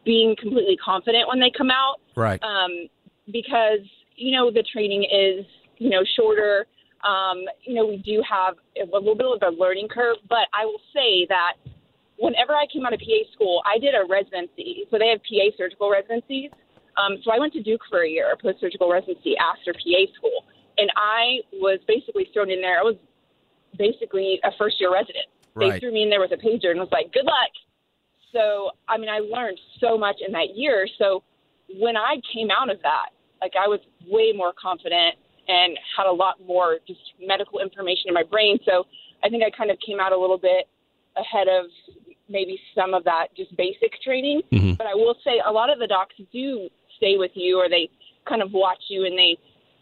being 0.04 0.36
completely 0.40 0.76
confident 0.76 1.28
when 1.28 1.40
they 1.40 1.50
come 1.56 1.70
out 1.70 1.96
Right. 2.14 2.42
um, 2.42 2.88
because, 3.32 3.84
you 4.16 4.32
know, 4.36 4.50
the 4.50 4.62
training 4.62 5.04
is, 5.04 5.44
you 5.78 5.90
know, 5.90 6.02
shorter. 6.16 6.66
Um, 7.06 7.44
you 7.62 7.74
know, 7.74 7.86
we 7.86 7.98
do 7.98 8.22
have 8.28 8.54
a 8.76 8.98
little 8.98 9.14
bit 9.14 9.26
of 9.26 9.42
a 9.42 9.56
learning 9.56 9.88
curve, 9.88 10.16
but 10.28 10.48
I 10.52 10.64
will 10.64 10.80
say 10.94 11.26
that 11.28 11.54
whenever 12.18 12.52
I 12.54 12.66
came 12.72 12.86
out 12.86 12.92
of 12.92 13.00
PA 13.00 13.30
school, 13.32 13.62
I 13.66 13.78
did 13.78 13.94
a 13.94 14.06
residency. 14.08 14.84
So 14.90 14.98
they 14.98 15.08
have 15.08 15.20
PA 15.20 15.54
surgical 15.56 15.90
residencies. 15.90 16.50
Um, 16.96 17.18
so 17.22 17.30
I 17.32 17.38
went 17.38 17.52
to 17.54 17.62
Duke 17.62 17.82
for 17.90 18.02
a 18.02 18.08
year, 18.08 18.32
a 18.32 18.36
post 18.36 18.60
surgical 18.60 18.90
residency 18.90 19.34
after 19.36 19.72
PA 19.72 20.12
school. 20.14 20.44
And 20.78 20.90
I 20.96 21.40
was 21.54 21.78
basically 21.86 22.28
thrown 22.32 22.50
in 22.50 22.60
there. 22.60 22.78
I 22.78 22.82
was 22.82 22.96
basically 23.78 24.40
a 24.44 24.50
first 24.58 24.80
year 24.80 24.92
resident. 24.92 25.26
They 25.56 25.70
Right. 25.70 25.80
threw 25.80 25.92
me 25.92 26.02
in 26.02 26.10
there 26.10 26.20
with 26.20 26.32
a 26.32 26.36
pager 26.36 26.70
and 26.70 26.80
was 26.80 26.90
like, 26.92 27.12
good 27.12 27.24
luck. 27.24 27.50
So, 28.32 28.70
I 28.88 28.98
mean, 28.98 29.08
I 29.08 29.20
learned 29.20 29.58
so 29.80 29.96
much 29.96 30.16
in 30.26 30.32
that 30.32 30.54
year. 30.56 30.86
So 30.98 31.22
when 31.78 31.96
I 31.96 32.20
came 32.32 32.50
out 32.50 32.70
of 32.70 32.80
that, 32.82 33.10
like 33.40 33.54
I 33.58 33.68
was 33.68 33.80
way 34.06 34.32
more 34.32 34.52
confident 34.52 35.16
and 35.48 35.78
had 35.96 36.06
a 36.06 36.12
lot 36.12 36.40
more 36.46 36.78
just 36.86 37.00
medical 37.20 37.60
information 37.60 38.08
in 38.08 38.14
my 38.14 38.22
brain. 38.24 38.58
So 38.64 38.86
I 39.22 39.28
think 39.28 39.42
I 39.44 39.50
kind 39.50 39.70
of 39.70 39.78
came 39.80 40.00
out 40.00 40.12
a 40.12 40.16
little 40.18 40.38
bit 40.38 40.68
ahead 41.16 41.48
of 41.48 41.66
maybe 42.28 42.60
some 42.74 42.92
of 42.92 43.04
that 43.04 43.28
just 43.36 43.56
basic 43.56 44.00
training. 44.02 44.42
Mhm. 44.52 44.76
But 44.76 44.86
I 44.86 44.94
will 44.94 45.14
say 45.24 45.40
a 45.44 45.52
lot 45.52 45.70
of 45.70 45.78
the 45.78 45.86
docs 45.86 46.16
do 46.32 46.68
stay 46.96 47.16
with 47.16 47.32
you 47.34 47.58
or 47.58 47.68
they 47.68 47.88
kind 48.28 48.42
of 48.42 48.52
watch 48.52 48.82
you 48.88 49.04
and 49.04 49.16
they 49.18 49.36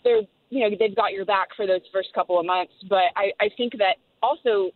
they're 0.05 0.22
you 0.50 0.61
know 0.68 0.77
they've 0.79 0.94
got 0.96 1.12
your 1.12 1.24
back 1.24 1.48
for 1.57 1.66
those 1.66 1.81
first 1.92 2.12
couple 2.14 2.38
of 2.38 2.46
months. 2.46 2.72
But 2.88 3.05
I 3.16 3.33
I 3.40 3.48
think 3.57 3.72
that 3.79 3.96
also 4.22 4.70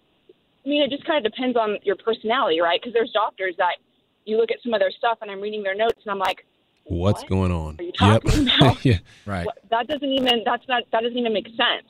I 0.65 0.69
mean 0.69 0.83
it 0.83 0.91
just 0.91 1.05
kind 1.05 1.25
of 1.25 1.31
depends 1.33 1.57
on 1.57 1.79
your 1.83 1.97
personality, 1.97 2.61
right? 2.61 2.81
Because 2.81 2.93
there's 2.95 3.11
doctors 3.13 3.55
that 3.59 3.77
you 4.25 4.37
look 4.37 4.51
at 4.51 4.59
some 4.63 4.75
of 4.75 4.81
their 4.81 4.91
stuff 4.91 5.19
and 5.23 5.31
I'm 5.31 5.41
reading 5.41 5.63
their 5.63 5.75
notes 5.77 6.01
and 6.05 6.11
I'm 6.11 6.19
like 6.19 6.45
What's 6.85 7.21
What 7.23 7.29
going 7.29 7.53
on? 7.53 7.77
are 7.79 7.83
you 7.85 7.93
talking 7.93 8.49
about? 8.61 8.83
yeah. 8.85 8.99
Right. 9.27 9.47
that 9.71 9.89
doesn't 9.89 10.09
even 10.09 10.43
that's 10.45 10.67
not 10.69 10.85
that 10.93 11.03
doesn't 11.03 11.19
even 11.19 11.33
make 11.35 11.47
sense 11.49 11.85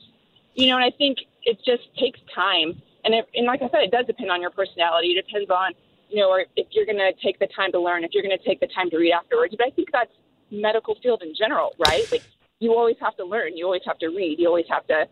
you 0.55 0.67
know 0.67 0.75
and 0.75 0.83
i 0.83 0.91
think 0.97 1.19
it 1.43 1.57
just 1.63 1.83
takes 1.97 2.19
time 2.35 2.81
and 3.05 3.13
it, 3.13 3.25
and 3.33 3.45
like 3.47 3.61
i 3.61 3.69
said 3.69 3.81
it 3.83 3.91
does 3.91 4.05
depend 4.07 4.29
on 4.29 4.41
your 4.41 4.49
personality 4.49 5.09
it 5.15 5.25
depends 5.25 5.49
on 5.49 5.71
you 6.09 6.17
know 6.19 6.27
or 6.29 6.43
if 6.57 6.67
you're 6.71 6.85
going 6.85 6.97
to 6.97 7.13
take 7.23 7.39
the 7.39 7.47
time 7.55 7.71
to 7.71 7.79
learn 7.79 8.03
if 8.03 8.11
you're 8.13 8.23
going 8.23 8.37
to 8.37 8.43
take 8.43 8.59
the 8.59 8.67
time 8.75 8.89
to 8.89 8.97
read 8.97 9.13
afterwards 9.13 9.53
but 9.57 9.65
i 9.67 9.69
think 9.69 9.87
that's 9.93 10.11
medical 10.51 10.95
field 11.01 11.21
in 11.23 11.33
general 11.37 11.71
right 11.79 12.05
like 12.11 12.23
you 12.59 12.73
always 12.73 12.95
have 12.99 13.15
to 13.17 13.25
learn 13.25 13.55
you 13.55 13.65
always 13.65 13.81
have 13.85 13.97
to 13.97 14.07
read 14.07 14.37
you 14.39 14.47
always 14.47 14.65
have 14.69 14.85
to 14.87 15.05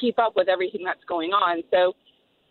keep 0.00 0.18
up 0.18 0.34
with 0.36 0.48
everything 0.48 0.82
that's 0.84 1.04
going 1.08 1.30
on 1.30 1.62
so 1.70 1.94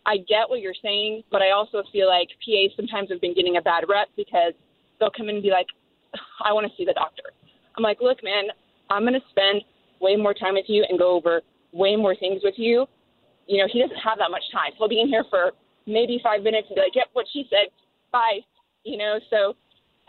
i 0.06 0.18
get 0.28 0.50
what 0.50 0.60
you're 0.60 0.78
saying 0.82 1.24
but 1.32 1.42
i 1.42 1.52
also 1.52 1.84
feel 1.92 2.08
like 2.08 2.28
pas 2.46 2.72
sometimes 2.76 3.10
have 3.10 3.22
been 3.22 3.34
getting 3.34 3.58
a 3.58 3.62
bad 3.62 3.84
rep 3.88 4.08
because 4.16 4.54
they'll 5.00 5.12
come 5.16 5.30
in 5.30 5.36
and 5.36 5.44
be 5.44 5.52
like 5.52 5.68
i 6.46 6.52
want 6.54 6.66
to 6.66 6.74
see 6.78 6.86
the 6.86 6.94
doctor 6.94 7.24
i'm 7.78 7.84
like 7.84 7.98
look 8.02 8.24
man 8.24 8.46
I'm 8.92 9.04
going 9.04 9.14
to 9.14 9.26
spend 9.30 9.64
way 10.02 10.16
more 10.18 10.34
time 10.34 10.56
with 10.56 10.66
you 10.68 10.86
and 10.88 11.00
go 11.00 11.16
over 11.16 11.42
way 11.72 11.96
more 11.96 12.16
things 12.16 12.42
with 12.44 12.56
you. 12.58 12.86
You 13.48 13.60
know, 13.60 13.68
he 13.72 13.80
doesn't 13.80 13.98
have 13.98 14.18
that 14.20 14.30
much 14.30 14.44
time. 14.52 14.72
He'll 14.78 14.90
be 14.90 15.00
in 15.00 15.08
here 15.08 15.24
for 15.30 15.52
maybe 15.88 16.20
five 16.22 16.44
minutes 16.44 16.68
and 16.70 16.76
be 16.76 16.82
like, 16.82 16.96
yep, 16.96 17.08
what 17.14 17.26
she 17.32 17.46
said, 17.50 17.72
bye. 18.12 18.40
You 18.84 18.98
know, 18.98 19.20
so. 19.30 19.56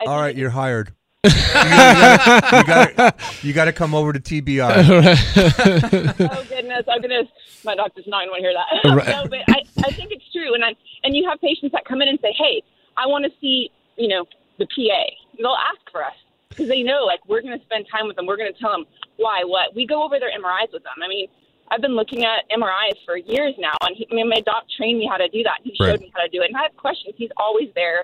I 0.01 0.05
All 0.05 0.19
right, 0.19 0.35
you're 0.35 0.49
hired. 0.49 0.93
You 1.23 2.63
got 2.67 3.15
you 3.43 3.53
got 3.53 3.65
to 3.65 3.73
come 3.73 3.95
over 3.95 4.11
to 4.13 4.19
TBI. 4.19 4.69
oh 6.31 6.43
goodness, 6.49 6.83
oh, 6.87 6.91
I'm 6.91 7.01
gonna. 7.01 7.23
My 7.63 7.75
doctor's 7.75 8.05
not 8.07 8.21
gonna 8.27 8.31
want 8.31 8.41
to 8.43 8.47
hear 8.49 8.53
that. 8.53 8.67
Right. 8.95 9.07
no, 9.07 9.25
but 9.29 9.39
I, 9.47 9.63
I 9.87 9.91
think 9.91 10.11
it's 10.11 10.25
true, 10.31 10.53
and 10.53 10.63
I 10.65 10.75
and 11.03 11.15
you 11.15 11.27
have 11.29 11.39
patients 11.39 11.71
that 11.71 11.85
come 11.85 12.01
in 12.01 12.07
and 12.09 12.19
say, 12.21 12.33
"Hey, 12.37 12.61
I 12.97 13.07
want 13.07 13.23
to 13.25 13.31
see, 13.39 13.71
you 13.97 14.07
know, 14.09 14.25
the 14.59 14.65
PA." 14.65 15.03
They'll 15.37 15.55
ask 15.55 15.79
for 15.91 16.03
us 16.03 16.13
because 16.49 16.67
they 16.67 16.83
know, 16.83 17.03
like, 17.05 17.19
we're 17.27 17.41
gonna 17.41 17.61
spend 17.63 17.85
time 17.91 18.05
with 18.07 18.15
them. 18.17 18.25
We're 18.25 18.37
gonna 18.37 18.53
tell 18.59 18.71
them 18.71 18.85
why, 19.17 19.43
what. 19.45 19.73
We 19.75 19.87
go 19.87 20.03
over 20.03 20.19
their 20.19 20.29
MRIs 20.31 20.71
with 20.73 20.83
them. 20.83 20.93
I 21.03 21.07
mean, 21.07 21.27
I've 21.71 21.81
been 21.81 21.95
looking 21.95 22.25
at 22.25 22.43
MRIs 22.51 22.99
for 23.05 23.15
years 23.17 23.55
now, 23.57 23.73
and 23.83 23.95
he, 23.95 24.07
I 24.11 24.15
mean, 24.15 24.27
my 24.29 24.41
doc 24.41 24.65
trained 24.77 24.99
me 24.99 25.07
how 25.09 25.17
to 25.17 25.27
do 25.29 25.41
that. 25.43 25.59
He 25.63 25.71
Right. 25.79 25.91
showed 25.91 26.01
me 26.01 26.11
how 26.13 26.21
to 26.21 26.29
do 26.29 26.41
it, 26.41 26.49
and 26.49 26.57
I 26.57 26.63
have 26.63 26.75
questions. 26.77 27.15
He's 27.17 27.31
always 27.37 27.69
there 27.75 28.03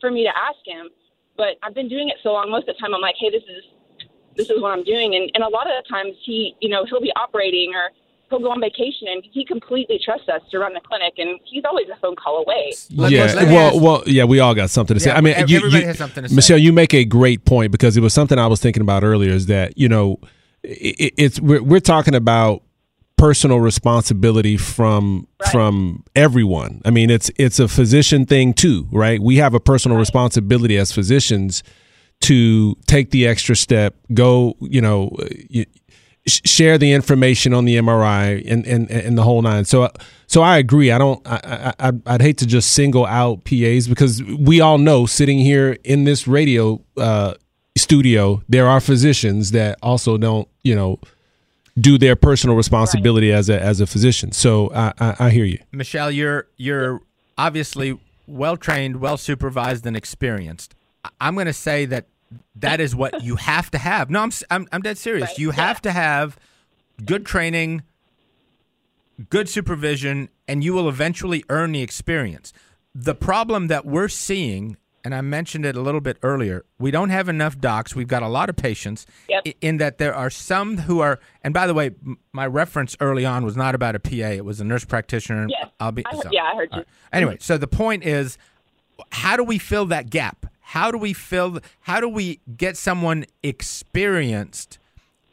for 0.00 0.10
me 0.10 0.22
to 0.24 0.30
ask 0.30 0.58
him. 0.64 0.88
But 1.40 1.56
I've 1.62 1.74
been 1.74 1.88
doing 1.88 2.08
it 2.12 2.18
so 2.22 2.32
long. 2.36 2.50
Most 2.50 2.68
of 2.68 2.76
the 2.76 2.80
time, 2.80 2.92
I'm 2.92 3.00
like, 3.00 3.16
"Hey, 3.18 3.30
this 3.30 3.44
is 3.48 3.64
this 4.36 4.50
is 4.50 4.60
what 4.60 4.70
I'm 4.76 4.84
doing. 4.84 5.14
And, 5.14 5.30
and 5.34 5.44
a 5.44 5.48
lot 5.48 5.66
of 5.66 5.72
the 5.82 5.88
times 5.88 6.14
he, 6.24 6.54
you 6.60 6.68
know, 6.68 6.84
he'll 6.88 7.00
be 7.00 7.12
operating 7.16 7.72
or 7.74 7.90
he'll 8.30 8.38
go 8.38 8.50
on 8.50 8.60
vacation 8.60 9.08
and 9.08 9.22
he 9.32 9.44
completely 9.44 10.00
trusts 10.02 10.28
us 10.28 10.40
to 10.50 10.58
run 10.58 10.72
the 10.72 10.80
clinic 10.80 11.14
and 11.18 11.38
he's 11.44 11.64
always 11.64 11.86
a 11.88 11.96
phone 12.00 12.16
call 12.16 12.38
away. 12.38 12.72
Let- 12.94 13.10
yeah, 13.10 13.24
let 13.24 13.48
well, 13.48 13.74
ask- 13.74 13.82
well, 13.82 14.02
yeah, 14.06 14.24
we 14.24 14.40
all 14.40 14.54
got 14.54 14.70
something 14.70 14.94
to 14.94 15.00
say. 15.00 15.10
Yeah, 15.10 15.18
I 15.18 15.20
mean, 15.20 15.34
ev- 15.34 15.50
you, 15.50 15.58
everybody 15.58 15.80
you- 15.82 15.88
has 15.88 15.98
something 15.98 16.22
to 16.22 16.28
say. 16.28 16.34
Michelle, 16.34 16.58
you 16.58 16.72
make 16.72 16.94
a 16.94 17.04
great 17.04 17.44
point 17.44 17.72
because 17.72 17.96
it 17.96 18.00
was 18.00 18.14
something 18.14 18.38
I 18.38 18.46
was 18.46 18.60
thinking 18.60 18.82
about 18.82 19.04
earlier. 19.04 19.32
Is 19.32 19.46
that 19.46 19.76
you 19.76 19.88
know, 19.88 20.20
it, 20.62 21.14
it's 21.18 21.40
we're, 21.40 21.62
we're 21.62 21.80
talking 21.80 22.14
about 22.14 22.62
personal 23.20 23.60
responsibility 23.60 24.56
from 24.56 25.26
from 25.52 26.02
everyone. 26.16 26.80
I 26.84 26.90
mean, 26.90 27.10
it's 27.10 27.30
it's 27.36 27.58
a 27.60 27.68
physician 27.68 28.26
thing 28.26 28.54
too, 28.54 28.88
right? 28.90 29.20
We 29.20 29.36
have 29.36 29.54
a 29.54 29.60
personal 29.60 29.98
responsibility 29.98 30.76
as 30.78 30.90
physicians 30.92 31.62
to 32.22 32.74
take 32.86 33.10
the 33.10 33.26
extra 33.26 33.54
step, 33.56 33.94
go, 34.12 34.54
you 34.60 34.80
know, 34.80 35.16
share 36.26 36.76
the 36.78 36.92
information 36.92 37.54
on 37.54 37.64
the 37.64 37.76
MRI 37.76 38.44
and, 38.46 38.66
and, 38.66 38.90
and 38.90 39.16
the 39.16 39.22
whole 39.22 39.40
nine. 39.40 39.64
So, 39.64 39.88
so 40.26 40.42
I 40.42 40.58
agree. 40.58 40.90
I 40.92 40.98
don't, 40.98 41.26
I, 41.26 41.40
I, 41.78 41.88
I'd- 41.88 42.02
I'd 42.06 42.20
hate 42.22 42.36
to 42.38 42.46
just 42.46 42.72
single 42.72 43.06
out 43.06 43.44
PAs 43.44 43.88
because 43.88 44.22
we 44.22 44.60
all 44.60 44.76
know 44.76 45.06
sitting 45.06 45.38
here 45.38 45.78
in 45.82 46.04
this 46.04 46.28
radio 46.28 46.84
uh, 46.98 47.34
studio, 47.76 48.42
there 48.50 48.68
are 48.68 48.80
physicians 48.80 49.52
that 49.52 49.78
also 49.82 50.18
don't, 50.18 50.46
you 50.62 50.76
know, 50.76 51.00
do 51.80 51.96
their 51.98 52.16
personal 52.16 52.56
responsibility 52.56 53.32
as 53.32 53.48
a, 53.48 53.60
as 53.60 53.80
a 53.80 53.86
physician. 53.86 54.32
So 54.32 54.70
I, 54.74 54.92
I, 54.98 55.16
I 55.26 55.30
hear 55.30 55.44
you. 55.44 55.58
Michelle, 55.72 56.10
you're 56.10 56.46
you're 56.56 57.00
obviously 57.38 57.98
well 58.26 58.56
trained, 58.56 58.96
well 59.00 59.16
supervised, 59.16 59.86
and 59.86 59.96
experienced. 59.96 60.74
I- 61.04 61.10
I'm 61.20 61.34
going 61.34 61.46
to 61.46 61.52
say 61.52 61.84
that 61.86 62.06
that 62.56 62.80
is 62.80 62.94
what 62.94 63.22
you 63.24 63.36
have 63.36 63.70
to 63.72 63.78
have. 63.78 64.10
No, 64.10 64.20
I'm 64.20 64.28
s- 64.28 64.44
I'm, 64.50 64.68
I'm 64.72 64.82
dead 64.82 64.98
serious. 64.98 65.30
Right, 65.30 65.38
You 65.38 65.48
yeah. 65.48 65.54
have 65.66 65.82
to 65.82 65.92
have 65.92 66.36
good 67.04 67.24
training, 67.26 67.82
good 69.30 69.48
supervision, 69.48 70.28
and 70.46 70.62
you 70.64 70.72
will 70.72 70.88
eventually 70.88 71.44
earn 71.48 71.72
the 71.72 71.82
experience. 71.82 72.52
The 72.94 73.14
problem 73.14 73.68
that 73.68 73.84
we're 73.86 74.08
seeing, 74.08 74.76
and 75.04 75.14
I 75.14 75.20
mentioned 75.20 75.64
it 75.64 75.76
a 75.76 75.80
little 75.80 76.00
bit 76.00 76.18
earlier, 76.22 76.64
we 76.78 76.90
don't 76.90 77.10
have 77.10 77.28
enough 77.28 77.58
docs. 77.58 77.94
We've 77.94 78.08
got 78.08 78.22
a 78.22 78.28
lot 78.28 78.48
of 78.50 78.56
patients. 78.56 79.06
Yep. 79.28 79.46
In 79.60 79.78
that 79.78 79.98
there 79.98 80.14
are 80.14 80.30
some 80.30 80.78
who 80.78 81.00
are, 81.00 81.18
and 81.42 81.54
by 81.54 81.66
the 81.66 81.74
way, 81.74 81.92
m- 82.06 82.18
my 82.32 82.46
reference 82.46 82.96
early 83.00 83.24
on 83.24 83.44
was 83.44 83.56
not 83.56 83.74
about 83.74 83.94
a 83.94 84.00
PA; 84.00 84.10
it 84.32 84.44
was 84.44 84.60
a 84.60 84.64
nurse 84.64 84.84
practitioner. 84.84 85.46
Yes. 85.48 85.68
I'll 85.80 85.92
be. 85.92 86.04
I 86.06 86.10
heard- 86.10 86.22
so- 86.22 86.28
yeah, 86.32 86.42
I 86.44 86.54
heard 86.56 86.68
you. 86.74 86.84
Anyway, 87.12 87.38
so 87.40 87.56
the 87.58 87.66
point 87.68 88.04
is, 88.04 88.36
how 89.12 89.36
do 89.36 89.44
we 89.44 89.58
fill 89.58 89.86
that 89.86 90.10
gap? 90.10 90.46
How 90.60 90.90
do 90.90 90.98
we 90.98 91.12
fill? 91.12 91.60
How 91.80 92.00
do 92.00 92.08
we 92.08 92.40
get 92.56 92.76
someone 92.76 93.24
experienced 93.42 94.78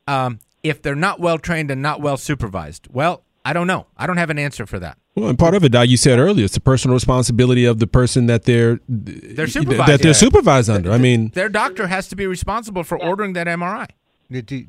um, 0.08 0.40
if 0.64 0.82
they're 0.82 0.96
not 0.96 1.20
well 1.20 1.38
trained 1.38 1.70
and 1.72 1.82
not 1.82 2.02
well 2.02 2.18
supervised? 2.18 2.88
Well, 2.92 3.24
I 3.50 3.54
don't 3.54 3.66
know. 3.68 3.88
I 3.96 4.08
don't 4.08 4.18
have 4.18 4.30
an 4.30 4.38
answer 4.38 4.66
for 4.66 4.78
that. 4.80 4.98
Well, 5.16 5.30
and 5.30 5.40
part 5.40 5.56
of 5.56 5.64
it, 5.64 5.70
Doc, 5.72 5.88
you 5.88 5.96
said 5.96 6.20
earlier, 6.20 6.44
it's 6.44 6.54
the 6.54 6.60
personal 6.60 6.94
responsibility 6.96 7.64
of 7.64 7.80
the 7.80 7.88
person 7.88 8.26
that 8.26 8.44
they're 8.44 8.80
They're 8.90 9.48
supervised. 9.48 9.90
that 9.90 10.00
they're 10.02 10.10
Yeah. 10.10 10.14
supervised 10.28 10.70
under. 10.70 10.92
I 10.92 10.98
mean, 10.98 11.30
Their 11.34 11.48
doctor 11.48 11.88
has 11.88 12.10
to 12.10 12.16
be 12.18 12.28
responsible 12.28 12.84
for 12.84 13.02
ordering 13.02 13.32
that 13.34 13.48
MRI. 13.48 13.88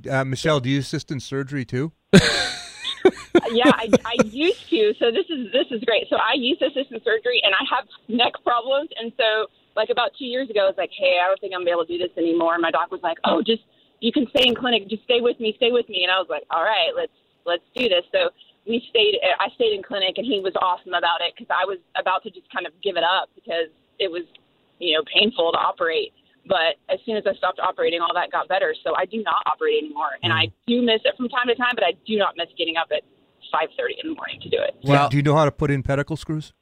Uh, 0.09 0.25
Michelle, 0.25 0.61
do 0.61 0.69
you 0.71 0.79
assist 0.79 1.11
in 1.11 1.19
surgery 1.19 1.65
too? 1.65 1.91
yeah, 3.51 3.71
I, 3.75 3.89
I 4.05 4.15
used 4.27 4.69
to. 4.71 4.95
So 5.01 5.11
this 5.11 5.27
is 5.29 5.51
this 5.53 5.67
is 5.71 5.83
great. 5.85 6.07
So 6.09 6.17
I 6.17 6.35
used 6.37 6.61
to 6.61 6.67
assist 6.67 6.93
in 6.93 7.01
surgery, 7.03 7.41
and 7.45 7.55
I 7.55 7.65
have 7.75 7.85
neck 8.09 8.35
problems. 8.45 8.91
And 9.01 9.13
so, 9.17 9.47
like 9.77 9.91
about 9.91 10.11
two 10.19 10.25
years 10.27 10.49
ago, 10.51 10.61
I 10.61 10.69
was 10.71 10.79
like, 10.79 10.91
"Hey, 10.97 11.19
I 11.23 11.27
don't 11.27 11.41
think 11.41 11.53
I'm 11.55 11.61
gonna 11.61 11.67
be 11.67 11.71
able 11.73 11.87
to 11.87 11.93
do 11.93 11.99
this 11.99 12.15
anymore." 12.17 12.55
And 12.55 12.63
my 12.63 12.71
doc 12.71 12.91
was 12.91 13.01
like, 13.03 13.19
"Oh, 13.25 13.43
just 13.43 13.63
you 14.01 14.13
can 14.13 14.27
stay 14.31 14.47
in 14.47 14.55
clinic. 14.55 14.89
Just 14.89 15.03
stay 15.05 15.21
with 15.21 15.39
me. 15.41 15.55
Stay 15.57 15.73
with 15.73 15.89
me." 15.89 16.05
And 16.05 16.13
I 16.13 16.19
was 16.19 16.29
like, 16.31 16.45
"All 16.51 16.63
right, 16.63 16.93
let's 16.97 17.13
let's 17.45 17.65
do 17.75 17.89
this." 17.89 18.05
So 18.13 18.31
we 18.67 18.85
stayed. 18.91 19.21
I 19.39 19.49
stayed 19.55 19.75
in 19.75 19.83
clinic, 19.83 20.19
and 20.19 20.27
he 20.27 20.41
was 20.41 20.53
awesome 20.61 20.95
about 20.95 21.21
it 21.21 21.35
because 21.35 21.51
I 21.51 21.65
was 21.65 21.79
about 21.99 22.23
to 22.25 22.31
just 22.31 22.51
kind 22.53 22.67
of 22.67 22.73
give 22.83 22.97
it 22.97 23.05
up 23.05 23.31
because 23.35 23.71
it 23.99 24.11
was, 24.11 24.25
you 24.79 24.95
know, 24.95 25.03
painful 25.13 25.53
to 25.53 25.59
operate. 25.59 26.13
But 26.47 26.81
as 26.89 26.99
soon 27.05 27.17
as 27.17 27.25
I 27.27 27.35
stopped 27.35 27.61
operating, 27.61 28.01
all 28.01 28.15
that 28.15 28.33
got 28.33 28.49
better. 28.49 28.75
So 28.85 28.95
I 28.97 29.05
do 29.05 29.23
not 29.23 29.43
operate 29.47 29.85
anymore, 29.85 30.17
and 30.23 30.33
I 30.33 30.47
mm-hmm. 30.47 30.73
do 30.73 30.83
miss 30.83 31.01
it 31.05 31.15
from 31.17 31.29
time 31.29 31.49
to 31.49 31.55
time. 31.55 31.75
But 31.75 31.85
I 31.85 31.93
do 32.07 32.17
not 32.17 32.35
miss 32.37 32.49
getting 32.57 32.77
up 32.77 32.89
at 32.91 33.03
five 33.53 33.69
thirty 33.77 33.97
in 34.03 34.11
the 34.11 34.17
morning 34.17 34.41
to 34.43 34.49
do 34.49 34.59
it. 34.61 34.77
Well, 34.85 35.09
do 35.09 35.17
you 35.17 35.23
know 35.23 35.37
how 35.37 35.45
to 35.45 35.53
put 35.53 35.71
in 35.71 35.83
pedicle 35.83 36.17
screws? 36.17 36.53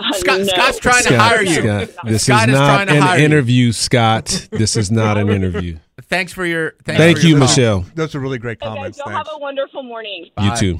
Oh, 0.00 0.12
Scott, 0.12 0.38
No. 0.40 0.44
Scott's 0.46 0.78
trying 0.78 1.04
to 1.04 1.18
hire 1.18 1.42
you. 1.42 1.54
Scott, 1.54 1.90
this 2.06 2.24
Scott 2.24 2.48
is 2.48 2.54
is 2.54 2.60
not 2.60 2.74
trying 2.74 2.86
to 2.88 2.94
an 2.94 3.02
hire 3.02 3.18
you. 3.18 3.24
interview, 3.24 3.72
Scott. 3.72 4.48
This 4.52 4.76
is 4.76 4.90
not 4.92 5.18
an 5.18 5.28
interview. 5.30 5.78
Thanks 6.02 6.32
for 6.32 6.46
your. 6.46 6.74
Thanks 6.84 6.98
Thank 7.00 7.18
for 7.18 7.24
you, 7.24 7.30
your. 7.30 7.38
Michelle. 7.40 7.80
Those 7.94 8.14
are 8.14 8.20
really 8.20 8.38
great 8.38 8.58
Okay, 8.62 8.74
comments. 8.74 8.98
y'all 8.98 9.08
have 9.10 9.28
a 9.32 9.38
wonderful 9.38 9.82
morning. 9.82 10.30
You 10.40 10.56
too. 10.56 10.78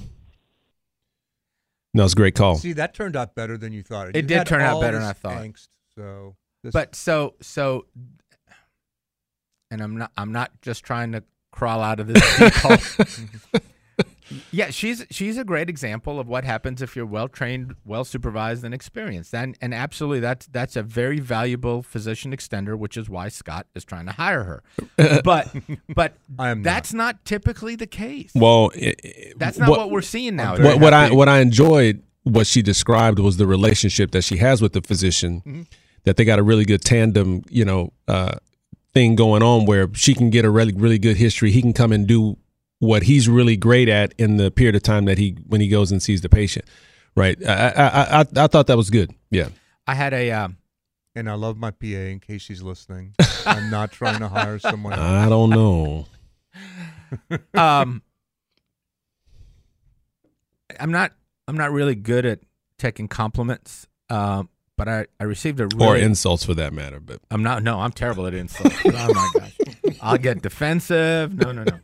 No, 1.94 2.04
it's 2.04 2.12
a 2.12 2.16
great 2.16 2.35
call. 2.37 2.57
See, 2.57 2.74
that 2.74 2.94
turned 2.94 3.16
out 3.16 3.35
better 3.35 3.59
than 3.59 3.72
you 3.72 3.83
thought. 3.83 4.11
It 4.11 4.16
You 4.16 4.22
did 4.22 4.46
turn 4.46 4.61
out 4.61 4.81
better 4.81 4.98
than 4.98 5.07
I 5.09 5.12
thought. 5.14 5.42
Angst, 5.42 5.68
so, 5.96 6.37
this, 6.62 6.72
But 6.72 6.94
so 6.94 7.35
so, 7.40 7.87
and 9.70 9.81
I'm 9.83 9.96
not. 9.96 10.12
I'm 10.16 10.31
not 10.33 10.52
just 10.62 10.85
trying 10.85 11.12
to 11.12 11.24
crawl 11.50 11.81
out 11.83 11.98
of 11.98 12.07
this 12.07 12.38
deep 12.38 12.52
hole. 12.54 12.76
Yeah, 14.51 14.71
she's 14.71 15.05
she's 15.11 15.38
a 15.38 15.45
great 15.45 15.69
example 15.69 16.21
of 16.21 16.27
what 16.29 16.45
happens 16.45 16.83
if 16.83 16.95
you're 16.97 17.07
well 17.07 17.29
trained, 17.29 17.75
well 17.85 18.05
supervised, 18.05 18.64
and 18.64 18.75
experienced. 18.75 19.35
And 19.35 19.57
and 19.61 19.73
absolutely, 19.75 20.21
that's 20.21 20.47
that's 20.47 20.77
a 20.77 20.83
very 20.83 21.19
valuable 21.21 21.83
physician 21.83 22.33
extender, 22.37 22.77
which 22.79 22.97
is 22.97 23.09
why 23.09 23.29
Scott 23.29 23.67
is 23.75 23.85
trying 23.85 24.07
to 24.07 24.12
hire 24.12 24.45
her. 24.45 24.62
But 25.25 25.49
but 25.88 26.14
am 26.38 26.59
not. 26.59 26.64
that's 26.64 26.93
not. 26.93 27.25
typically 27.25 27.77
the 27.77 27.87
case. 27.87 28.31
Well, 28.35 28.71
i- 28.75 28.95
i- 29.05 29.33
That's 29.37 29.59
not 29.59 29.69
what, 29.71 29.91
we're 29.91 30.03
seeing 30.03 30.37
now. 30.37 30.57
what, 30.57 30.81
what 30.81 30.93
I 30.95 31.11
what 31.12 31.29
I 31.29 31.41
enjoyed 31.41 32.03
what 32.25 32.47
she 32.47 32.61
described 32.62 33.19
was 33.19 33.37
the 33.38 33.47
relationship 33.47 34.11
that 34.11 34.23
she 34.23 34.37
has 34.38 34.61
with 34.61 34.73
the 34.73 34.83
physician. 34.83 35.41
Mm-hmm. 35.41 35.62
That 36.05 36.17
they 36.17 36.25
got 36.25 36.38
a 36.38 36.43
really 36.43 36.64
good 36.64 36.83
tandem, 36.83 37.43
you 37.51 37.64
know, 37.64 37.93
uh, 38.07 38.37
thing 38.95 39.14
going 39.17 39.43
on 39.43 39.67
where 39.67 39.88
she 39.95 40.14
can 40.14 40.31
get 40.31 40.45
a 40.45 40.51
really 40.51 40.73
really 40.73 40.99
good 40.99 41.17
history. 41.17 41.51
He 41.51 41.61
can 41.61 41.73
come 41.73 41.93
and 41.93 42.07
do 42.07 42.37
what 42.81 43.05
he's 43.05 43.29
really 43.29 43.57
great 43.57 43.88
at 43.88 44.14
in 44.19 44.37
the 44.37 44.51
period 44.51 44.77
of 44.77 44.83
time 44.83 45.05
that 45.07 45.19
he 45.19 45.37
when 45.47 45.61
he 45.61 45.69
goes 45.69 45.91
and 45.91 46.03
sees 46.03 46.21
the 46.21 46.29
patient. 46.29 46.64
Right. 47.17 47.37
I 47.47 47.69
I 47.71 48.21
I, 48.21 48.25
I 48.37 48.47
thought 48.47 48.67
that 48.69 48.77
was 48.77 48.91
good. 48.91 49.12
Yeah. 49.31 49.49
I 49.87 49.95
had 49.95 50.12
a. 50.12 50.31
Um, 50.31 50.59
and 51.14 51.29
I 51.29 51.35
love 51.35 51.57
my 51.57 51.73
PA 51.73 51.87
in 51.87 52.21
case 52.21 52.43
she's 52.43 52.62
listening. 52.62 53.14
I'm 53.47 53.71
not 53.71 53.91
trying 53.91 54.21
to 54.21 54.29
hire 54.29 54.59
someone 54.59 54.93
else. 54.93 55.03
I 55.03 55.29
don't 55.29 55.51
know. 55.51 56.07
um, 57.55 58.03
I'm 60.79 60.93
not. 60.93 61.12
I'm 61.49 61.57
not 61.57 61.73
really 61.73 61.95
good 61.95 62.27
at 62.27 62.41
taking 62.79 63.09
compliments. 63.09 63.88
Um, 64.11 64.51
but 64.77 64.88
I, 64.88 65.07
I 65.19 65.25
received 65.25 65.59
a 65.59 65.67
really. 65.67 65.87
Or 65.87 65.97
insults 65.97 66.45
for 66.45 66.55
that 66.55 66.73
matter. 66.73 67.01
But 67.01 67.21
I'm 67.31 67.43
not. 67.43 67.62
No, 67.62 67.81
I'm 67.81 67.93
terrible 67.93 68.27
at 68.27 68.35
insults. 68.35 68.77
oh 68.85 68.91
my 68.93 69.31
gosh, 69.35 69.97
I'll 70.01 70.19
get 70.19 70.43
defensive. 70.43 71.35
No, 71.35 71.51
no, 71.51 71.64
no. 71.64 71.79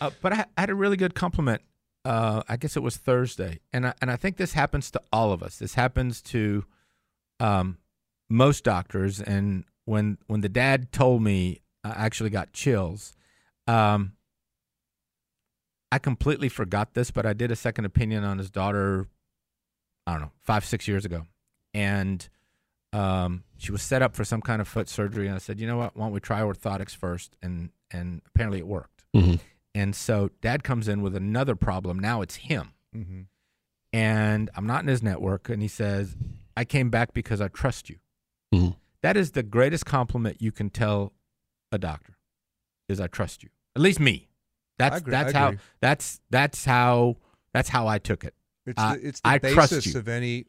Uh, 0.00 0.10
but 0.22 0.32
I, 0.32 0.44
I 0.56 0.60
had 0.62 0.70
a 0.70 0.74
really 0.74 0.96
good 0.96 1.14
compliment. 1.14 1.62
Uh, 2.04 2.42
I 2.48 2.56
guess 2.56 2.76
it 2.76 2.82
was 2.82 2.96
Thursday, 2.96 3.60
and 3.72 3.86
I, 3.88 3.94
and 4.00 4.10
I 4.10 4.16
think 4.16 4.38
this 4.38 4.54
happens 4.54 4.90
to 4.92 5.02
all 5.12 5.32
of 5.32 5.42
us. 5.42 5.58
This 5.58 5.74
happens 5.74 6.22
to 6.22 6.64
um, 7.38 7.76
most 8.30 8.64
doctors. 8.64 9.20
And 9.20 9.64
when 9.84 10.16
when 10.26 10.40
the 10.40 10.48
dad 10.48 10.92
told 10.92 11.22
me, 11.22 11.60
I 11.84 11.90
actually 11.90 12.30
got 12.30 12.52
chills. 12.54 13.12
Um, 13.66 14.12
I 15.92 15.98
completely 15.98 16.48
forgot 16.48 16.94
this, 16.94 17.10
but 17.10 17.26
I 17.26 17.32
did 17.34 17.50
a 17.50 17.56
second 17.56 17.84
opinion 17.84 18.24
on 18.24 18.38
his 18.38 18.50
daughter. 18.50 19.06
I 20.06 20.12
don't 20.12 20.22
know, 20.22 20.32
five 20.42 20.64
six 20.64 20.88
years 20.88 21.04
ago, 21.04 21.26
and 21.74 22.26
um, 22.94 23.44
she 23.58 23.70
was 23.72 23.82
set 23.82 24.00
up 24.00 24.16
for 24.16 24.24
some 24.24 24.40
kind 24.40 24.62
of 24.62 24.68
foot 24.68 24.88
surgery, 24.88 25.26
and 25.26 25.36
I 25.36 25.38
said, 25.38 25.60
you 25.60 25.66
know 25.66 25.76
what? 25.76 25.94
Why 25.96 26.06
don't 26.06 26.12
we 26.12 26.20
try 26.20 26.40
orthotics 26.40 26.96
first? 26.96 27.36
And 27.42 27.70
and 27.90 28.22
apparently 28.26 28.58
it 28.60 28.66
worked. 28.66 29.04
Mhm. 29.14 29.38
And 29.74 29.94
so 29.94 30.30
dad 30.40 30.64
comes 30.64 30.88
in 30.88 31.00
with 31.02 31.14
another 31.14 31.54
problem. 31.54 31.98
Now 31.98 32.22
it's 32.22 32.36
him, 32.36 32.72
hmm 32.92 33.22
and 33.92 34.50
I'm 34.54 34.66
not 34.68 34.82
in 34.82 34.88
his 34.88 35.02
network. 35.02 35.48
And 35.48 35.60
he 35.62 35.66
says, 35.68 36.16
I 36.56 36.64
came 36.64 36.90
back 36.90 37.12
because 37.12 37.40
I 37.40 37.48
trust 37.48 37.90
you. 37.90 37.96
Mhm. 38.54 38.76
That 39.02 39.16
is 39.16 39.32
the 39.32 39.42
greatest 39.42 39.84
compliment 39.86 40.40
you 40.40 40.52
can 40.52 40.70
tell 40.70 41.12
a 41.72 41.78
doctor 41.78 42.16
is 42.88 43.00
I 43.00 43.06
trust 43.08 43.42
you. 43.42 43.48
At 43.74 43.82
least 43.82 43.98
me. 44.00 44.28
That's 44.78 44.98
agree- 44.98 45.10
that's 45.10 45.32
how 45.32 45.54
that's 45.80 46.20
that's 46.30 46.64
how 46.64 47.16
that's 47.52 47.68
how 47.68 47.86
I 47.88 47.98
took 47.98 48.24
it. 48.24 48.34
It's 48.66 48.80
Uh, 48.80 48.94
the, 48.94 49.08
it's 49.08 49.20
the 49.20 49.28
I 49.28 49.38
trust 49.38 49.72
basis 49.72 49.94
you. 49.94 49.98
of 50.00 50.06
any 50.08 50.46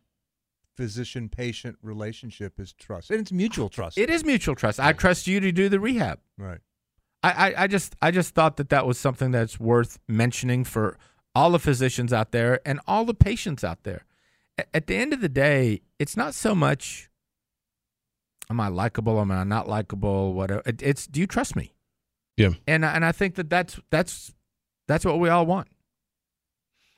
physician-patient 0.78 1.78
relationship 1.82 2.60
is 2.60 2.74
trust, 2.74 3.12
and 3.12 3.20
it's 3.20 3.32
mutual 3.32 3.70
trust. 3.70 3.98
It 3.98 4.10
is 4.10 4.24
mutual 4.24 4.56
trust. 4.56 4.80
I 4.80 4.94
trust 4.94 5.28
you 5.28 5.40
to 5.40 5.52
do 5.52 5.70
the 5.70 5.80
rehab. 5.80 6.20
right. 6.38 6.60
I, 7.24 7.32
I, 7.52 7.64
I 7.64 7.68
just 7.68 7.96
I 8.02 8.12
just 8.12 8.34
thought 8.34 8.58
that 8.58 8.70
that 8.70 8.86
was 8.88 8.98
something 8.98 9.32
that's 9.32 9.60
worth 9.60 10.00
mentioning 10.08 10.64
for 10.64 10.98
all 11.36 11.52
the 11.52 11.60
physicians 11.60 12.12
out 12.12 12.32
there 12.32 12.60
and 12.66 12.80
all 12.88 13.06
the 13.06 13.14
patients 13.14 13.64
out 13.64 13.84
there. 13.84 14.06
A- 14.58 14.76
At 14.76 14.88
the 14.88 14.96
end 14.96 15.14
of 15.14 15.22
the 15.22 15.30
day, 15.30 15.82
it's 16.00 16.18
not 16.18 16.34
so 16.34 16.56
much 16.56 17.10
am 18.50 18.60
I 18.60 18.68
likable, 18.68 19.20
am 19.22 19.32
I 19.32 19.44
not 19.44 19.68
likable, 19.70 20.34
whatever. 20.34 20.62
It, 20.66 20.82
it's 20.82 21.08
do 21.08 21.20
you 21.20 21.28
trust 21.28 21.56
me? 21.56 21.74
Yeah. 22.38 22.52
And 22.68 22.84
and 22.84 23.06
I 23.06 23.12
think 23.12 23.36
that 23.36 23.50
that's 23.50 23.80
that's 23.92 24.34
that's 24.88 25.06
what 25.06 25.20
we 25.20 25.30
all 25.30 25.46
want. 25.46 25.68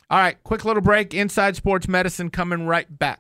All 0.10 0.20
right, 0.20 0.42
quick 0.44 0.64
little 0.64 0.82
break. 0.82 1.14
Inside 1.14 1.56
Sports 1.56 1.88
Medicine 1.88 2.30
coming 2.30 2.66
right 2.68 2.88
back. 3.00 3.20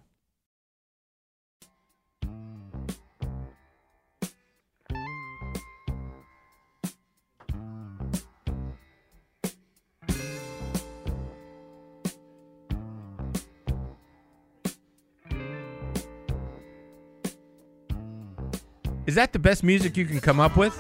Is 19.14 19.18
that 19.18 19.32
the 19.32 19.38
best 19.38 19.64
music 19.64 19.96
you 19.96 20.06
can 20.06 20.20
come 20.20 20.40
up 20.40 20.58
with? 20.58 20.76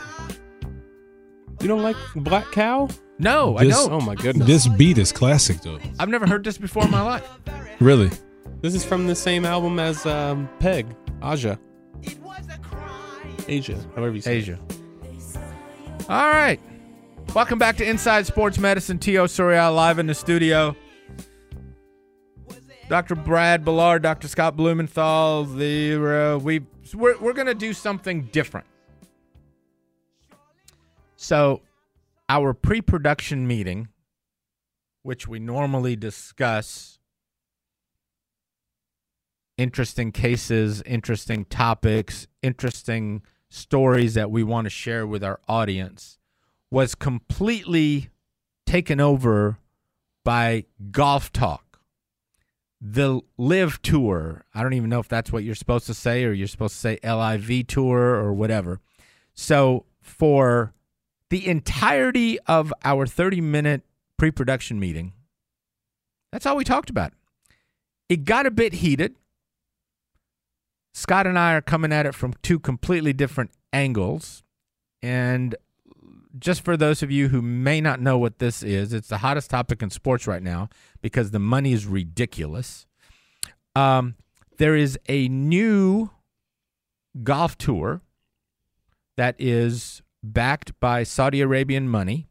You 1.61 1.67
don't 1.67 1.83
like 1.83 1.95
Black 2.15 2.51
Cow? 2.51 2.89
No, 3.19 3.55
I 3.59 3.65
This- 3.65 3.75
don't. 3.77 3.91
Oh 3.93 4.01
my 4.01 4.15
goodness. 4.15 4.47
This 4.47 4.67
beat 4.67 4.97
is 4.97 5.11
classic, 5.11 5.61
though. 5.61 5.77
I've 5.99 6.09
never 6.09 6.25
heard 6.25 6.43
this 6.43 6.57
before 6.57 6.83
in 6.83 6.89
my 6.89 7.03
life. 7.03 7.29
Really? 7.79 8.09
This 8.61 8.73
is 8.73 8.83
from 8.83 9.05
the 9.05 9.13
same 9.13 9.45
album 9.45 9.77
as 9.77 10.07
um, 10.07 10.49
Peg, 10.57 10.87
Aja. 11.21 11.59
Asia, 13.47 13.77
however 13.95 14.15
you 14.15 14.21
say 14.21 14.37
Asia. 14.37 14.59
All 16.09 16.27
right. 16.29 16.59
Welcome 17.35 17.59
back 17.59 17.77
to 17.77 17.87
Inside 17.87 18.25
Sports 18.25 18.57
Medicine. 18.57 18.97
T.O. 18.97 19.25
Souryal 19.25 19.75
live 19.75 19.99
in 19.99 20.07
the 20.07 20.15
studio. 20.15 20.75
Dr. 22.89 23.13
Brad 23.13 23.63
Ballard, 23.63 24.01
Dr. 24.01 24.27
Scott 24.27 24.55
Blumenthal. 24.57 25.43
The 25.43 26.33
uh, 26.33 26.37
we 26.39 26.61
we're 26.93 27.17
we're 27.19 27.33
gonna 27.33 27.53
do 27.53 27.73
something 27.73 28.23
different. 28.31 28.67
So, 31.15 31.61
our 32.27 32.53
pre-production 32.53 33.47
meeting, 33.47 33.87
which 35.03 35.27
we 35.27 35.39
normally 35.39 35.95
discuss 35.95 36.99
interesting 39.57 40.11
cases, 40.11 40.81
interesting 40.81 41.45
topics, 41.45 42.27
interesting 42.41 43.21
stories 43.49 44.15
that 44.15 44.31
we 44.31 44.43
want 44.43 44.65
to 44.65 44.69
share 44.69 45.05
with 45.05 45.23
our 45.23 45.39
audience 45.47 46.17
was 46.71 46.95
completely 46.95 48.09
taken 48.65 48.99
over 48.99 49.59
by 50.25 50.65
Golf 50.91 51.31
Talk. 51.31 51.62
The 52.85 53.21
Live 53.37 53.81
Tour. 53.81 54.43
I 54.53 54.61
don't 54.61 54.73
even 54.73 54.89
know 54.89 54.99
if 54.99 55.07
that's 55.07 55.31
what 55.31 55.45
you're 55.45 55.55
supposed 55.55 55.85
to 55.87 55.93
say 55.93 56.25
or 56.25 56.33
you're 56.33 56.49
supposed 56.49 56.73
to 56.73 56.79
say 56.79 56.99
LIV 57.01 57.67
Tour 57.67 57.97
or 57.97 58.33
whatever. 58.33 58.81
So, 59.33 59.85
for 60.01 60.73
the 61.29 61.47
entirety 61.47 62.37
of 62.41 62.73
our 62.83 63.07
30 63.07 63.39
minute 63.39 63.83
pre 64.17 64.31
production 64.31 64.81
meeting, 64.81 65.13
that's 66.33 66.45
all 66.45 66.57
we 66.57 66.65
talked 66.65 66.89
about. 66.89 67.13
It 68.09 68.25
got 68.25 68.45
a 68.45 68.51
bit 68.51 68.73
heated. 68.73 69.15
Scott 70.93 71.25
and 71.25 71.39
I 71.39 71.53
are 71.53 71.61
coming 71.61 71.93
at 71.93 72.05
it 72.05 72.13
from 72.13 72.33
two 72.43 72.59
completely 72.59 73.13
different 73.13 73.51
angles. 73.71 74.43
And 75.01 75.55
just 76.37 76.63
for 76.65 76.75
those 76.75 77.03
of 77.03 77.11
you 77.11 77.29
who 77.29 77.41
may 77.41 77.79
not 77.79 78.01
know 78.01 78.17
what 78.17 78.39
this 78.39 78.63
is, 78.63 78.93
it's 78.93 79.09
the 79.09 79.19
hottest 79.19 79.49
topic 79.49 79.81
in 79.81 79.89
sports 79.89 80.25
right 80.27 80.41
now 80.41 80.69
because 81.01 81.31
the 81.31 81.39
money 81.39 81.73
is 81.73 81.85
ridiculous. 81.85 82.85
Um, 83.75 84.15
there 84.57 84.75
is 84.75 84.97
a 85.07 85.27
new 85.27 86.09
golf 87.23 87.57
tour 87.57 88.01
that 89.17 89.35
is 89.37 90.01
backed 90.23 90.79
by 90.79 91.03
Saudi 91.03 91.41
Arabian 91.41 91.87
money, 91.87 92.27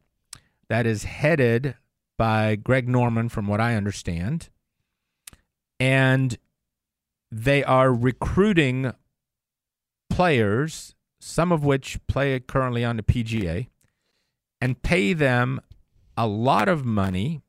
that 0.67 0.85
is 0.85 1.03
headed 1.03 1.75
by 2.17 2.55
Greg 2.55 2.89
Norman, 2.89 3.29
from 3.29 3.47
what 3.47 3.61
I 3.61 3.75
understand. 3.75 4.49
And 5.79 6.37
they 7.31 7.63
are 7.63 7.93
recruiting 7.93 8.93
players, 10.09 10.95
some 11.19 11.51
of 11.51 11.63
which 11.63 11.99
play 12.07 12.39
currently 12.39 12.83
on 12.85 12.97
the 12.97 13.03
PGA, 13.03 13.67
and 14.63 14.81
pay 14.81 15.11
them 15.11 15.59
a 16.15 16.25
lot 16.25 16.69
of 16.69 16.85
money. 16.85 17.41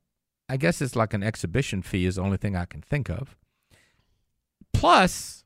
I 0.49 0.57
guess 0.57 0.81
it's 0.81 0.97
like 0.97 1.13
an 1.13 1.23
exhibition 1.23 1.81
fee, 1.81 2.05
is 2.05 2.15
the 2.15 2.21
only 2.21 2.35
thing 2.35 2.57
I 2.57 2.65
can 2.65 2.81
think 2.81 3.09
of. 3.09 3.37
Plus, 4.73 5.45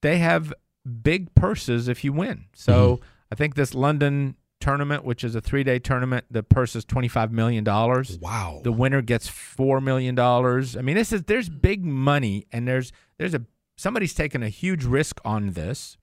they 0.00 0.16
have 0.16 0.54
big 1.02 1.34
purses 1.34 1.88
if 1.88 2.04
you 2.04 2.14
win. 2.14 2.46
So 2.54 2.96
mm-hmm. 2.96 3.04
I 3.30 3.34
think 3.34 3.54
this 3.54 3.74
London 3.74 4.36
tournament, 4.62 5.04
which 5.04 5.22
is 5.22 5.34
a 5.34 5.42
three 5.42 5.62
day 5.62 5.78
tournament, 5.78 6.24
the 6.30 6.42
purse 6.42 6.74
is 6.74 6.86
$25 6.86 7.32
million. 7.32 7.64
Wow. 7.64 8.62
The 8.64 8.72
winner 8.72 9.02
gets 9.02 9.28
four 9.28 9.82
million 9.82 10.14
dollars. 10.14 10.74
I 10.74 10.80
mean, 10.80 10.96
this 10.96 11.12
is 11.12 11.24
there's 11.24 11.50
big 11.50 11.84
money, 11.84 12.46
and 12.50 12.66
there's 12.66 12.92
there's 13.18 13.34
a 13.34 13.44
somebody's 13.76 14.14
taken 14.14 14.42
a 14.42 14.48
huge 14.48 14.84
risk 14.84 15.20
on 15.22 15.50
this, 15.50 15.98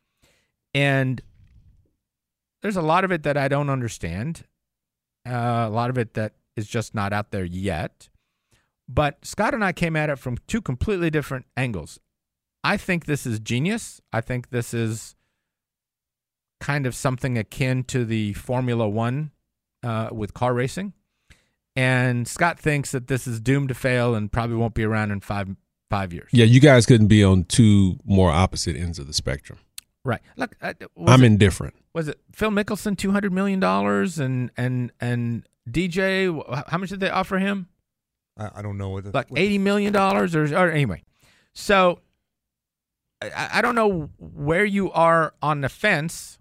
and 0.75 1.23
there's 2.61 2.77
a 2.77 2.83
lot 2.83 3.03
of 3.03 3.11
it 3.11 3.23
that 3.23 3.35
I 3.35 3.47
don't 3.47 3.71
understand. 3.71 4.43
Uh, 5.27 5.67
a 5.67 5.69
lot 5.69 5.89
of 5.89 5.97
it 5.97 6.13
that 6.13 6.33
is 6.55 6.67
just 6.67 6.95
not 6.95 7.13
out 7.13 7.31
there 7.31 7.45
yet. 7.45 8.09
But 8.89 9.25
Scott 9.25 9.53
and 9.53 9.63
I 9.63 9.73
came 9.73 9.95
at 9.95 10.09
it 10.09 10.17
from 10.17 10.37
two 10.47 10.61
completely 10.61 11.09
different 11.09 11.45
angles. 11.57 11.99
I 12.63 12.77
think 12.77 13.05
this 13.05 13.25
is 13.25 13.39
genius. 13.39 14.01
I 14.13 14.21
think 14.21 14.49
this 14.49 14.73
is 14.73 15.15
kind 16.59 16.85
of 16.85 16.95
something 16.95 17.37
akin 17.37 17.83
to 17.85 18.05
the 18.05 18.33
Formula 18.33 18.87
One 18.87 19.31
uh, 19.83 20.09
with 20.11 20.33
car 20.33 20.53
racing. 20.53 20.93
And 21.75 22.27
Scott 22.27 22.59
thinks 22.59 22.91
that 22.91 23.07
this 23.07 23.27
is 23.27 23.39
doomed 23.39 23.69
to 23.69 23.75
fail 23.75 24.15
and 24.15 24.31
probably 24.31 24.55
won't 24.55 24.73
be 24.73 24.83
around 24.83 25.11
in 25.11 25.19
five 25.21 25.55
five 25.89 26.11
years. 26.11 26.29
Yeah, 26.31 26.45
you 26.45 26.59
guys 26.59 26.85
couldn't 26.85 27.07
be 27.07 27.23
on 27.23 27.43
two 27.43 27.97
more 28.03 28.31
opposite 28.31 28.75
ends 28.75 28.99
of 28.99 29.07
the 29.07 29.13
spectrum. 29.13 29.59
Right. 30.07 30.21
Look, 30.37 30.55
uh, 30.61 30.73
I'm 31.05 31.23
it, 31.23 31.25
indifferent. 31.25 31.75
Was 31.93 32.07
it 32.07 32.17
Phil 32.31 32.49
Mickelson 32.49 32.97
two 32.97 33.11
hundred 33.11 33.33
million 33.33 33.59
dollars 33.59 34.19
and 34.19 34.51
and 34.55 34.91
and 35.01 35.45
DJ? 35.69 36.65
How 36.67 36.77
much 36.77 36.89
did 36.89 37.01
they 37.01 37.09
offer 37.09 37.37
him? 37.39 37.67
I, 38.37 38.51
I 38.55 38.61
don't 38.61 38.77
know 38.77 38.89
what 38.89 39.03
the, 39.03 39.11
Like 39.11 39.29
what 39.29 39.37
eighty 39.39 39.57
million 39.57 39.91
dollars, 39.91 40.33
or, 40.33 40.43
or 40.55 40.71
anyway. 40.71 41.03
So 41.51 41.99
I, 43.21 43.49
I 43.55 43.61
don't 43.61 43.75
know 43.75 44.09
where 44.17 44.63
you 44.63 44.91
are 44.93 45.33
on 45.41 45.59
the 45.59 45.67
fence, 45.67 46.39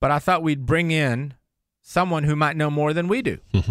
but 0.00 0.10
I 0.10 0.18
thought 0.18 0.42
we'd 0.42 0.66
bring 0.66 0.90
in 0.90 1.34
someone 1.82 2.24
who 2.24 2.34
might 2.34 2.56
know 2.56 2.68
more 2.68 2.92
than 2.92 3.06
we 3.06 3.22
do. 3.22 3.38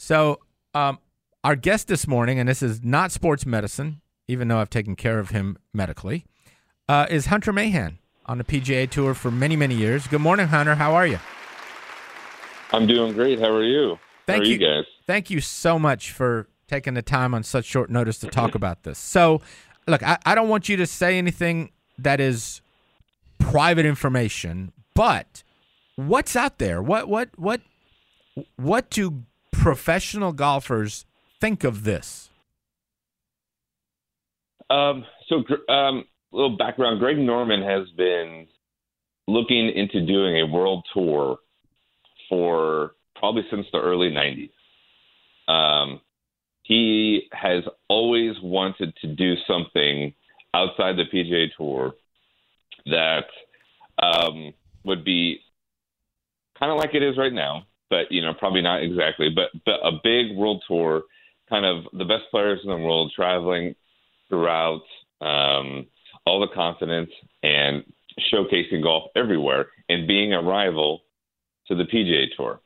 So, 0.00 0.38
um, 0.74 1.00
our 1.42 1.56
guest 1.56 1.88
this 1.88 2.06
morning, 2.06 2.38
and 2.38 2.48
this 2.48 2.62
is 2.62 2.84
not 2.84 3.10
sports 3.10 3.44
medicine, 3.44 4.00
even 4.28 4.46
though 4.46 4.58
I've 4.58 4.70
taken 4.70 4.94
care 4.94 5.18
of 5.18 5.30
him 5.30 5.58
medically, 5.74 6.24
uh, 6.88 7.06
is 7.10 7.26
Hunter 7.26 7.52
Mahan 7.52 7.98
on 8.26 8.38
the 8.38 8.44
PGA 8.44 8.88
Tour 8.88 9.14
for 9.14 9.30
many, 9.30 9.56
many 9.56 9.74
years. 9.74 10.06
Good 10.06 10.20
morning, 10.20 10.48
Hunter. 10.48 10.74
How 10.74 10.94
are 10.94 11.06
you? 11.06 11.18
I'm 12.72 12.86
doing 12.86 13.14
great. 13.14 13.38
How 13.38 13.50
are 13.50 13.64
you? 13.64 13.98
Thank 14.26 14.38
How 14.38 14.42
are 14.42 14.46
you. 14.46 14.52
you 14.54 14.58
guys? 14.58 14.84
Thank 15.06 15.30
you 15.30 15.40
so 15.40 15.78
much 15.78 16.12
for 16.12 16.48
taking 16.66 16.94
the 16.94 17.02
time 17.02 17.34
on 17.34 17.42
such 17.42 17.64
short 17.64 17.90
notice 17.90 18.18
to 18.18 18.26
talk 18.28 18.54
about 18.56 18.82
this. 18.82 18.98
So, 18.98 19.40
look, 19.86 20.02
I, 20.02 20.18
I 20.26 20.34
don't 20.34 20.48
want 20.48 20.68
you 20.68 20.76
to 20.76 20.86
say 20.86 21.16
anything 21.18 21.70
that 21.98 22.20
is 22.20 22.60
private 23.38 23.86
information, 23.86 24.72
but 24.94 25.42
what's 25.96 26.36
out 26.36 26.58
there? 26.58 26.82
What 26.82 27.08
what 27.08 27.30
what 27.36 27.62
what 28.56 28.90
do 28.90 29.24
professional 29.50 30.32
golfers 30.32 31.06
think 31.40 31.64
of 31.64 31.84
this? 31.84 32.28
Um, 34.70 35.06
so, 35.28 35.42
um, 35.72 36.04
little 36.32 36.56
background: 36.56 37.00
Greg 37.00 37.18
Norman 37.18 37.62
has 37.62 37.88
been 37.96 38.46
looking 39.26 39.70
into 39.70 40.04
doing 40.04 40.40
a 40.40 40.46
world 40.46 40.84
tour 40.92 41.38
for 42.28 42.92
probably 43.16 43.42
since 43.50 43.66
the 43.72 43.80
early 43.80 44.10
'90s. 44.10 44.50
Um, 45.52 46.00
he 46.62 47.28
has 47.32 47.64
always 47.88 48.34
wanted 48.42 48.94
to 49.00 49.06
do 49.08 49.34
something 49.46 50.12
outside 50.52 50.96
the 50.96 51.04
PGA 51.12 51.46
Tour 51.56 51.94
that 52.86 53.24
um, 54.02 54.52
would 54.84 55.04
be 55.04 55.40
kind 56.58 56.72
of 56.72 56.78
like 56.78 56.94
it 56.94 57.02
is 57.02 57.16
right 57.16 57.32
now, 57.32 57.64
but 57.90 58.10
you 58.10 58.22
know, 58.22 58.34
probably 58.34 58.62
not 58.62 58.82
exactly. 58.82 59.28
But 59.34 59.50
but 59.64 59.80
a 59.82 59.92
big 60.02 60.36
world 60.36 60.62
tour, 60.68 61.04
kind 61.48 61.64
of 61.64 61.84
the 61.92 62.04
best 62.04 62.24
players 62.30 62.60
in 62.62 62.70
the 62.70 62.76
world 62.76 63.12
traveling 63.14 63.74
throughout 64.28 64.82
um, 65.20 65.86
all 66.28 66.40
the 66.40 66.54
continents 66.54 67.12
and 67.42 67.82
showcasing 68.32 68.82
golf 68.82 69.04
everywhere 69.16 69.66
and 69.88 70.06
being 70.06 70.34
a 70.34 70.42
rival 70.42 71.00
to 71.68 71.74
the 71.74 71.84
PGA 71.84 72.26
Tour. 72.36 72.60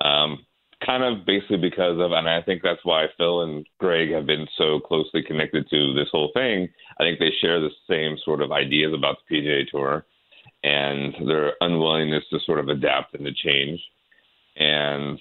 Um, 0.00 0.44
kind 0.84 1.02
of 1.02 1.26
basically 1.26 1.58
because 1.58 1.98
of, 2.00 2.12
and 2.12 2.28
I 2.28 2.42
think 2.42 2.62
that's 2.62 2.84
why 2.84 3.06
Phil 3.16 3.42
and 3.42 3.66
Greg 3.78 4.10
have 4.12 4.26
been 4.26 4.46
so 4.56 4.80
closely 4.80 5.22
connected 5.22 5.68
to 5.70 5.94
this 5.94 6.08
whole 6.10 6.30
thing. 6.34 6.68
I 6.98 7.02
think 7.02 7.18
they 7.18 7.32
share 7.40 7.60
the 7.60 7.70
same 7.88 8.16
sort 8.24 8.40
of 8.40 8.52
ideas 8.52 8.92
about 8.94 9.16
the 9.28 9.36
PGA 9.36 9.68
Tour 9.70 10.04
and 10.62 11.14
their 11.28 11.52
unwillingness 11.60 12.24
to 12.30 12.38
sort 12.46 12.58
of 12.58 12.68
adapt 12.68 13.14
and 13.14 13.24
to 13.24 13.32
change. 13.32 13.80
And 14.56 15.18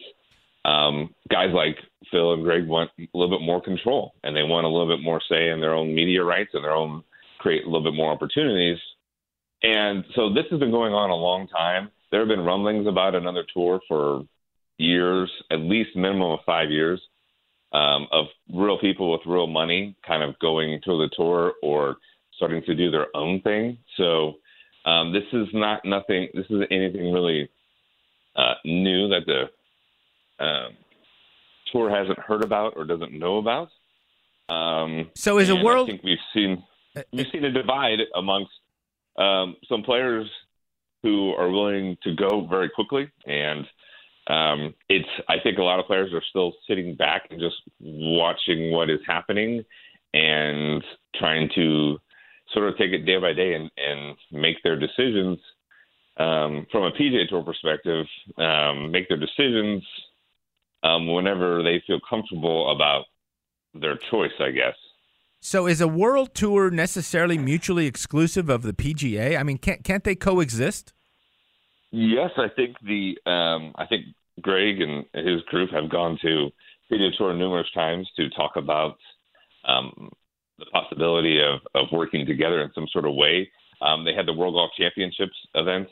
um, 0.66 1.14
guys 1.30 1.50
like 1.54 1.78
Phil 2.12 2.34
and 2.34 2.44
Greg 2.44 2.68
want 2.68 2.92
a 2.98 3.08
little 3.14 3.38
bit 3.38 3.46
more 3.46 3.62
control, 3.62 4.14
and 4.24 4.36
they 4.36 4.44
want 4.44 4.66
a 4.66 4.70
little 4.70 4.88
bit 4.88 5.04
more 5.04 5.22
say 5.30 5.50
in 5.50 5.60
their 5.60 5.74
own 5.74 5.94
media 5.94 6.24
rights 6.24 6.52
and 6.54 6.64
their 6.64 6.72
own 6.72 7.04
create 7.44 7.64
a 7.64 7.66
little 7.66 7.84
bit 7.84 7.94
more 7.94 8.12
opportunities. 8.12 8.80
And 9.62 10.06
so 10.16 10.34
this 10.34 10.46
has 10.50 10.60
been 10.60 10.72
going 10.72 10.94
on 10.94 11.10
a 11.10 11.16
long 11.16 11.48
time. 11.48 11.92
There 12.10 12.22
have 12.22 12.30
been 12.30 12.46
rumblings 12.46 12.88
about 12.88 13.16
another 13.16 13.44
tour 13.54 13.82
for 13.88 14.24
years, 14.78 15.30
at 15.52 15.60
least 15.60 15.96
minimum 15.96 16.32
of 16.32 16.40
five 16.46 16.72
years, 16.72 17.02
um, 17.74 18.08
of 18.12 18.26
real 18.54 18.80
people 18.80 19.12
with 19.12 19.22
real 19.26 19.48
money 19.48 19.96
kind 20.08 20.24
of 20.24 20.40
going 20.40 20.80
to 20.86 20.92
the 20.98 21.10
tour 21.16 21.54
or 21.62 21.98
starting 22.36 22.62
to 22.66 22.76
do 22.76 22.90
their 22.90 23.08
own 23.16 23.42
thing. 23.42 23.78
So 23.98 24.36
um, 24.86 25.14
this 25.14 25.24
is 25.34 25.48
not 25.54 25.84
nothing. 25.86 26.30
This 26.34 26.46
isn't 26.50 26.72
anything 26.72 27.12
really 27.12 27.50
uh, 28.36 28.56
new 28.66 29.10
that 29.10 29.26
the 29.26 30.44
um, 30.44 30.78
tour 31.72 31.90
hasn't 31.90 32.20
heard 32.20 32.44
about 32.44 32.74
or 32.76 32.86
doesn't 32.86 33.18
know 33.18 33.38
about. 33.38 33.70
Um, 34.50 35.10
so 35.16 35.40
is 35.40 35.50
a 35.50 35.56
world? 35.56 35.90
I 35.90 35.92
think 35.92 36.04
we've 36.04 36.18
seen 36.34 36.64
we've 37.12 37.28
seen 37.32 37.46
a 37.46 37.52
divide 37.52 38.00
amongst 38.16 38.52
um, 39.18 39.56
some 39.68 39.84
players 39.84 40.30
who 41.02 41.32
are 41.32 41.50
willing 41.50 41.98
to 42.04 42.16
go 42.16 42.46
very 42.48 42.70
quickly 42.70 43.12
and 43.26 43.66
um, 44.28 44.74
it's 44.88 45.10
I 45.28 45.36
think 45.44 45.58
a 45.58 45.64
lot 45.64 45.80
of 45.80 45.86
players 45.86 46.14
are 46.14 46.24
still 46.30 46.54
sitting 46.68 46.96
back 46.96 47.28
and 47.30 47.40
just 47.40 47.58
watching 47.80 48.72
what 48.72 48.90
is 48.90 49.02
happening 49.06 49.64
and 50.14 50.84
trying 51.16 51.50
to 51.56 51.98
sort 52.54 52.70
of 52.70 52.78
take 52.78 52.92
it 52.92 53.06
day 53.06 53.18
by 53.18 53.34
day 53.34 53.54
and, 53.54 53.70
and 53.78 54.16
make 54.32 54.58
their 54.64 54.80
decisions 54.80 55.40
um, 56.18 56.68
from 56.72 56.84
a 56.84 56.92
PGA 56.92 57.28
Tour 57.28 57.44
perspective, 57.44 58.06
um, 58.38 58.92
make 58.92 59.10
their 59.10 59.18
decisions 59.18 59.84
um, 60.84 61.12
whenever 61.12 61.64
they 61.64 61.84
feel 61.88 62.00
comfortable 62.08 62.72
about 62.72 63.06
their 63.74 63.98
choice, 64.12 64.34
I 64.40 64.52
guess. 64.52 64.76
So, 65.46 65.68
is 65.68 65.82
a 65.82 65.90
world 65.90 66.34
tour 66.34 66.72
necessarily 66.72 67.38
mutually 67.38 67.86
exclusive 67.86 68.50
of 68.50 68.62
the 68.62 68.72
PGA? 68.72 69.38
I 69.38 69.44
mean, 69.44 69.58
can't 69.58 69.84
can't 69.84 70.02
they 70.06 70.16
coexist? 70.16 70.94
Yes, 71.92 72.30
I 72.38 72.48
think 72.56 72.78
the 72.82 73.18
um, 73.30 73.74
I 73.76 73.86
think 73.86 74.06
Greg 74.40 74.80
and 74.80 75.04
his 75.14 75.42
group 75.50 75.70
have 75.72 75.90
gone 75.90 76.18
to 76.22 76.50
PGA 76.90 77.10
Tour 77.18 77.34
numerous 77.34 77.68
times 77.74 78.10
to 78.16 78.30
talk 78.30 78.54
about 78.56 78.96
um, 79.68 80.10
the 80.60 80.66
possibility 80.72 81.42
of, 81.42 81.60
of 81.76 81.88
working 81.92 82.26
together 82.26 82.62
in 82.62 82.72
some 82.74 82.88
sort 82.94 83.06
of 83.06 83.14
way. 83.14 83.52
Um, 83.82 84.06
they 84.06 84.14
had 84.14 84.26
the 84.26 84.34
World 84.34 84.54
Golf 84.54 84.72
Championships 84.78 85.36
events 85.56 85.92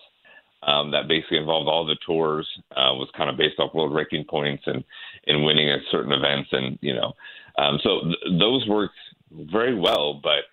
um, 0.64 0.92
that 0.92 1.10
basically 1.10 1.40
involved 1.40 1.68
all 1.68 1.86
the 1.86 1.98
tours, 2.06 2.48
uh, 2.72 2.96
was 2.96 3.10
kind 3.18 3.30
of 3.30 3.36
based 3.36 3.60
off 3.60 3.74
world 3.74 3.94
ranking 3.94 4.24
points 4.24 4.64
and, 4.66 4.82
and 5.28 5.44
winning 5.44 5.70
at 5.70 5.80
certain 5.92 6.14
events. 6.14 6.48
And, 6.54 6.80
you 6.82 6.94
know, 6.94 7.12
um, 7.58 7.80
so 7.84 8.00
th- 8.04 8.40
those 8.40 8.66
worked 8.70 8.96
very 9.32 9.76
well, 9.76 10.20
but 10.22 10.44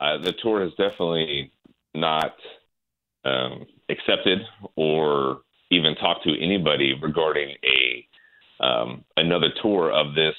uh, 0.00 0.18
the 0.18 0.32
tour 0.42 0.62
has 0.62 0.72
definitely 0.72 1.52
not 1.94 2.34
um, 3.24 3.66
accepted 3.88 4.40
or 4.76 5.40
even 5.70 5.94
talked 5.96 6.24
to 6.24 6.40
anybody 6.40 6.94
regarding 7.00 7.56
a 7.64 8.64
um, 8.64 9.04
another 9.16 9.48
tour 9.62 9.90
of 9.90 10.14
this 10.14 10.34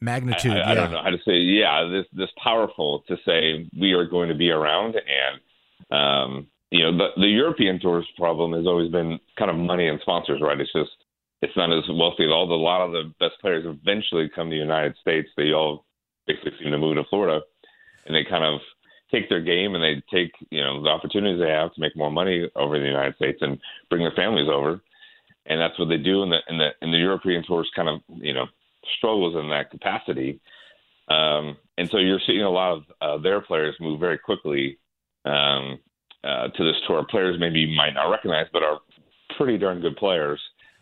magnitude. 0.00 0.52
I, 0.52 0.54
I, 0.54 0.58
yeah. 0.58 0.70
I, 0.70 0.74
don't 0.74 0.90
know 0.90 1.02
how 1.02 1.10
to 1.10 1.18
say. 1.24 1.36
Yeah, 1.36 1.88
this 1.90 2.06
this 2.12 2.30
powerful 2.42 3.04
to 3.08 3.16
say 3.24 3.68
we 3.78 3.92
are 3.92 4.04
going 4.04 4.28
to 4.28 4.34
be 4.34 4.50
around, 4.50 4.96
and 4.96 5.96
um, 5.96 6.46
you 6.70 6.80
know 6.82 6.96
the 6.96 7.20
the 7.20 7.28
European 7.28 7.80
tour's 7.80 8.06
problem 8.16 8.52
has 8.52 8.66
always 8.66 8.90
been 8.90 9.18
kind 9.38 9.50
of 9.50 9.56
money 9.56 9.88
and 9.88 10.00
sponsors, 10.00 10.40
right? 10.42 10.60
It's 10.60 10.72
just 10.72 10.90
it's 11.40 11.56
not 11.56 11.72
as 11.72 11.84
wealthy 11.88 12.26
all. 12.26 12.52
A 12.52 12.54
lot 12.54 12.84
of 12.84 12.92
the 12.92 13.12
best 13.20 13.40
players 13.40 13.64
eventually 13.66 14.30
come 14.34 14.50
to 14.50 14.54
the 14.54 14.60
United 14.60 14.96
States. 15.00 15.28
They 15.36 15.52
all 15.52 15.84
basically 16.28 16.52
seem 16.62 16.70
to 16.70 16.78
move 16.78 16.96
to 16.96 17.04
Florida, 17.10 17.40
and 18.06 18.14
they 18.14 18.24
kind 18.28 18.44
of 18.44 18.60
take 19.10 19.28
their 19.28 19.40
game 19.40 19.74
and 19.74 19.82
they 19.82 20.02
take 20.14 20.32
you 20.50 20.62
know 20.62 20.82
the 20.82 20.88
opportunities 20.88 21.40
they 21.40 21.50
have 21.50 21.72
to 21.74 21.80
make 21.80 21.96
more 21.96 22.10
money 22.10 22.48
over 22.54 22.76
in 22.76 22.82
the 22.82 22.88
United 22.88 23.16
States 23.16 23.38
and 23.40 23.58
bring 23.88 24.02
their 24.02 24.12
families 24.12 24.48
over, 24.52 24.80
and 25.46 25.60
that's 25.60 25.78
what 25.78 25.88
they 25.88 25.96
do. 25.96 26.22
And 26.22 26.30
the 26.30 26.38
in 26.48 26.58
the 26.58 26.68
in 26.82 26.92
the 26.92 26.98
European 26.98 27.42
tours 27.44 27.70
kind 27.74 27.88
of 27.88 28.00
you 28.08 28.34
know 28.34 28.46
struggles 28.98 29.34
in 29.34 29.48
that 29.50 29.70
capacity, 29.70 30.40
um, 31.08 31.56
and 31.76 31.88
so 31.90 31.98
you're 31.98 32.20
seeing 32.26 32.42
a 32.42 32.50
lot 32.50 32.72
of 32.72 32.82
uh, 33.00 33.22
their 33.22 33.40
players 33.40 33.74
move 33.80 33.98
very 33.98 34.18
quickly 34.18 34.78
um, 35.24 35.78
uh, 36.22 36.48
to 36.48 36.64
this 36.64 36.76
tour. 36.86 37.04
Players 37.10 37.36
maybe 37.40 37.60
you 37.60 37.76
might 37.76 37.94
not 37.94 38.10
recognize, 38.10 38.46
but 38.52 38.62
are 38.62 38.80
pretty 39.36 39.58
darn 39.58 39.80
good 39.80 39.96
players. 39.96 40.40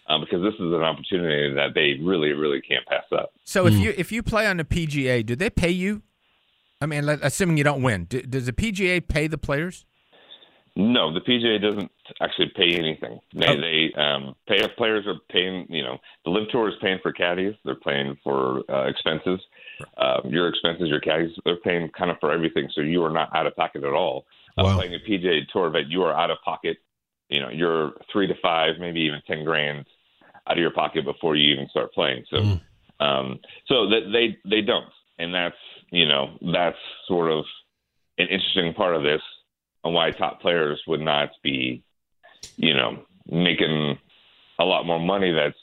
Um, 0.09 0.21
because 0.21 0.41
this 0.41 0.55
is 0.55 0.73
an 0.73 0.83
opportunity 0.83 1.53
that 1.55 1.75
they 1.75 1.99
really, 2.01 2.33
really 2.33 2.61
can't 2.61 2.87
pass 2.87 3.03
up. 3.11 3.33
So 3.43 3.67
if 3.67 3.75
you 3.75 3.93
if 3.97 4.13
you 4.13 4.23
play 4.23 4.47
on 4.47 4.57
the 4.57 4.65
PGA, 4.65 5.27
do 5.27 5.35
they 5.35 5.51
pay 5.51 5.71
you 5.71 6.03
I 6.81 6.87
mean, 6.87 7.09
assuming 7.09 7.57
you 7.57 7.65
don't 7.65 7.83
win, 7.83 8.07
does 8.07 8.47
the 8.47 8.53
PGA 8.53 9.07
pay 9.07 9.27
the 9.27 9.39
players? 9.39 9.87
No, 10.79 11.13
the 11.13 11.21
PGA 11.21 11.61
doesn't 11.61 11.91
actually 12.21 12.53
pay 12.55 12.75
anything. 12.75 13.19
They, 13.33 13.47
oh. 13.47 13.61
they 13.61 13.95
um, 13.99 14.35
pay 14.47 14.57
if 14.57 14.77
players 14.77 15.07
are 15.07 15.19
paying. 15.31 15.67
You 15.71 15.83
know, 15.83 15.99
the 16.27 16.31
Live 16.31 16.51
Tour 16.51 16.69
is 16.69 16.75
paying 16.83 16.99
for 17.03 17.13
caddies. 17.13 17.55
They're 17.65 17.77
paying 17.77 18.19
for 18.23 18.61
uh, 18.71 18.87
expenses. 18.87 19.41
Uh, 19.97 20.21
your 20.25 20.49
expenses, 20.49 20.89
your 20.89 21.01
caddies, 21.01 21.31
they're 21.47 21.57
paying 21.57 21.89
kind 21.97 22.11
of 22.11 22.19
for 22.21 22.31
everything. 22.31 22.69
So 22.75 22.83
you 22.83 23.03
are 23.05 23.11
not 23.11 23.35
out 23.35 23.47
of 23.47 23.57
pocket 23.57 23.85
at 23.85 23.93
all. 23.95 24.27
Uh, 24.59 24.65
wow. 24.65 24.77
playing 24.77 24.95
a 24.95 24.99
PGA 24.99 25.49
Tour 25.51 25.69
event, 25.69 25.87
you 25.89 26.03
are 26.03 26.15
out 26.15 26.31
of 26.31 26.37
pocket. 26.45 26.77
You 27.31 27.41
know, 27.41 27.49
you're 27.49 27.93
three 28.13 28.27
to 28.27 28.35
five, 28.43 28.75
maybe 28.79 29.01
even 29.01 29.23
ten 29.27 29.45
grand 29.45 29.87
out 30.47 30.57
of 30.57 30.63
your 30.63 30.71
pocket 30.71 31.05
before 31.05 31.37
you 31.37 31.53
even 31.53 31.69
start 31.69 31.93
playing. 31.93 32.25
So, 32.31 32.37
mm. 32.37 32.61
um, 33.01 33.41
so 33.67 33.89
that 33.89 34.11
they 34.13 34.37
they 34.49 34.63
don't, 34.63 34.91
and 35.19 35.35
that's 35.35 35.57
you 35.91 36.07
know, 36.07 36.37
that's 36.53 36.79
sort 37.07 37.31
of 37.31 37.45
an 38.19 38.29
interesting 38.29 38.75
part 38.75 38.97
of 38.97 39.03
this 39.03 39.23
on 39.85 39.93
why 39.93 40.11
top 40.11 40.41
players 40.41 40.81
would 40.87 41.01
not 41.01 41.31
be, 41.43 41.83
you 42.57 42.75
know, 42.75 43.03
making 43.31 43.99
a 44.59 44.65
lot 44.65 44.87
more 44.87 44.99
money 44.99 45.33
that 45.33 45.55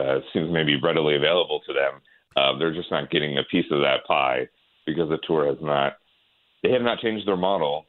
uh, 0.00 0.20
seems 0.32 0.50
maybe 0.50 0.80
readily 0.80 1.16
available 1.16 1.60
to 1.66 1.72
them. 1.72 2.00
Uh, 2.36 2.56
they're 2.58 2.74
just 2.74 2.90
not 2.90 3.10
getting 3.10 3.36
a 3.38 3.42
piece 3.44 3.66
of 3.70 3.80
that 3.80 4.04
pie 4.06 4.48
because 4.86 5.08
the 5.08 5.18
tour 5.26 5.46
has 5.46 5.58
not, 5.60 5.94
they 6.62 6.70
have 6.70 6.82
not 6.82 7.00
changed 7.00 7.26
their 7.26 7.36
model 7.36 7.84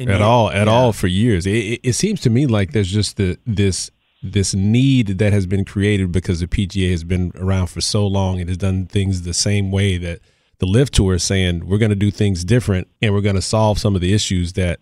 at 0.00 0.22
all, 0.22 0.50
at 0.50 0.66
yeah. 0.66 0.72
all 0.72 0.92
for 0.92 1.06
years. 1.06 1.46
It, 1.46 1.50
it, 1.50 1.80
it, 1.84 1.92
seems 1.92 2.20
to 2.22 2.30
me 2.30 2.46
like 2.46 2.72
there's 2.72 2.90
just 2.90 3.18
the, 3.18 3.38
this 3.46 3.90
this 4.22 4.54
need 4.54 5.18
that 5.18 5.32
has 5.32 5.46
been 5.46 5.64
created 5.64 6.12
because 6.12 6.40
the 6.40 6.46
PGA 6.46 6.90
has 6.92 7.02
been 7.02 7.32
around 7.36 7.66
for 7.66 7.80
so 7.80 8.06
long 8.06 8.38
and 8.40 8.48
has 8.48 8.56
done 8.56 8.86
things 8.86 9.22
the 9.22 9.34
same 9.34 9.70
way 9.72 9.98
that 9.98 10.20
the 10.58 10.66
live 10.66 10.92
Tour 10.92 11.14
is 11.14 11.24
saying 11.24 11.66
we're 11.66 11.78
going 11.78 11.90
to 11.90 11.96
do 11.96 12.12
things 12.12 12.44
different 12.44 12.86
and 13.00 13.12
we're 13.12 13.20
going 13.20 13.34
to 13.34 13.42
solve 13.42 13.80
some 13.80 13.96
of 13.96 14.00
the 14.00 14.14
issues 14.14 14.52
that 14.52 14.78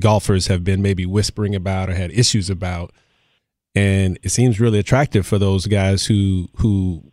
golfers 0.00 0.46
have 0.46 0.64
been 0.64 0.80
maybe 0.80 1.04
whispering 1.04 1.54
about 1.54 1.90
or 1.90 1.94
had 1.94 2.10
issues 2.12 2.48
about. 2.48 2.92
And 3.74 4.18
it 4.22 4.30
seems 4.30 4.58
really 4.58 4.78
attractive 4.78 5.26
for 5.26 5.38
those 5.38 5.66
guys 5.66 6.06
who 6.06 6.48
who 6.56 7.12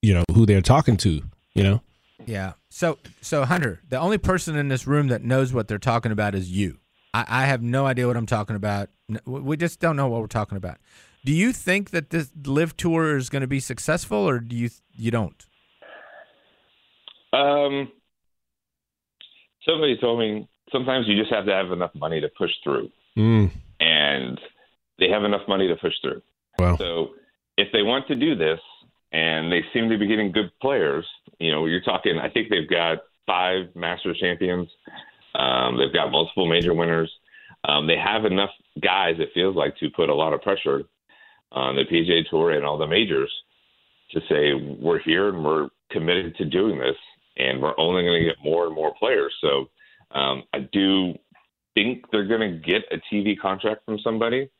you 0.00 0.14
know 0.14 0.24
who 0.32 0.46
they're 0.46 0.62
talking 0.62 0.96
to. 0.98 1.22
You 1.54 1.62
know. 1.62 1.82
Yeah. 2.24 2.54
So 2.70 2.98
so 3.20 3.44
Hunter, 3.44 3.80
the 3.88 3.98
only 3.98 4.18
person 4.18 4.56
in 4.56 4.68
this 4.68 4.86
room 4.86 5.08
that 5.08 5.22
knows 5.22 5.52
what 5.52 5.68
they're 5.68 5.78
talking 5.78 6.10
about 6.10 6.34
is 6.34 6.50
you. 6.50 6.78
I, 7.12 7.26
I 7.28 7.46
have 7.46 7.62
no 7.62 7.86
idea 7.86 8.06
what 8.06 8.16
I'm 8.16 8.26
talking 8.26 8.56
about. 8.56 8.88
We 9.24 9.56
just 9.56 9.80
don't 9.80 9.96
know 9.96 10.08
what 10.08 10.20
we're 10.20 10.26
talking 10.26 10.56
about. 10.56 10.78
Do 11.24 11.32
you 11.32 11.52
think 11.52 11.90
that 11.90 12.10
this 12.10 12.30
live 12.44 12.76
tour 12.76 13.16
is 13.16 13.28
going 13.28 13.42
to 13.42 13.48
be 13.48 13.60
successful, 13.60 14.18
or 14.18 14.40
do 14.40 14.56
you 14.56 14.70
you 14.94 15.10
don't? 15.10 15.46
Um, 17.32 17.90
somebody 19.66 19.96
told 19.98 20.18
me 20.18 20.48
sometimes 20.70 21.06
you 21.08 21.18
just 21.18 21.32
have 21.32 21.46
to 21.46 21.52
have 21.52 21.70
enough 21.70 21.94
money 21.94 22.20
to 22.20 22.28
push 22.36 22.50
through, 22.64 22.90
mm. 23.16 23.50
and 23.80 24.40
they 24.98 25.08
have 25.08 25.24
enough 25.24 25.42
money 25.48 25.68
to 25.68 25.76
push 25.76 25.94
through. 26.02 26.22
Wow. 26.58 26.76
So 26.76 27.10
if 27.56 27.68
they 27.72 27.82
want 27.82 28.06
to 28.08 28.14
do 28.14 28.34
this, 28.34 28.60
and 29.12 29.52
they 29.52 29.62
seem 29.72 29.90
to 29.90 29.98
be 29.98 30.06
getting 30.06 30.32
good 30.32 30.50
players, 30.60 31.06
you 31.38 31.52
know, 31.52 31.66
you're 31.66 31.82
talking. 31.82 32.18
I 32.18 32.30
think 32.30 32.48
they've 32.48 32.68
got 32.68 32.98
five 33.26 33.66
Masters 33.74 34.18
champions. 34.18 34.68
Um, 35.34 35.78
they've 35.78 35.92
got 35.92 36.10
multiple 36.10 36.48
major 36.48 36.74
winners. 36.74 37.10
Um, 37.64 37.86
they 37.86 37.96
have 37.96 38.24
enough 38.24 38.50
guys. 38.80 39.16
It 39.18 39.30
feels 39.34 39.56
like 39.56 39.76
to 39.78 39.90
put 39.90 40.08
a 40.08 40.14
lot 40.14 40.32
of 40.32 40.42
pressure 40.42 40.82
on 41.52 41.76
the 41.76 41.84
PGA 41.84 42.28
Tour 42.28 42.52
and 42.52 42.64
all 42.64 42.78
the 42.78 42.86
majors 42.86 43.32
to 44.12 44.20
say 44.28 44.54
we're 44.54 44.98
here 45.00 45.28
and 45.28 45.44
we're 45.44 45.68
committed 45.90 46.36
to 46.36 46.44
doing 46.44 46.78
this, 46.78 46.96
and 47.36 47.60
we're 47.60 47.78
only 47.78 48.02
going 48.02 48.22
to 48.22 48.28
get 48.28 48.36
more 48.42 48.66
and 48.66 48.74
more 48.74 48.94
players. 48.98 49.34
So 49.40 49.70
um, 50.10 50.44
I 50.52 50.60
do 50.72 51.14
think 51.74 52.04
they're 52.10 52.26
going 52.26 52.40
to 52.40 52.58
get 52.58 52.82
a 52.90 52.98
TV 53.12 53.38
contract 53.38 53.84
from 53.84 53.98
somebody. 53.98 54.50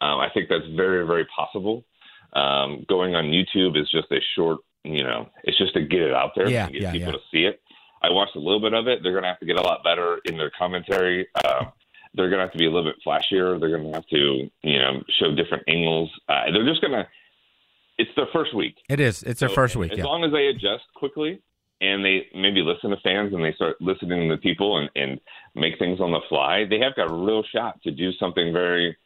Um, 0.00 0.20
I 0.20 0.28
think 0.32 0.48
that's 0.48 0.66
very, 0.76 1.06
very 1.06 1.26
possible. 1.26 1.84
Um, 2.34 2.84
going 2.88 3.14
on 3.14 3.26
YouTube 3.26 3.80
is 3.80 3.88
just 3.90 4.10
a 4.10 4.20
short, 4.34 4.60
you 4.82 5.04
know, 5.04 5.28
it's 5.44 5.58
just 5.58 5.74
to 5.74 5.82
get 5.82 6.00
it 6.02 6.12
out 6.12 6.32
there 6.34 6.48
Yeah, 6.48 6.64
and 6.64 6.72
get 6.72 6.82
yeah, 6.82 6.92
people 6.92 7.06
yeah. 7.08 7.12
to 7.12 7.22
see 7.30 7.44
it. 7.44 7.60
I 8.02 8.10
watched 8.10 8.36
a 8.36 8.40
little 8.40 8.60
bit 8.60 8.74
of 8.74 8.86
it. 8.86 9.02
They're 9.02 9.12
going 9.12 9.22
to 9.22 9.28
have 9.28 9.40
to 9.40 9.46
get 9.46 9.58
a 9.58 9.62
lot 9.62 9.84
better 9.84 10.18
in 10.24 10.36
their 10.36 10.50
commentary. 10.58 11.26
Um, 11.44 11.72
they're 12.14 12.28
going 12.30 12.38
to 12.38 12.44
have 12.44 12.52
to 12.52 12.58
be 12.58 12.66
a 12.66 12.70
little 12.70 12.90
bit 12.90 12.96
flashier. 13.06 13.58
They're 13.58 13.76
going 13.76 13.84
to 13.90 13.92
have 13.94 14.06
to, 14.08 14.50
you 14.62 14.78
know, 14.78 15.02
show 15.18 15.34
different 15.34 15.64
angles. 15.68 16.10
Uh, 16.28 16.50
they're 16.52 16.64
just 16.66 16.80
going 16.80 16.92
to. 16.92 17.06
It's 17.98 18.10
their 18.16 18.26
first 18.32 18.54
week. 18.54 18.76
It 18.88 18.98
is. 19.00 19.22
It's 19.22 19.40
their 19.40 19.48
So, 19.48 19.54
first 19.54 19.76
week. 19.76 19.92
As 19.92 19.98
Yeah. 19.98 20.04
long 20.04 20.24
as 20.24 20.32
they 20.32 20.46
adjust 20.48 20.84
quickly 20.94 21.40
and 21.80 22.04
they 22.04 22.26
maybe 22.34 22.60
listen 22.60 22.90
to 22.90 22.96
fans 23.04 23.32
and 23.34 23.44
they 23.44 23.52
start 23.52 23.80
listening 23.80 24.28
to 24.30 24.36
people 24.36 24.78
and, 24.78 24.90
and 24.96 25.20
make 25.54 25.78
things 25.78 26.00
on 26.00 26.10
the 26.10 26.20
fly, 26.28 26.64
they 26.64 26.78
have 26.80 26.94
got 26.96 27.10
a 27.10 27.14
real 27.14 27.42
shot 27.54 27.80
to 27.82 27.90
do 27.92 28.10
something 28.12 28.52
very 28.52 28.96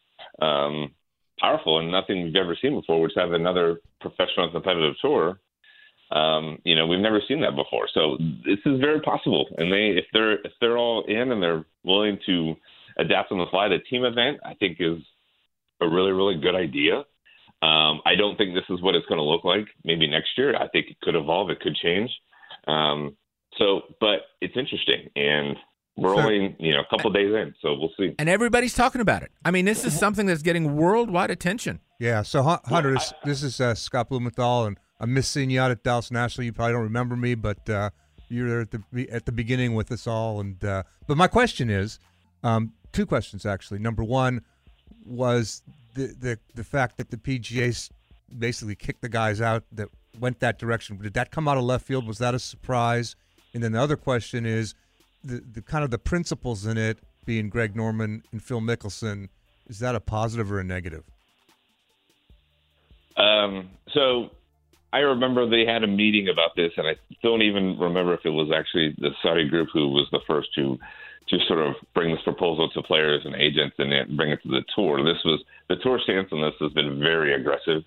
um, 0.41 0.91
powerful 1.39 1.79
and 1.79 1.91
nothing 1.91 2.25
we've 2.25 2.37
ever 2.37 2.57
seen 2.61 2.75
before, 2.75 3.01
which 3.01 3.13
have 3.17 3.33
another 3.33 3.81
professional 4.01 4.51
competitive 4.51 4.95
tour. 5.03 5.39
Um, 6.11 6.59
you 6.65 6.75
know, 6.75 6.87
we've 6.87 6.99
never 7.01 7.21
seen 7.29 7.43
that 7.43 7.55
before. 7.55 7.87
So 7.93 8.17
this 8.47 8.59
is 8.65 8.81
very 8.81 9.01
possible. 9.01 9.47
And 9.59 9.71
they 9.71 9.89
if 9.99 10.07
they're 10.15 10.35
if 10.41 10.53
they're 10.61 10.79
all 10.79 11.05
in 11.05 11.33
and 11.33 11.43
they're 11.43 11.67
willing 11.85 12.19
to 12.25 12.55
adapt 12.99 13.33
on 13.33 13.39
the 13.39 13.47
fly, 13.51 13.69
the 13.69 13.79
team 13.91 14.05
event 14.05 14.39
I 14.45 14.55
think 14.55 14.79
is 14.81 14.99
a 15.81 15.89
really, 15.89 16.13
really 16.13 16.39
good 16.41 16.55
idea. 16.55 16.99
Um, 17.61 18.01
I 18.07 18.15
don't 18.17 18.37
think 18.37 18.55
this 18.55 18.65
is 18.71 18.81
what 18.83 18.95
it's 18.95 19.07
going 19.07 19.19
to 19.19 19.25
look 19.25 19.45
like. 19.45 19.67
Maybe 19.85 20.07
next 20.09 20.31
year, 20.37 20.55
I 20.57 20.69
think 20.69 20.87
it 20.91 20.97
could 21.03 21.15
evolve. 21.17 21.51
It 21.51 21.61
could 21.61 21.75
change. 21.77 22.11
Um, 22.67 23.17
so, 23.59 23.83
but 24.01 24.21
it's 24.41 24.57
interesting, 24.57 25.09
and 25.17 25.57
we're 25.97 26.15
So- 26.15 26.21
only 26.23 26.55
you 26.61 26.73
know 26.73 26.81
a 26.81 26.87
couple 26.97 27.11
days 27.11 27.35
in, 27.35 27.55
so 27.61 27.75
we'll 27.75 27.91
see. 27.99 28.15
And 28.19 28.29
everybody's 28.29 28.75
talking 28.75 29.01
about 29.01 29.23
it. 29.23 29.33
I 29.45 29.51
mean, 29.51 29.65
this 29.65 29.85
is 29.85 29.99
something 29.99 30.27
that's 30.27 30.43
getting 30.43 30.77
worldwide 30.77 31.31
attention. 31.31 31.81
Yeah. 31.99 32.23
So 32.23 32.43
Hun- 32.43 32.61
Hunter, 32.67 32.93
this, 32.95 33.13
this 33.25 33.43
is 33.43 33.61
uh, 33.61 33.75
Scott 33.75 34.09
Blumenthal, 34.11 34.67
and 34.67 34.79
I'm 35.01 35.13
missing 35.13 35.51
you 35.51 35.61
out 35.61 35.73
at 35.73 35.83
Dallas 35.83 36.11
National. 36.13 36.45
You 36.45 36.53
probably 36.53 36.75
don't 36.75 36.83
remember 36.85 37.17
me, 37.17 37.35
but 37.35 37.69
uh, 37.69 37.91
you're 38.29 38.49
there 38.49 38.61
at 38.61 38.71
the 38.71 39.09
at 39.11 39.27
the 39.27 39.33
beginning 39.33 39.75
with 39.75 39.91
us 39.91 40.07
all. 40.07 40.39
And 40.39 40.63
uh, 40.65 40.85
but 41.09 41.17
my 41.17 41.27
question 41.27 41.71
is, 41.71 41.99
um, 42.45 42.75
two 42.93 43.07
questions 43.07 43.47
actually. 43.47 43.79
Number 43.79 44.05
one 44.05 44.45
was 45.05 45.63
the 45.95 46.07
the 46.19 46.39
the 46.55 46.65
fact 46.65 46.97
that 46.99 47.11
the 47.11 47.17
PGA 47.17 47.91
basically 48.37 48.75
kicked 48.75 49.03
the 49.03 49.09
guys 49.09 49.41
out 49.41 49.65
that 49.73 49.89
went 50.19 50.41
that 50.41 50.59
direction. 50.59 50.99
Did 50.99 51.15
that 51.15 51.31
come 51.31 51.49
out 51.49 51.57
of 51.57 51.65
left 51.65 51.87
field? 51.87 52.07
Was 52.07 52.19
that 52.19 52.35
a 52.35 52.39
surprise? 52.39 53.17
And 53.55 53.63
then 53.63 53.73
the 53.73 53.81
other 53.81 53.97
question 53.97 54.47
is 54.47 54.75
the 55.25 55.43
the 55.53 55.63
kind 55.63 55.85
of 55.85 55.91
the 55.91 55.99
principles 55.99 56.67
in 56.67 56.79
it 56.79 56.99
being 57.25 57.49
Greg 57.49 57.77
Norman 57.77 58.23
and 58.33 58.43
Phil 58.43 58.61
Mickelson. 58.61 59.29
Is 59.69 59.81
that 59.81 59.95
a 59.95 60.01
positive 60.01 60.51
or 60.51 60.61
a 60.61 60.65
negative? 60.65 61.05
Um, 63.17 63.71
so 63.93 64.31
I 64.93 64.99
remember 64.99 65.49
they 65.49 65.67
had 65.67 65.85
a 65.85 65.87
meeting 65.87 66.29
about 66.29 66.57
this, 66.57 66.73
and 66.77 66.87
I 66.87 66.97
don't 67.23 67.43
even 67.43 67.79
remember 67.79 68.15
if 68.15 68.21
it 68.25 68.31
was 68.31 68.51
actually 68.55 68.95
the 68.99 69.11
Saudi 69.23 69.49
group 69.49 69.69
who 69.73 69.89
was 69.89 70.07
the 70.13 70.21
first 70.27 70.55
to 70.55 70.79
to 71.31 71.39
sort 71.47 71.61
of 71.61 71.75
bring 71.95 72.11
this 72.11 72.23
proposal 72.25 72.71
to 72.71 72.83
players 72.83 73.23
and 73.25 73.35
agents 73.35 73.77
and 73.79 74.17
bring 74.17 74.31
it 74.31 74.43
to 74.43 74.49
the 74.49 74.65
tour. 74.75 75.05
This 75.05 75.23
was 75.25 75.43
the 75.69 75.77
tour 75.77 76.01
stance 76.03 76.29
on 76.33 76.41
this 76.41 76.55
has 76.61 76.73
been 76.73 76.99
very 76.99 77.35
aggressive, 77.35 77.83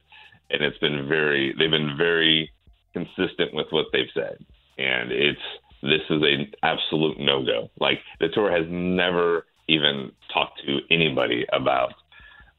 and 0.49 0.61
it's 0.61 0.77
been 0.77 1.07
very 1.07 1.53
they've 1.57 1.71
been 1.71 1.97
very 1.97 2.51
consistent 2.93 3.53
with 3.53 3.67
what 3.71 3.87
they've 3.91 4.11
said, 4.13 4.37
and 4.77 5.11
it's 5.11 5.39
this 5.81 6.01
is 6.09 6.21
an 6.21 6.51
absolute 6.63 7.19
no 7.19 7.43
go. 7.43 7.69
Like 7.79 7.99
the 8.19 8.29
tour 8.29 8.51
has 8.51 8.65
never 8.69 9.45
even 9.67 10.11
talked 10.33 10.61
to 10.65 10.79
anybody 10.91 11.45
about 11.53 11.93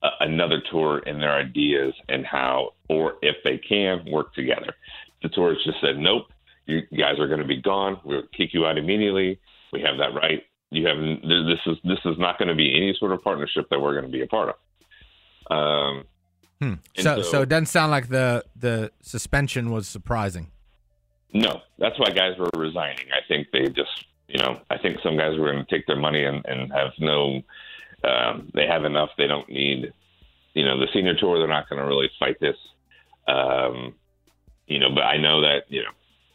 uh, 0.02 0.10
another 0.20 0.60
tour 0.70 1.02
and 1.06 1.22
their 1.22 1.32
ideas 1.32 1.94
and 2.08 2.26
how, 2.26 2.72
or 2.88 3.14
if 3.22 3.36
they 3.44 3.58
can, 3.58 4.04
work 4.10 4.34
together. 4.34 4.74
The 5.22 5.28
tour 5.28 5.50
has 5.54 5.62
just 5.64 5.80
said, 5.80 5.98
nope, 5.98 6.26
you 6.66 6.80
guys 6.98 7.20
are 7.20 7.28
going 7.28 7.40
to 7.40 7.46
be 7.46 7.60
gone. 7.60 8.00
We'll 8.04 8.22
kick 8.36 8.50
you 8.52 8.66
out 8.66 8.78
immediately. 8.78 9.38
We 9.72 9.80
have 9.82 9.98
that 9.98 10.14
right. 10.14 10.42
You 10.74 10.86
have 10.86 10.96
this 10.98 11.58
is 11.66 11.76
this 11.84 11.98
is 12.06 12.18
not 12.18 12.38
going 12.38 12.48
to 12.48 12.54
be 12.54 12.74
any 12.74 12.94
sort 12.98 13.12
of 13.12 13.22
partnership 13.22 13.66
that 13.70 13.78
we're 13.80 13.92
going 13.92 14.06
to 14.06 14.10
be 14.10 14.22
a 14.22 14.26
part 14.26 14.48
of. 15.50 15.56
Um, 15.56 16.04
Hmm. 16.60 16.74
So, 16.96 17.02
so- 17.16 17.22
so 17.22 17.42
it 17.42 17.48
doesn't 17.48 17.66
sound 17.66 17.90
like 17.90 18.08
the 18.08 18.44
the 18.54 18.92
suspension 19.02 19.70
was 19.72 19.88
surprising. 19.88 20.50
No, 21.34 21.60
that's 21.78 21.98
why 21.98 22.10
guys 22.10 22.38
were 22.38 22.50
resigning. 22.56 23.06
I 23.12 23.18
think 23.26 23.48
they 23.52 23.64
just, 23.68 24.04
you 24.28 24.38
know, 24.38 24.60
I 24.70 24.78
think 24.78 24.98
some 25.02 25.16
guys 25.16 25.36
were 25.38 25.50
going 25.50 25.64
to 25.64 25.70
take 25.74 25.86
their 25.88 25.96
money 25.96 26.24
and, 26.24 26.44
and 26.46 26.70
have 26.72 26.90
no, 27.00 27.40
um, 28.04 28.50
they 28.54 28.66
have 28.66 28.84
enough. 28.84 29.08
They 29.18 29.26
don't 29.26 29.48
need, 29.48 29.92
you 30.54 30.64
know, 30.64 30.78
the 30.78 30.86
senior 30.92 31.14
tour. 31.14 31.38
They're 31.38 31.48
not 31.48 31.68
going 31.68 31.80
to 31.80 31.86
really 31.88 32.10
fight 32.20 32.38
this, 32.38 32.56
um, 33.26 33.94
you 34.68 34.78
know. 34.78 34.90
But 34.94 35.02
I 35.04 35.16
know 35.16 35.40
that 35.40 35.62
you 35.68 35.82
know 35.82 35.90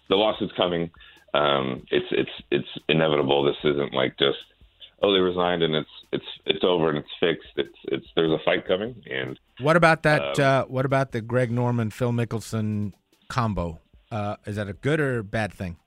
the 0.09 0.15
lawsuit's 0.15 0.53
coming. 0.57 0.89
Um, 1.37 1.85
it's 1.91 2.07
it's 2.11 2.29
it's 2.49 2.67
inevitable. 2.89 3.43
This 3.43 3.57
isn't 3.63 3.93
like 3.93 4.17
just 4.17 4.39
oh 5.03 5.13
they 5.13 5.19
resigned 5.19 5.61
and 5.61 5.75
it's 5.75 5.89
it's 6.11 6.25
it's 6.45 6.63
over 6.63 6.89
and 6.89 6.97
it's 6.97 7.09
fixed. 7.19 7.49
It's 7.57 7.77
it's 7.85 8.05
there's 8.15 8.31
a 8.31 8.43
fight 8.43 8.67
coming 8.67 8.95
and 9.09 9.39
What 9.61 9.75
about 9.75 10.03
that? 10.03 10.39
Um, 10.39 10.45
uh, 10.45 10.65
what 10.65 10.85
about 10.85 11.11
the 11.11 11.21
Greg 11.21 11.51
Norman 11.51 11.91
Phil 11.91 12.11
Mickelson 12.11 12.93
combo? 13.29 13.79
Uh, 14.11 14.37
is 14.45 14.55
that 14.55 14.67
a 14.67 14.73
good 14.73 14.99
or 14.99 15.21
bad 15.21 15.53
thing? 15.53 15.77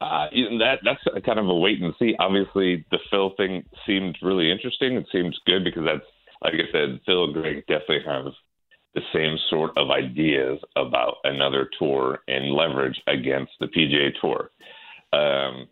Uh, 0.00 0.28
that 0.60 0.78
that's 0.82 1.24
kind 1.26 1.38
of 1.38 1.46
a 1.46 1.54
wait 1.54 1.82
and 1.82 1.92
see. 1.98 2.14
Obviously, 2.18 2.86
the 2.90 2.98
Phil 3.10 3.34
thing 3.36 3.64
seemed 3.86 4.16
really 4.22 4.50
interesting. 4.50 4.94
It 4.94 5.06
seems 5.12 5.38
good 5.44 5.62
because 5.62 5.84
that's 5.84 6.06
like 6.42 6.54
I 6.54 6.72
said, 6.72 7.00
Phil 7.04 7.24
and 7.24 7.34
Greg 7.34 7.66
definitely 7.66 8.00
have 8.06 8.32
the 8.94 9.02
same 9.12 9.36
sort 9.48 9.76
of 9.76 9.90
ideas 9.90 10.58
about 10.76 11.16
another 11.24 11.68
tour 11.78 12.20
and 12.28 12.52
leverage 12.52 13.00
against 13.06 13.52
the 13.60 13.66
PGA 13.66 14.10
Tour. 14.20 14.50
Um, 15.12 15.68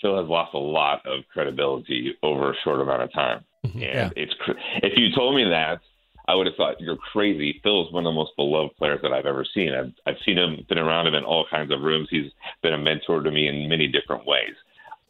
Phil 0.00 0.18
has 0.20 0.28
lost 0.28 0.54
a 0.54 0.58
lot 0.58 1.04
of 1.06 1.24
credibility 1.32 2.14
over 2.22 2.52
a 2.52 2.56
short 2.62 2.80
amount 2.80 3.02
of 3.02 3.12
time, 3.12 3.44
and 3.64 3.74
Yeah. 3.74 4.10
it's 4.16 4.34
cr- 4.34 4.52
if 4.82 4.96
you 4.98 5.14
told 5.14 5.34
me 5.34 5.44
that. 5.44 5.80
I 6.26 6.34
would 6.34 6.46
have 6.46 6.56
thought 6.56 6.80
you're 6.80 6.96
crazy. 6.96 7.60
Phil 7.62 7.86
is 7.86 7.92
one 7.92 8.06
of 8.06 8.10
the 8.10 8.14
most 8.14 8.34
beloved 8.34 8.74
players 8.78 9.00
that 9.02 9.12
I've 9.12 9.26
ever 9.26 9.44
seen. 9.44 9.74
I've, 9.74 9.92
I've 10.06 10.16
seen 10.24 10.38
him, 10.38 10.64
been 10.70 10.78
around 10.78 11.06
him 11.06 11.12
in 11.14 11.22
all 11.22 11.44
kinds 11.50 11.70
of 11.70 11.82
rooms. 11.82 12.08
He's 12.10 12.32
been 12.62 12.72
a 12.72 12.78
mentor 12.78 13.20
to 13.22 13.30
me 13.30 13.46
in 13.46 13.68
many 13.68 13.88
different 13.88 14.24
ways. 14.24 14.54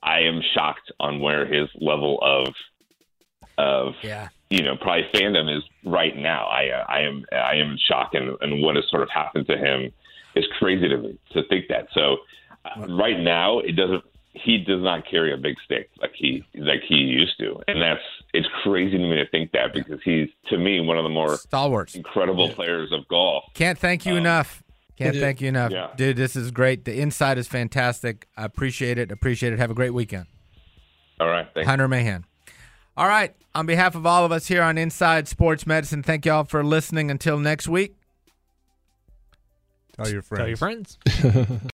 I 0.02 0.18
am 0.22 0.42
shocked 0.54 0.90
on 0.98 1.20
where 1.20 1.46
his 1.46 1.68
level 1.80 2.18
of 2.20 2.48
of 3.58 3.94
Yeah. 4.02 4.26
You 4.54 4.62
know 4.62 4.76
probably 4.76 5.04
fandom 5.14 5.54
is 5.56 5.62
right 5.84 6.16
now. 6.16 6.46
I 6.46 6.68
uh, 6.70 6.84
I 6.88 7.00
am 7.00 7.24
I 7.32 7.54
am 7.56 7.72
in 7.72 7.78
shock 7.78 8.10
and, 8.14 8.36
and 8.40 8.62
what 8.62 8.76
has 8.76 8.84
sort 8.90 9.02
of 9.02 9.10
happened 9.10 9.46
to 9.48 9.56
him 9.56 9.92
is 10.34 10.44
crazy 10.58 10.88
to 10.88 10.96
me 10.98 11.18
to 11.32 11.42
think 11.48 11.68
that. 11.68 11.88
So 11.92 12.18
uh, 12.64 12.86
right 12.88 13.18
now 13.18 13.58
it 13.60 13.72
doesn't. 13.72 14.04
He 14.36 14.58
does 14.58 14.82
not 14.82 15.08
carry 15.08 15.32
a 15.32 15.36
big 15.36 15.54
stick 15.64 15.90
like 16.00 16.10
he 16.14 16.44
like 16.56 16.80
he 16.88 16.96
used 16.96 17.38
to, 17.38 17.60
and 17.68 17.80
that's 17.80 18.02
it's 18.32 18.48
crazy 18.64 18.98
to 18.98 19.06
me 19.06 19.16
to 19.16 19.28
think 19.28 19.52
that 19.52 19.72
because 19.72 20.00
he's 20.04 20.28
to 20.50 20.58
me 20.58 20.80
one 20.80 20.98
of 20.98 21.04
the 21.04 21.08
more 21.20 21.36
Stalwarts. 21.36 21.94
incredible 21.94 22.48
players 22.48 22.90
of 22.92 23.06
golf. 23.06 23.44
Can't 23.54 23.78
thank 23.78 24.04
you 24.06 24.12
Um, 24.14 24.18
enough. 24.18 24.62
Can't 24.96 25.16
thank 25.16 25.40
you 25.40 25.48
enough, 25.48 25.70
Yeah. 25.72 25.90
dude. 25.96 26.16
This 26.16 26.34
is 26.36 26.50
great. 26.52 26.84
The 26.84 26.96
insight 26.98 27.36
is 27.38 27.46
fantastic. 27.48 28.26
I 28.36 28.44
appreciate 28.44 28.96
it. 28.98 29.10
Appreciate 29.12 29.52
it. 29.52 29.58
Have 29.60 29.70
a 29.70 29.74
great 29.74 29.90
weekend. 29.94 30.26
All 31.20 31.28
right, 31.28 31.46
thanks. 31.54 31.68
Hunter 31.68 31.86
Mahan. 31.88 32.24
All 32.96 33.08
right. 33.08 33.34
On 33.54 33.66
behalf 33.66 33.94
of 33.94 34.04
all 34.06 34.24
of 34.24 34.32
us 34.32 34.46
here 34.46 34.62
on 34.62 34.78
Inside 34.78 35.28
Sports 35.28 35.66
Medicine, 35.66 36.02
thank 36.02 36.26
y'all 36.26 36.44
for 36.44 36.64
listening. 36.64 37.10
Until 37.10 37.38
next 37.38 37.68
week. 37.68 37.94
Tell 39.96 40.08
your 40.10 40.22
friends. 40.22 40.38
Tell 40.38 40.48
your 40.48 40.56
friends. 40.56 41.68